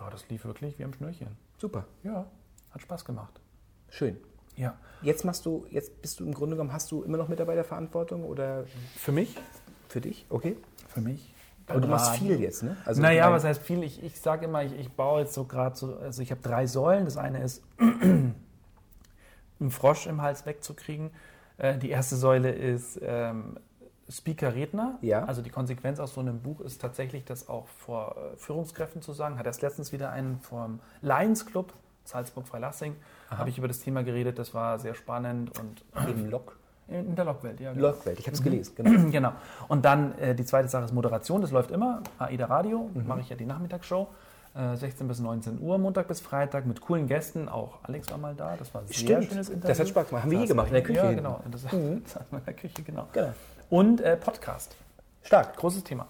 ja, 0.00 0.08
das 0.08 0.26
lief 0.30 0.44
wirklich 0.46 0.78
wie 0.78 0.84
am 0.84 0.94
Schnürchen. 0.94 1.28
Super, 1.58 1.84
Ja, 2.02 2.24
hat 2.70 2.80
Spaß 2.80 3.04
gemacht. 3.04 3.38
schön. 3.90 4.16
Ja. 4.60 4.74
Jetzt 5.02 5.24
machst 5.24 5.46
du, 5.46 5.66
jetzt 5.70 6.02
bist 6.02 6.20
du 6.20 6.24
im 6.26 6.34
Grunde 6.34 6.56
genommen, 6.56 6.72
hast 6.72 6.90
du 6.92 7.02
immer 7.02 7.16
noch 7.16 7.28
Mitarbeiterverantwortung 7.28 8.24
oder 8.24 8.64
Für 8.96 9.12
mich? 9.12 9.36
für 9.88 10.00
dich? 10.00 10.26
Okay. 10.28 10.56
Für 10.88 11.00
mich. 11.00 11.34
Aber 11.66 11.80
du 11.80 11.88
machst 11.88 12.16
viel 12.16 12.40
jetzt, 12.40 12.62
ne? 12.62 12.76
Also 12.84 13.00
naja, 13.00 13.30
was 13.32 13.44
heißt 13.44 13.62
viel? 13.62 13.82
Ich, 13.82 14.02
ich 14.02 14.20
sage 14.20 14.44
immer, 14.44 14.62
ich, 14.64 14.72
ich 14.78 14.90
baue 14.92 15.20
jetzt 15.20 15.34
so 15.34 15.44
gerade 15.44 15.76
so, 15.76 15.96
also 15.96 16.20
ich 16.20 16.30
habe 16.30 16.42
drei 16.42 16.66
Säulen. 16.66 17.04
Das 17.04 17.16
eine 17.16 17.42
ist, 17.42 17.62
einen 17.78 18.34
Frosch 19.70 20.06
im 20.06 20.20
Hals 20.22 20.46
wegzukriegen. 20.46 21.10
Äh, 21.58 21.78
Die 21.78 21.90
erste 21.90 22.16
Säule 22.16 22.50
ist 22.52 22.98
ähm, 23.02 23.56
Speaker-Redner. 24.08 24.98
Ja. 25.00 25.24
Also 25.24 25.42
die 25.42 25.50
Konsequenz 25.50 26.00
aus 26.00 26.14
so 26.14 26.20
einem 26.20 26.40
Buch 26.40 26.60
ist 26.60 26.80
tatsächlich, 26.80 27.24
das 27.24 27.48
auch 27.48 27.68
vor 27.68 28.16
äh, 28.16 28.36
Führungskräften 28.36 29.00
zu 29.02 29.12
sagen. 29.12 29.38
Hat 29.38 29.46
erst 29.46 29.62
letztens 29.62 29.92
wieder 29.92 30.10
einen 30.10 30.40
vom 30.40 30.80
Lions 31.02 31.46
Club, 31.46 31.72
Salzburg-Freilassing, 32.04 32.96
habe 33.30 33.48
ich 33.50 33.58
über 33.58 33.68
das 33.68 33.80
Thema 33.80 34.02
geredet. 34.02 34.38
Das 34.38 34.54
war 34.54 34.78
sehr 34.78 34.94
spannend 34.94 35.58
und 35.58 35.84
Im 36.08 36.30
Lok. 36.30 36.56
in 36.88 37.14
der 37.14 37.24
Lockwelt, 37.24 37.60
ja. 37.60 37.72
genau. 37.72 37.88
Lokwelt, 37.88 38.18
ich 38.18 38.26
habe 38.26 38.34
es 38.36 38.42
gelesen, 38.42 38.74
genau. 38.76 39.10
Genau. 39.10 39.32
Und 39.68 39.84
dann 39.84 40.18
äh, 40.18 40.34
die 40.34 40.44
zweite 40.44 40.68
Sache 40.68 40.84
ist 40.84 40.92
Moderation. 40.92 41.40
Das 41.40 41.50
läuft 41.52 41.70
immer. 41.70 42.02
AIDA 42.18 42.46
Radio, 42.46 42.90
Mhm. 42.92 43.06
mache 43.06 43.20
ich 43.20 43.28
ja 43.28 43.36
die 43.36 43.46
Nachmittagsshow. 43.46 44.08
Äh, 44.52 44.76
16 44.76 45.06
bis 45.06 45.20
19 45.20 45.60
Uhr, 45.60 45.78
Montag 45.78 46.08
bis 46.08 46.20
Freitag 46.20 46.66
mit 46.66 46.80
coolen 46.80 47.06
Gästen. 47.06 47.48
Auch 47.48 47.78
Alex 47.84 48.10
war 48.10 48.18
mal 48.18 48.34
da. 48.34 48.56
Das 48.56 48.74
war 48.74 48.80
ein 48.80 48.88
sehr 48.88 48.96
Stimmt. 48.96 49.24
schönes 49.26 49.48
Interview. 49.48 49.68
Das 49.68 49.78
hat 49.78 49.88
Spaß 49.88 50.08
gemacht. 50.08 50.24
Haben 50.24 50.30
wir 50.32 50.38
hier 50.38 50.48
gemacht, 50.48 50.66
in 50.68 50.72
der 50.74 50.82
Küche 50.82 50.98
Ja, 50.98 51.12
genau. 51.12 51.40
Das, 51.48 51.70
wir 51.70 51.78
in 51.80 52.02
der 52.44 52.54
Küche, 52.54 52.82
genau. 52.82 53.06
Genau. 53.12 53.32
Und 53.68 54.00
äh, 54.00 54.16
Podcast. 54.16 54.74
Stark. 55.22 55.56
Großes 55.56 55.84
Thema. 55.84 56.08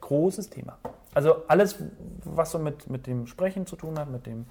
Großes 0.00 0.50
Thema. 0.50 0.78
Also 1.14 1.44
alles, 1.46 1.76
was 2.24 2.50
so 2.50 2.58
mit, 2.58 2.90
mit 2.90 3.06
dem 3.06 3.28
Sprechen 3.28 3.66
zu 3.66 3.76
tun 3.76 3.96
hat, 4.00 4.10
mit, 4.10 4.26
dem, 4.26 4.46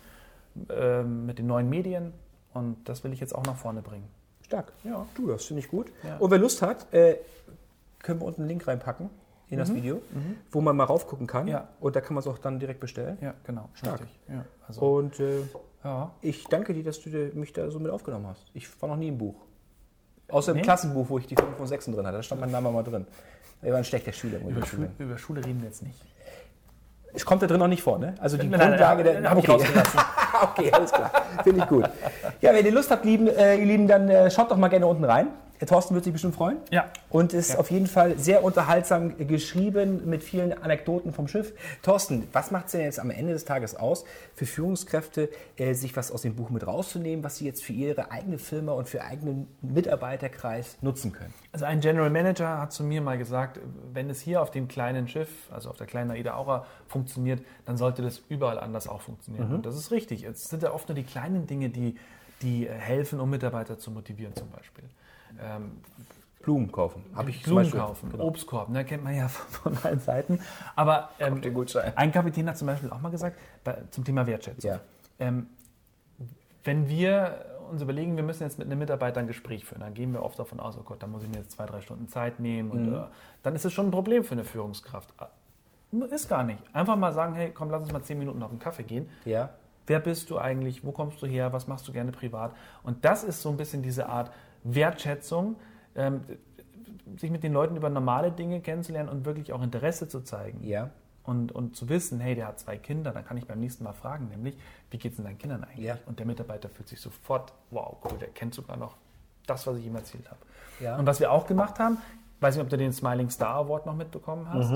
ähm, 0.70 1.26
mit 1.26 1.40
den 1.40 1.48
neuen 1.48 1.70
Medien. 1.70 2.14
Und 2.54 2.78
das 2.90 3.04
will 3.04 3.14
ich 3.14 3.20
jetzt 3.20 3.34
auch 3.36 3.44
nach 3.46 3.56
vorne 3.56 3.82
bringen. 3.82 4.08
Stark. 4.46 4.74
Ja. 4.84 5.06
Du, 5.16 5.28
das 5.28 5.46
finde 5.46 5.62
ich 5.62 5.70
gut. 5.70 5.92
Ja. 6.04 6.18
Und 6.18 6.32
wer 6.32 6.40
Lust 6.40 6.62
hat, 6.62 6.92
äh, 6.94 7.18
können 8.00 8.20
wir 8.22 8.26
unten 8.26 8.42
einen 8.42 8.50
Link 8.50 8.68
reinpacken 8.68 9.10
in 9.50 9.56
Mhm. 9.58 9.60
das 9.60 9.74
Video, 9.74 10.02
wo 10.52 10.62
man 10.62 10.76
mal 10.76 10.86
raufgucken 10.86 11.28
kann. 11.28 11.48
Ja. 11.48 11.68
Und 11.80 11.96
da 11.96 12.02
kann 12.02 12.16
man 12.16 12.22
es 12.22 12.28
auch 12.28 12.38
dann 12.40 12.60
direkt 12.60 12.80
bestellen. 12.80 13.18
Ja, 13.22 13.34
genau. 13.44 13.70
Stark. 13.74 14.02
Ja, 14.28 14.46
also, 14.68 14.82
Und 14.98 15.20
äh, 15.20 15.42
ja. 15.84 16.12
ich 16.22 16.46
danke 16.46 16.74
dir, 16.74 16.84
dass 16.84 17.00
du 17.02 17.10
mich 17.34 17.54
da 17.54 17.70
so 17.70 17.80
mit 17.80 17.92
aufgenommen 17.92 18.28
hast. 18.28 18.46
Ich 18.54 18.82
war 18.82 18.90
noch 18.90 18.98
nie 18.98 19.10
im 19.10 19.18
Buch. 19.18 19.36
Außer 20.30 20.52
im 20.52 20.58
Nee. 20.58 20.64
Klassenbuch, 20.64 21.10
wo 21.10 21.18
ich 21.18 21.26
die 21.28 21.36
5 21.36 21.60
und 21.60 21.68
6 21.68 21.86
drin 21.86 22.06
hatte. 22.06 22.18
Da 22.18 22.24
stand 22.24 22.42
mein 22.42 22.52
Name 22.52 22.72
mal 22.72 22.84
drin. 22.84 23.06
Er 23.62 23.72
war 23.72 23.78
ein 23.80 23.84
schlechter 23.84 24.12
Schüler. 24.14 24.40
Über, 24.40 24.66
Schule, 24.66 24.92
über 25.00 25.18
Schule 25.18 25.44
reden 25.44 25.60
wir 25.62 25.68
jetzt 25.68 25.84
nicht. 25.84 26.00
Es 27.14 27.26
kommt 27.26 27.42
da 27.42 27.48
drin 27.48 27.60
noch 27.60 27.68
nicht 27.68 27.82
vor, 27.84 27.98
ne? 27.98 28.14
Also 28.20 28.38
die 28.38 28.48
Nein, 28.48 28.60
nein, 28.60 28.70
Grundlage 28.70 29.04
nein, 29.04 29.22
der. 29.24 29.32
hab 29.32 29.38
ich 29.40 29.50
rausgelassen. 29.50 30.00
okay, 30.44 30.72
alles 30.72 30.92
klar. 30.92 31.12
Finde 31.44 31.62
ich 31.62 31.68
gut. 31.68 31.86
Ja, 32.42 32.54
wenn 32.54 32.66
ihr 32.66 32.72
Lust 32.72 32.92
habt, 32.92 33.04
lieben, 33.06 33.28
äh, 33.28 33.56
ihr 33.56 33.66
Lieben, 33.66 33.88
dann 33.88 34.10
äh, 34.10 34.30
schaut 34.30 34.52
doch 34.52 34.58
mal 34.58 34.68
gerne 34.68 34.86
unten 34.88 35.04
rein. 35.04 35.28
Der 35.60 35.68
Thorsten 35.68 35.94
wird 35.94 36.06
sich 36.06 36.14
bestimmt 36.14 36.36
freuen. 36.36 36.58
Ja. 36.72 36.86
Und 37.10 37.34
ist 37.34 37.54
Ja. 37.54 37.60
auf 37.60 37.70
jeden 37.70 37.88
Fall 37.88 38.18
sehr 38.18 38.44
unterhaltsam 38.44 39.18
geschrieben 39.28 40.10
mit 40.10 40.24
vielen 40.24 40.54
Anekdoten 40.54 41.12
vom 41.12 41.28
Schiff. 41.28 41.54
Thorsten, 41.82 42.28
was 42.32 42.52
macht 42.52 42.68
es 42.68 42.72
denn 42.72 42.82
jetzt 42.82 43.00
am 43.00 43.10
Ende 43.10 43.34
des 43.34 43.44
Tages 43.46 43.76
aus 43.76 44.06
für 44.36 44.46
Führungskräfte, 44.46 45.30
äh, 45.58 45.74
sich 45.74 45.96
was 45.98 46.12
aus 46.12 46.22
dem 46.22 46.36
Buch 46.36 46.50
mit 46.50 46.66
rauszunehmen, 46.66 47.24
was 47.26 47.38
sie 47.38 47.46
jetzt 47.46 47.64
für 47.64 47.74
ihre 47.74 48.10
eigene 48.12 48.38
Firma 48.40 48.72
und 48.72 48.88
für 48.88 49.04
eigenen 49.04 49.48
Mitarbeiterkreis 49.62 50.78
nutzen 50.82 51.12
können? 51.12 51.34
Also 51.52 51.66
ein 51.66 51.82
General 51.82 52.10
Manager 52.10 52.60
hat 52.62 52.72
zu 52.72 52.84
mir 52.84 53.02
mal 53.02 53.18
gesagt, 53.18 53.60
wenn 53.94 54.10
es 54.10 54.22
hier 54.22 54.42
auf 54.42 54.52
dem 54.52 54.68
kleinen 54.68 55.08
Schiff, 55.08 55.30
also 55.52 55.70
auf 55.70 55.78
der 55.78 55.88
kleinen 55.88 56.12
Aida 56.12 56.36
Aura 56.36 56.66
funktioniert, 56.88 57.42
dann 57.66 57.76
sollte 57.78 58.02
das 58.02 58.22
überall 58.30 58.60
anders 58.60 58.88
auch 58.88 59.02
funktionieren. 59.02 59.54
Und 59.56 59.66
das 59.66 59.76
ist 59.76 59.92
richtig. 59.92 60.24
Es 60.24 60.46
sind 60.46 60.64
ja 60.64 60.72
oft 60.72 60.88
nur 60.88 60.96
die 60.96 61.04
kleinen 61.04 61.48
Dinge, 61.48 61.70
die, 61.70 61.96
die 62.42 62.70
helfen, 62.70 63.20
um 63.20 63.30
Mitarbeiter 63.30 63.78
zu 63.78 63.92
motivieren 63.92 64.34
zum 64.36 64.50
Beispiel. 64.52 64.86
Ähm, 65.42 65.82
Blumen 66.42 66.72
kaufen. 66.72 67.04
Habe 67.16 67.30
ich 67.30 67.44
Blumen 67.44 67.70
kaufen, 67.70 68.12
Genau. 68.12 68.24
Obstkorb, 68.26 68.70
ne, 68.70 68.86
kennt 68.86 69.04
man 69.04 69.16
ja 69.16 69.28
von, 69.28 69.74
von 69.74 69.84
allen 69.84 70.00
Seiten. 70.00 70.40
Aber 70.76 71.10
ähm, 71.20 71.42
ein 71.96 72.12
Kapitän 72.12 72.48
hat 72.50 72.58
zum 72.58 72.68
Beispiel 72.68 72.90
auch 72.90 73.02
mal 73.02 73.10
gesagt, 73.10 73.38
bei, 73.64 73.78
zum 73.92 74.04
Thema 74.06 74.26
Wertschätzung. 74.26 74.72
Ja. 74.72 74.80
Ähm, 75.20 75.48
wenn 76.64 76.88
wir 76.88 77.46
uns 77.70 77.82
überlegen, 77.82 78.16
wir 78.16 78.24
müssen 78.24 78.44
jetzt 78.44 78.58
mit 78.58 78.68
einem 78.68 78.80
Mitarbeiter 78.80 79.20
ein 79.20 79.28
Gespräch 79.28 79.66
führen, 79.66 79.82
dann 79.82 79.94
gehen 79.94 80.12
wir 80.14 80.24
oft 80.24 80.40
davon 80.40 80.60
aus, 80.60 80.78
oh 80.78 80.84
Gott, 80.84 81.04
da 81.04 81.08
muss 81.08 81.24
ich 81.24 81.30
mir 81.30 81.38
jetzt 81.38 81.52
zwei, 81.52 81.66
drei 81.66 81.82
Stunden 81.82 82.08
Zeit 82.08 82.40
nehmen. 82.40 82.72
Und, 82.72 82.94
äh, 82.94 83.02
dann 83.44 83.56
ist 83.56 83.66
es 83.66 83.74
schon 83.74 83.88
ein 83.88 83.92
Problem 83.92 84.24
für 84.24 84.32
eine 84.34 84.44
Führungskraft. 84.44 85.14
Äh, 85.92 86.06
Ist 86.14 86.30
gar 86.30 86.44
nicht. 86.44 86.60
Einfach 86.74 86.96
mal 86.96 87.14
sagen, 87.14 87.34
hey, 87.36 87.52
komm, 87.54 87.70
lass 87.70 87.84
uns 87.84 87.92
mal 87.92 88.02
zehn 88.02 88.18
Minuten 88.18 88.42
auf 88.44 88.50
den 88.50 88.60
Kaffee 88.60 88.84
gehen. 88.84 89.10
Ja. 89.26 89.50
Wer 89.88 90.00
bist 90.00 90.30
du 90.30 90.38
eigentlich? 90.38 90.86
Wo 90.86 90.92
kommst 90.92 91.22
du 91.22 91.26
her? 91.26 91.52
Was 91.52 91.68
machst 91.68 91.88
du 91.88 91.92
gerne 91.92 92.12
privat? 92.12 92.54
Und 92.84 93.04
das 93.06 93.24
ist 93.24 93.42
so 93.42 93.50
ein 93.50 93.58
bisschen 93.58 93.82
diese 93.82 94.08
Art 94.08 94.32
Wertschätzung, 94.64 95.56
ähm, 95.96 96.22
sich 97.18 97.32
mit 97.32 97.44
den 97.44 97.54
Leuten 97.54 97.76
über 97.76 97.90
normale 97.90 98.32
Dinge 98.32 98.62
kennenzulernen 98.62 99.10
und 99.10 99.26
wirklich 99.26 99.54
auch 99.54 99.62
Interesse 99.62 100.08
zu 100.08 100.22
zeigen. 100.22 100.64
Ja. 100.64 100.90
Und, 101.24 101.52
und 101.52 101.76
zu 101.76 101.90
wissen, 101.90 102.20
hey, 102.20 102.34
der 102.34 102.48
hat 102.48 102.60
zwei 102.60 102.78
Kinder, 102.78 103.12
dann 103.12 103.26
kann 103.26 103.38
ich 103.38 103.46
beim 103.46 103.60
nächsten 103.60 103.84
Mal 103.84 103.94
fragen, 103.94 104.30
nämlich, 104.30 104.58
wie 104.90 104.98
geht 104.98 105.12
es 105.12 105.18
denn 105.18 105.26
deinen 105.26 105.38
Kindern 105.38 105.64
eigentlich? 105.64 105.86
Ja. 105.86 105.98
Und 106.06 106.20
der 106.20 106.26
Mitarbeiter 106.26 106.70
fühlt 106.70 106.88
sich 106.88 107.00
sofort, 107.00 107.54
wow, 107.70 107.98
cool, 108.06 108.18
der 108.20 108.30
kennt 108.30 108.56
sogar 108.56 108.78
noch 108.78 108.96
das, 109.46 109.68
was 109.68 109.78
ich 109.78 109.86
ihm 109.86 109.96
erzählt 109.96 110.28
habe. 110.28 110.40
Ja. 110.80 110.98
Und 110.98 111.06
was 111.06 111.20
wir 111.20 111.32
auch 111.32 111.46
gemacht 111.46 111.78
haben, 111.80 111.98
weiß 112.40 112.56
nicht, 112.56 112.64
ob 112.64 112.70
du 112.70 112.78
den 112.78 112.94
Smiling 112.94 113.30
Star 113.30 113.56
Award 113.56 113.86
noch 113.86 113.96
mitbekommen 113.96 114.48
hast. 114.52 114.72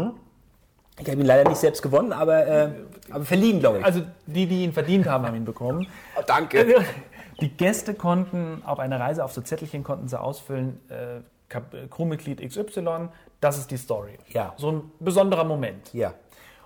Ich 1.00 1.10
habe 1.10 1.20
ihn 1.20 1.26
leider 1.26 1.50
nicht 1.50 1.58
selbst 1.60 1.82
gewonnen, 1.82 2.14
aber, 2.14 2.46
äh, 2.46 2.70
aber 3.10 3.26
verliehen, 3.26 3.60
glaube 3.60 3.80
ich. 3.80 3.86
Also 3.86 4.02
die, 4.28 4.46
die 4.46 4.64
ihn 4.64 4.74
verdient 4.74 5.08
haben, 5.08 5.26
haben 5.26 5.36
ihn 5.36 5.46
bekommen. 5.46 5.88
Oh, 6.16 6.22
danke. 6.26 6.86
Die 7.42 7.50
Gäste 7.50 7.94
konnten 7.94 8.62
auf 8.66 8.80
einer 8.80 9.00
Reise 9.00 9.24
auf 9.24 9.34
so 9.34 9.42
Zettelchen 9.42 9.84
konnten 9.84 10.08
sie 10.08 10.20
ausfüllen, 10.20 10.80
äh, 10.90 11.18
äh, 11.18 11.88
Crewmitglied 11.90 12.42
XY, 12.48 13.10
das 13.40 13.58
ist 13.58 13.72
die 13.72 13.78
Story. 13.78 14.18
Ja. 14.30 14.54
So 14.58 14.72
ein 14.72 14.92
besonderer 15.00 15.44
Moment. 15.44 15.94
Ja. 15.94 16.14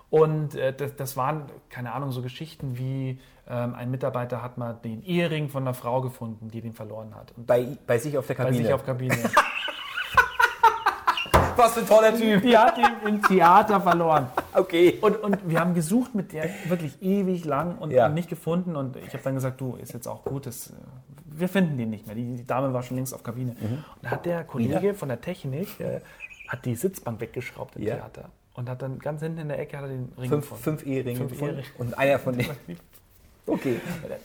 Und 0.10 0.56
äh, 0.56 0.74
das, 0.74 0.96
das 0.96 1.18
waren, 1.18 1.46
keine 1.70 1.92
Ahnung, 1.92 2.12
so 2.12 2.22
Geschichten 2.22 2.78
wie 2.78 3.20
ähm, 3.50 3.76
ein 3.76 3.92
Mitarbeiter 3.92 4.42
hat 4.42 4.58
mal 4.58 4.74
den 4.74 5.04
Ehering 5.04 5.50
von 5.50 5.64
einer 5.64 5.74
Frau 5.74 6.02
gefunden, 6.02 6.50
die 6.50 6.62
den 6.62 6.74
verloren 6.74 7.14
hat. 7.16 7.34
Und 7.36 7.46
Bei, 7.48 7.78
bei 7.86 7.98
sich 7.98 8.18
auf 8.18 8.28
der 8.28 8.36
bei 8.36 8.44
Kabine. 8.46 8.64
sich 8.64 8.74
auf 8.74 8.86
Kabine. 8.86 9.18
Was 11.58 11.74
für 11.74 11.80
ein 11.80 11.88
toller 11.88 12.16
Typ. 12.16 12.42
die 12.44 12.58
hat 12.58 12.78
ihn 12.78 12.87
im 13.06 13.22
Theater 13.22 13.82
verloren. 13.82 14.28
Okay. 14.54 14.98
Und, 15.02 15.18
und 15.18 15.50
wir 15.50 15.60
haben 15.60 15.74
gesucht 15.74 16.16
mit 16.16 16.32
der 16.34 16.50
wirklich 16.68 17.02
ewig 17.02 17.46
lang 17.46 17.78
und 17.78 17.92
Ja. 17.92 18.10
nicht 18.10 18.30
gefunden. 18.30 18.76
Und 18.76 18.96
ich 18.98 19.14
habe 19.14 19.24
dann 19.24 19.36
gesagt, 19.36 19.60
du, 19.62 19.76
ist 19.76 19.94
jetzt 19.94 20.08
auch 20.08 20.24
gut, 20.24 20.46
das, 20.46 20.74
wir 21.26 21.50
finden 21.50 21.78
den 21.78 21.90
nicht 21.90 22.06
mehr. 22.08 22.16
Die, 22.16 22.36
die 22.38 22.46
Dame 22.46 22.74
war 22.74 22.84
schon 22.84 22.98
längst 22.98 23.14
auf 23.14 23.24
Kabine. 23.24 23.52
Mhm. 23.60 23.66
Und 23.68 23.84
da 24.02 24.10
hat 24.12 24.26
der 24.26 24.44
Kollege 24.44 24.94
von 24.94 25.10
der 25.10 25.22
Technik, 25.22 25.80
äh, 25.80 26.02
hat 26.48 26.66
die 26.66 26.76
Sitzbank 26.76 27.20
weggeschraubt 27.22 27.76
im 27.76 27.84
Ja. 27.84 27.96
Theater. 27.96 28.30
Und 28.54 28.70
hat 28.70 28.82
dann 28.82 28.98
ganz 28.98 29.22
hinten 29.22 29.40
in 29.42 29.48
der 29.50 29.60
Ecke 29.60 29.78
hat 29.78 29.84
er 29.84 29.90
den 29.90 30.12
Ring 30.18 30.30
Fünf, 30.30 30.42
gefunden. 30.50 30.64
fünf 30.64 30.86
Eheringe 30.88 31.18
Fünf. 31.18 31.42
Eheringe. 31.42 31.64
Und 31.78 31.98
einer 31.98 32.18
von 32.18 32.36
denen. 32.38 32.50
Okay. 33.48 33.80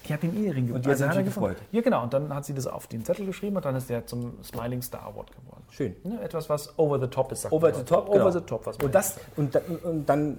Die 0.06 0.12
hat 0.12 0.22
den 0.22 0.36
Ehering 0.36 0.66
gefunden. 0.66 0.82
die 0.82 0.90
hat 0.90 0.98
sich 0.98 1.06
hat 1.06 1.24
gefunden. 1.24 1.54
gefreut. 1.54 1.68
Ja, 1.70 1.80
genau. 1.80 2.02
Und 2.02 2.12
dann 2.12 2.34
hat 2.34 2.44
sie 2.44 2.54
das 2.54 2.66
auf 2.66 2.88
den 2.88 3.04
Zettel 3.04 3.24
geschrieben 3.24 3.56
und 3.56 3.64
dann 3.64 3.76
ist 3.76 3.88
der 3.88 4.04
zum 4.06 4.42
Smiling 4.42 4.82
Star 4.82 5.04
Award 5.06 5.30
geworden. 5.34 5.62
Schön. 5.70 5.96
Ne, 6.02 6.20
etwas, 6.20 6.50
was 6.50 6.76
over 6.78 6.98
the 6.98 7.06
top 7.06 7.30
ist. 7.32 7.50
Over 7.50 7.72
the 7.72 7.84
top. 7.84 8.08
Over 8.08 8.18
genau. 8.18 8.30
the 8.30 8.40
top, 8.40 8.66
was 8.66 8.76
und, 8.78 8.94
das, 8.94 9.18
und, 9.36 9.54
dann, 9.54 9.62
und 9.84 10.08
dann, 10.08 10.38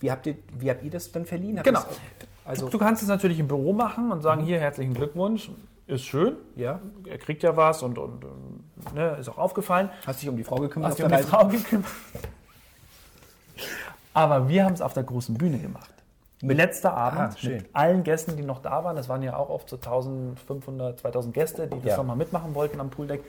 wie 0.00 0.10
habt, 0.10 0.26
ihr, 0.26 0.34
wie 0.58 0.68
habt 0.68 0.82
ihr 0.82 0.90
das 0.90 1.12
dann 1.12 1.24
verliehen? 1.24 1.56
Habt 1.56 1.66
Genau. 1.66 1.80
Also, 2.44 2.68
Du 2.68 2.78
kannst 2.78 3.02
es 3.02 3.08
natürlich 3.08 3.38
im 3.38 3.46
Büro 3.46 3.72
machen 3.72 4.10
und 4.10 4.20
sagen, 4.20 4.42
hier, 4.42 4.58
herzlichen 4.58 4.94
Glückwunsch, 4.94 5.50
ist 5.86 6.04
schön, 6.04 6.36
ja. 6.56 6.80
er 7.06 7.18
kriegt 7.18 7.42
ja 7.42 7.56
was 7.56 7.82
und, 7.82 7.98
und 7.98 8.24
ähm, 8.24 8.94
ne, 8.94 9.16
ist 9.20 9.28
auch 9.28 9.38
aufgefallen. 9.38 9.90
Hast 10.06 10.22
dich 10.22 10.28
um 10.28 10.36
die 10.36 10.44
Frau 10.44 10.56
gekümmert 10.56 10.90
Hast 10.90 10.98
dich 10.98 11.04
um 11.04 11.10
die 11.10 11.16
Reise? 11.16 11.28
Frau 11.28 11.46
gekümmert. 11.46 11.90
Aber 14.14 14.48
wir 14.48 14.64
haben 14.64 14.74
es 14.74 14.80
auf 14.80 14.94
der 14.94 15.04
großen 15.04 15.36
Bühne 15.36 15.58
gemacht. 15.58 15.91
Letzter 16.42 16.94
Abend 16.94 17.20
Ah, 17.20 17.48
mit 17.48 17.64
allen 17.72 18.02
Gästen, 18.02 18.36
die 18.36 18.42
noch 18.42 18.60
da 18.60 18.82
waren. 18.84 18.96
Das 18.96 19.08
waren 19.08 19.22
ja 19.22 19.36
auch 19.36 19.48
oft 19.48 19.68
so 19.68 19.76
1500, 19.76 20.98
2000 21.00 21.34
Gäste, 21.34 21.66
die 21.68 21.76
das 21.80 21.92
Ja. 21.92 21.96
nochmal 21.98 22.16
mitmachen 22.16 22.54
wollten 22.54 22.80
am 22.80 22.90
Pooldeck. 22.90 23.22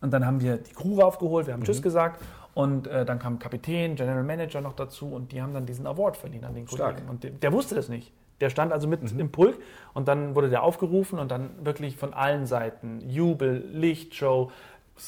Und 0.00 0.12
dann 0.12 0.24
haben 0.26 0.40
wir 0.40 0.56
die 0.58 0.72
Crew 0.72 1.00
raufgeholt, 1.00 1.46
wir 1.46 1.54
haben 1.54 1.60
Mhm. 1.60 1.64
Tschüss 1.64 1.82
gesagt. 1.82 2.20
Und 2.54 2.86
äh, 2.86 3.04
dann 3.04 3.18
kam 3.18 3.38
Kapitän, 3.38 3.94
General 3.96 4.22
Manager 4.22 4.60
noch 4.60 4.74
dazu 4.74 5.06
und 5.06 5.32
die 5.32 5.40
haben 5.40 5.54
dann 5.54 5.64
diesen 5.64 5.86
Award 5.86 6.16
verliehen 6.16 6.44
an 6.44 6.54
den 6.54 6.68
Stark. 6.68 6.94
Kollegen. 6.96 7.08
Und 7.08 7.24
der, 7.24 7.30
der 7.30 7.52
wusste 7.52 7.74
das 7.74 7.88
nicht. 7.88 8.12
Der 8.40 8.50
stand 8.50 8.72
also 8.72 8.88
mit 8.88 9.00
im 9.18 9.30
Pulk 9.30 9.56
und 9.94 10.08
dann 10.08 10.34
wurde 10.34 10.50
der 10.50 10.62
aufgerufen 10.64 11.18
und 11.20 11.30
dann 11.30 11.50
wirklich 11.64 11.96
von 11.96 12.12
allen 12.12 12.44
Seiten 12.46 13.00
Jubel, 13.08 13.64
Lichtshow, 13.72 14.50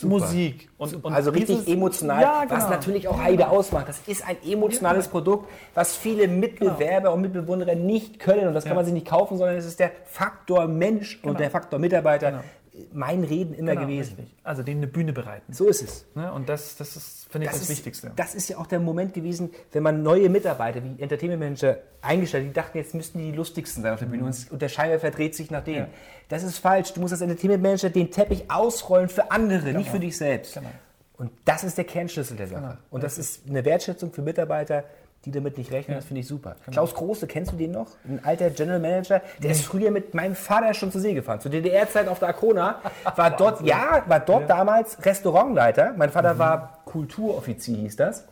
Musik 0.03 0.69
und, 0.77 1.05
und 1.05 1.13
Also 1.13 1.31
richtig 1.31 1.59
dieses- 1.59 1.69
emotional, 1.73 2.21
Ja, 2.23 2.45
was 2.49 2.65
genau. 2.65 2.71
natürlich 2.77 3.07
auch 3.09 3.19
AIDA 3.19 3.49
ausmacht. 3.49 3.89
Das 3.89 4.01
ist 4.07 4.27
ein 4.27 4.37
emotionales 4.45 5.09
Produkt, 5.09 5.49
was 5.75 5.95
viele 5.95 6.27
Mitbewerber 6.27 7.13
und 7.13 7.21
Mitbewunderer 7.21 7.75
nicht 7.75 8.19
können. 8.19 8.49
Und 8.49 8.55
das 8.55 8.65
kann 8.65 8.73
Ja. 8.73 8.77
man 8.77 8.85
sich 8.85 8.95
nicht 8.95 9.07
kaufen, 9.07 9.39
sondern 9.39 9.57
es 9.57 9.65
ist 9.67 9.79
der 9.79 9.93
Faktor 10.07 10.67
Mensch 10.67 11.21
und 11.23 11.39
der 11.39 11.51
Faktor 11.51 11.79
Mitarbeiter. 11.79 12.43
Genau. 12.75 12.89
Mein 12.93 13.23
Reden 13.23 13.55
immer 13.55 13.73
Genau, 13.73 13.87
gewesen. 13.87 14.17
richtig. 14.17 14.35
Also 14.43 14.63
denen 14.65 14.83
eine 14.83 14.89
Bühne 14.89 15.13
bereiten. 15.13 15.53
So 15.53 15.69
ist 15.69 15.83
es. 15.83 16.07
Ne? 16.15 16.33
Und 16.33 16.49
das, 16.49 16.77
das 16.77 16.97
ist, 16.97 17.27
finde 17.31 17.47
ich, 17.47 17.53
das, 17.53 17.63
ist, 17.63 17.69
Wichtigste. 17.69 18.13
Das 18.17 18.35
ist 18.35 18.49
ja 18.49 18.59
auch 18.59 18.67
der 18.67 18.81
Moment 18.81 19.15
gewesen, 19.15 19.51
wenn 19.73 19.83
man 19.83 20.03
neue 20.03 20.29
Mitarbeiter 20.29 20.83
wie 20.83 21.01
Entertainment 21.01 21.41
Manager 21.41 21.79
eingestellt 22.03 22.45
hat, 22.45 22.51
die 22.51 22.55
dachten, 22.55 22.79
jetzt 22.79 22.95
müssten 22.95 23.19
die 23.19 23.31
die 23.31 23.37
lustigsten 23.37 23.83
sein 23.83 23.93
auf 23.93 24.01
der 24.01 24.07
Bühne 24.07 24.25
und, 24.25 24.51
und 24.51 24.61
der 24.61 24.69
Scheinwerfer 24.69 25.11
dreht 25.11 25.35
sich 25.35 25.51
nach 25.51 25.63
denen. 25.63 25.87
Ja. 25.87 25.89
Das 26.29 26.43
ist 26.43 26.59
falsch. 26.59 26.93
Du 26.93 27.01
musst 27.01 27.13
als 27.13 27.23
Entertainment 27.23 27.63
Manager 27.63 27.91
den 27.91 28.11
Teppich 28.11 28.51
ausrollen 28.51 29.09
für 29.09 29.31
andere, 29.31 29.73
nicht 29.73 29.91
für 29.91 30.01
dich 30.01 30.17
selbst. 30.17 30.55
Genau. 30.55 30.69
Und 31.17 31.31
das 31.45 31.63
ist 31.63 31.79
der 31.79 31.85
Kernschlüssel 31.85 32.37
der 32.37 32.49
Sache. 32.49 32.61
Genau. 32.61 32.75
Und 32.91 33.05
das 33.05 33.19
ist 33.19 33.49
eine 33.49 33.65
Wertschätzung 33.65 34.13
für 34.13 34.23
Mitarbeiter, 34.23 34.85
die 35.25 35.31
damit 35.31 35.59
nicht 35.59 35.71
rechnen. 35.73 35.95
Ja. 35.95 35.99
Das 35.99 36.07
finde 36.07 36.21
ich 36.21 36.29
super. 36.29 36.57
Genau. 36.65 36.73
Klaus 36.75 36.95
Große, 36.95 37.27
kennst 37.27 37.53
du 37.53 37.57
den 37.57 37.73
noch? 37.73 37.89
Ein 38.07 38.21
alter 38.25 38.51
General 38.51 38.79
Manager, 38.81 39.23
der 39.43 39.51
ist 39.51 39.65
früher 39.65 39.91
mit 39.91 40.15
meinem 40.15 40.35
Vater 40.35 40.75
schon 40.75 40.93
zur 40.93 41.01
See 41.01 41.15
gefahren. 41.15 41.41
Zur 41.41 41.51
DDR-Zeit 41.51 42.09
auf 42.09 42.19
der 42.19 42.29
Arkona. 42.29 42.81
War 43.17 43.31
dort, 43.31 43.63
ja, 43.63 44.03
war 44.07 44.21
dort 44.21 44.49
damals 44.51 45.05
Restaurantleiter. 45.05 45.95
Mein 45.97 46.09
Mhm. 46.11 46.13
Vater 46.13 46.39
war 46.39 46.79
Kulturoffizier, 46.85 47.77
hieß 47.79 47.97
das. 47.97 48.27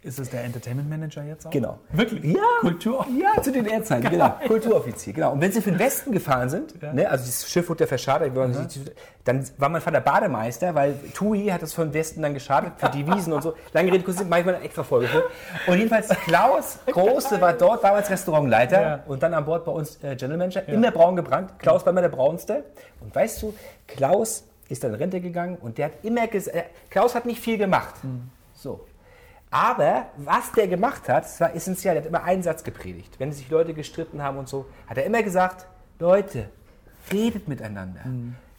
Ist 0.00 0.20
es 0.20 0.30
der 0.30 0.44
Entertainment 0.44 0.88
Manager 0.88 1.24
jetzt 1.24 1.44
auch? 1.44 1.50
Genau. 1.50 1.78
Wirklich? 1.90 2.22
Ja. 2.22 2.40
Kultur? 2.60 3.04
Ja, 3.20 3.42
zu 3.42 3.50
den 3.50 3.66
Erdzeiten, 3.66 4.08
genau. 4.10 4.32
Kulturoffizier, 4.46 5.12
genau. 5.12 5.32
Und 5.32 5.40
wenn 5.40 5.50
sie 5.50 5.60
für 5.60 5.70
den 5.72 5.78
Westen 5.80 6.12
gefahren 6.12 6.48
sind, 6.48 6.80
ne, 6.94 7.10
also 7.10 7.26
das 7.26 7.50
Schiff 7.50 7.68
wurde 7.68 7.80
ja 7.82 7.88
verschadert, 7.88 8.32
wir 8.32 8.40
waren- 8.42 8.68
dann 9.24 9.44
war 9.58 9.68
mein 9.68 9.80
Vater 9.82 10.00
Bademeister, 10.00 10.72
weil 10.76 10.94
TUI 11.14 11.48
hat 11.48 11.62
das 11.62 11.74
für 11.74 11.82
den 11.82 11.92
Westen 11.94 12.22
dann 12.22 12.32
geschadet, 12.32 12.74
für 12.76 12.88
die 12.90 13.04
Wiesen 13.08 13.32
und 13.32 13.42
so. 13.42 13.54
Lange 13.72 13.92
Rede, 13.92 14.04
kurz, 14.04 14.22
manchmal 14.24 14.54
eine 14.54 14.64
extra 14.64 14.84
Folge 14.84 15.08
für. 15.08 15.24
Und 15.70 15.76
jedenfalls 15.78 16.08
Klaus 16.08 16.78
Große 16.86 17.40
war 17.40 17.52
dort 17.54 17.82
damals 17.82 18.08
Restaurantleiter 18.08 18.80
Ja. 18.80 19.00
und 19.06 19.20
dann 19.22 19.34
an 19.34 19.44
Bord 19.44 19.64
bei 19.64 19.72
uns 19.72 19.98
äh, 20.04 20.14
General 20.14 20.38
Manager, 20.38 20.66
immer 20.68 20.92
braun 20.92 21.16
gebrannt. 21.16 21.58
Klaus 21.58 21.84
war 21.84 21.90
immer 21.90 22.02
der 22.02 22.08
braunste. 22.08 22.62
Und 23.00 23.12
weißt 23.14 23.42
du, 23.42 23.52
Klaus 23.88 24.44
ist 24.68 24.84
dann 24.84 24.92
in 24.94 24.96
Rente 25.00 25.20
gegangen 25.20 25.56
und 25.60 25.76
der 25.76 25.86
hat 25.86 25.92
immer 26.04 26.28
gesagt, 26.28 26.56
äh, 26.56 26.62
Klaus 26.88 27.16
hat 27.16 27.26
nicht 27.26 27.40
viel 27.40 27.58
gemacht. 27.58 27.94
So. 28.54 28.86
Aber 29.50 30.06
was 30.16 30.52
der 30.52 30.68
gemacht 30.68 31.08
hat, 31.08 31.24
das 31.24 31.40
war 31.40 31.54
essentiell. 31.54 31.94
Der 31.94 32.02
hat 32.02 32.08
immer 32.08 32.22
einen 32.24 32.42
Satz 32.42 32.62
gepredigt. 32.64 33.18
Wenn 33.18 33.32
sich 33.32 33.48
Leute 33.48 33.72
gestritten 33.74 34.22
haben 34.22 34.36
und 34.38 34.48
so, 34.48 34.66
hat 34.86 34.98
er 34.98 35.04
immer 35.06 35.22
gesagt: 35.22 35.66
Leute, 35.98 36.48
redet 37.12 37.48
miteinander. 37.48 38.00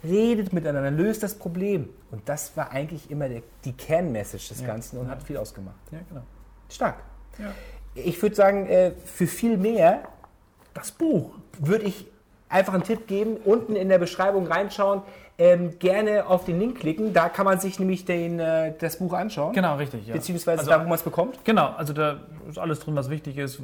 Redet 0.04 0.54
miteinander, 0.54 0.92
löst 0.92 1.24
das 1.24 1.36
Problem. 1.36 1.90
Und 2.12 2.28
das 2.28 2.56
war 2.56 2.72
eigentlich 2.72 3.12
immer 3.12 3.28
der, 3.30 3.44
die 3.66 3.74
Kernmessage 3.74 4.50
des 4.50 4.66
Ganzen 4.66 4.98
und 4.98 5.10
hat 5.10 5.22
viel 5.22 5.38
ausgemacht. 5.38 5.76
Ja, 5.92 6.00
genau. 6.08 6.22
Stark. 6.70 7.04
Ja. 7.38 7.52
Ich 7.96 8.22
würde 8.22 8.36
sagen, 8.36 8.66
äh, 8.68 8.92
für 9.06 9.28
viel 9.28 9.58
mehr 9.58 10.04
Das 10.74 10.92
Buch. 10.92 11.32
würde 11.60 11.86
ich 11.86 12.08
einfach 12.48 12.74
einen 12.74 12.84
Tipp 12.84 13.08
geben, 13.08 13.38
unten 13.38 13.76
in 13.76 13.90
der 13.90 13.98
Beschreibung 13.98 14.48
reinschauen. 14.48 15.02
Ähm, 15.40 15.80
gerne 15.80 16.28
auf 16.28 16.44
den 16.46 16.60
Link 16.60 16.80
klicken. 16.80 17.14
Da 17.14 17.30
kann 17.30 17.46
man 17.46 17.60
sich 17.60 17.80
nämlich 17.80 18.06
den, 18.06 18.40
äh, 18.40 18.74
das 18.78 18.98
Buch 18.98 19.14
anschauen. 19.14 19.54
Genau, 19.54 19.78
richtig. 19.78 20.06
Ja. 20.06 20.14
Beziehungsweise 20.14 20.60
Also- 20.60 20.70
da, 20.72 20.80
wo 20.80 20.84
man 20.84 20.94
es 20.96 21.02
bekommt. 21.04 21.44
Genau, 21.46 21.70
also 21.78 21.94
da 21.94 22.20
ist 22.48 22.60
alles 22.60 22.80
drin, 22.82 22.96
was 22.96 23.10
wichtig 23.10 23.38
ist, 23.38 23.60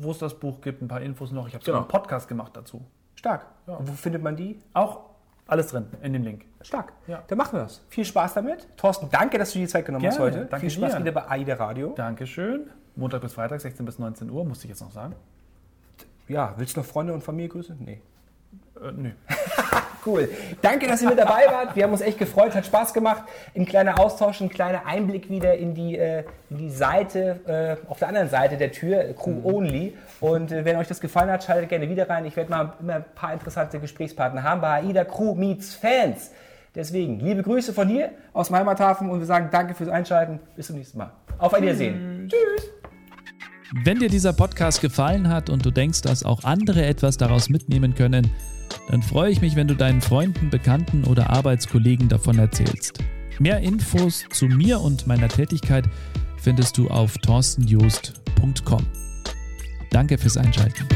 wo 0.00 0.10
es 0.10 0.18
das 0.18 0.34
Buch 0.34 0.60
gibt, 0.60 0.82
ein 0.82 0.88
paar 0.88 1.00
Infos 1.00 1.30
noch. 1.32 1.46
Ich 1.48 1.54
habe 1.54 1.64
sogar 1.64 1.80
Genau. 1.80 1.88
einen 1.92 2.02
Podcast 2.02 2.28
gemacht 2.28 2.56
dazu. 2.56 2.82
Stark. 3.14 3.46
Und 3.66 3.88
wo 3.88 3.92
findet 3.92 4.22
man 4.22 4.34
die? 4.36 4.58
Auch 4.74 5.00
alles 5.46 5.68
drin 5.68 5.86
in 6.02 6.12
dem 6.12 6.22
Link. 6.24 6.44
Stark. 6.62 6.92
Ja. 7.06 7.22
Dann 7.28 7.38
machen 7.38 7.52
wir 7.58 7.62
das. 7.62 7.80
Viel 7.88 8.04
Spaß 8.04 8.34
damit. 8.34 8.66
Thorsten, 8.76 9.08
danke, 9.10 9.38
dass 9.38 9.52
du 9.52 9.58
dir 9.58 9.66
die 9.66 9.70
Zeit 9.70 9.84
genommen 9.86 10.06
hast 10.06 10.16
Gerne. 10.16 10.30
heute. 10.36 10.44
Danke 10.46 10.60
Viel 10.60 10.70
Spaß 10.70 10.92
dir. 10.94 11.00
wieder 11.00 11.12
bei 11.12 11.28
AIDA 11.28 11.54
Radio. 11.54 11.92
Dankeschön. 11.96 12.70
Montag 12.96 13.20
bis 13.20 13.32
Freitag, 13.34 13.60
16 13.60 13.86
bis 13.86 13.98
19 13.98 14.30
Uhr, 14.30 14.44
musste 14.44 14.64
ich 14.64 14.70
jetzt 14.70 14.80
noch 14.80 14.90
sagen. 14.90 15.14
Ja, 16.28 16.54
willst 16.56 16.76
du 16.76 16.80
noch 16.80 16.86
Freunde 16.86 17.12
und 17.12 17.22
Familie 17.22 17.48
grüßen? 17.50 17.76
Nee. 17.80 18.00
Äh, 18.80 18.92
nö. 18.92 19.10
Cool. 20.04 20.28
Danke, 20.62 20.86
dass 20.86 21.02
ihr 21.02 21.08
mit 21.08 21.18
dabei 21.18 21.46
wart. 21.50 21.76
Wir 21.76 21.84
haben 21.84 21.92
uns 21.92 22.00
echt 22.00 22.18
gefreut, 22.18 22.54
hat 22.54 22.66
Spaß 22.66 22.94
gemacht. 22.94 23.24
Ein 23.54 23.66
kleiner 23.66 23.98
Austausch, 23.98 24.40
ein 24.40 24.48
kleiner 24.48 24.86
Einblick 24.86 25.28
wieder 25.28 25.54
in 25.54 25.74
die, 25.74 25.98
äh, 25.98 26.24
in 26.48 26.58
die 26.58 26.70
Seite, 26.70 27.78
äh, 27.86 27.90
auf 27.90 27.98
der 27.98 28.08
anderen 28.08 28.28
Seite 28.28 28.56
der 28.56 28.72
Tür, 28.72 29.14
Crew 29.14 29.40
Only. 29.44 29.96
Und 30.20 30.52
äh, 30.52 30.64
wenn 30.64 30.76
euch 30.76 30.88
das 30.88 31.00
gefallen 31.00 31.30
hat, 31.30 31.44
schaltet 31.44 31.68
gerne 31.68 31.88
wieder 31.88 32.08
rein. 32.08 32.24
Ich 32.24 32.36
werde 32.36 32.50
mal 32.50 32.72
immer 32.80 32.94
ein 32.96 33.04
paar 33.14 33.32
interessante 33.32 33.78
Gesprächspartner 33.78 34.42
haben 34.42 34.60
bei 34.60 34.82
AIDA 34.82 35.04
Crew 35.04 35.34
Meets 35.34 35.74
Fans. 35.74 36.30
Deswegen, 36.74 37.18
liebe 37.18 37.42
Grüße 37.42 37.72
von 37.72 37.88
hier 37.88 38.10
aus 38.32 38.46
dem 38.46 38.56
Heimathafen 38.56 39.10
und 39.10 39.18
wir 39.18 39.26
sagen 39.26 39.48
danke 39.50 39.74
fürs 39.74 39.90
Einschalten. 39.90 40.38
Bis 40.54 40.68
zum 40.68 40.76
nächsten 40.76 40.98
Mal. 40.98 41.10
Auf 41.38 41.58
Wiedersehen. 41.60 42.28
Tschüss. 42.30 42.70
Wenn 43.72 44.00
dir 44.00 44.08
dieser 44.08 44.32
Podcast 44.32 44.80
gefallen 44.80 45.28
hat 45.28 45.48
und 45.48 45.64
du 45.64 45.70
denkst, 45.70 46.02
dass 46.02 46.24
auch 46.24 46.42
andere 46.42 46.84
etwas 46.84 47.18
daraus 47.18 47.48
mitnehmen 47.48 47.94
können, 47.94 48.28
dann 48.88 49.00
freue 49.00 49.30
ich 49.30 49.40
mich, 49.40 49.54
wenn 49.54 49.68
du 49.68 49.76
deinen 49.76 50.00
Freunden, 50.00 50.50
Bekannten 50.50 51.04
oder 51.04 51.30
Arbeitskollegen 51.30 52.08
davon 52.08 52.38
erzählst. 52.38 52.98
Mehr 53.38 53.60
Infos 53.60 54.24
zu 54.30 54.46
mir 54.46 54.80
und 54.80 55.06
meiner 55.06 55.28
Tätigkeit 55.28 55.88
findest 56.36 56.78
du 56.78 56.88
auf 56.88 57.16
torstenjoost.com. 57.18 58.86
Danke 59.90 60.18
fürs 60.18 60.36
Einschalten. 60.36 60.86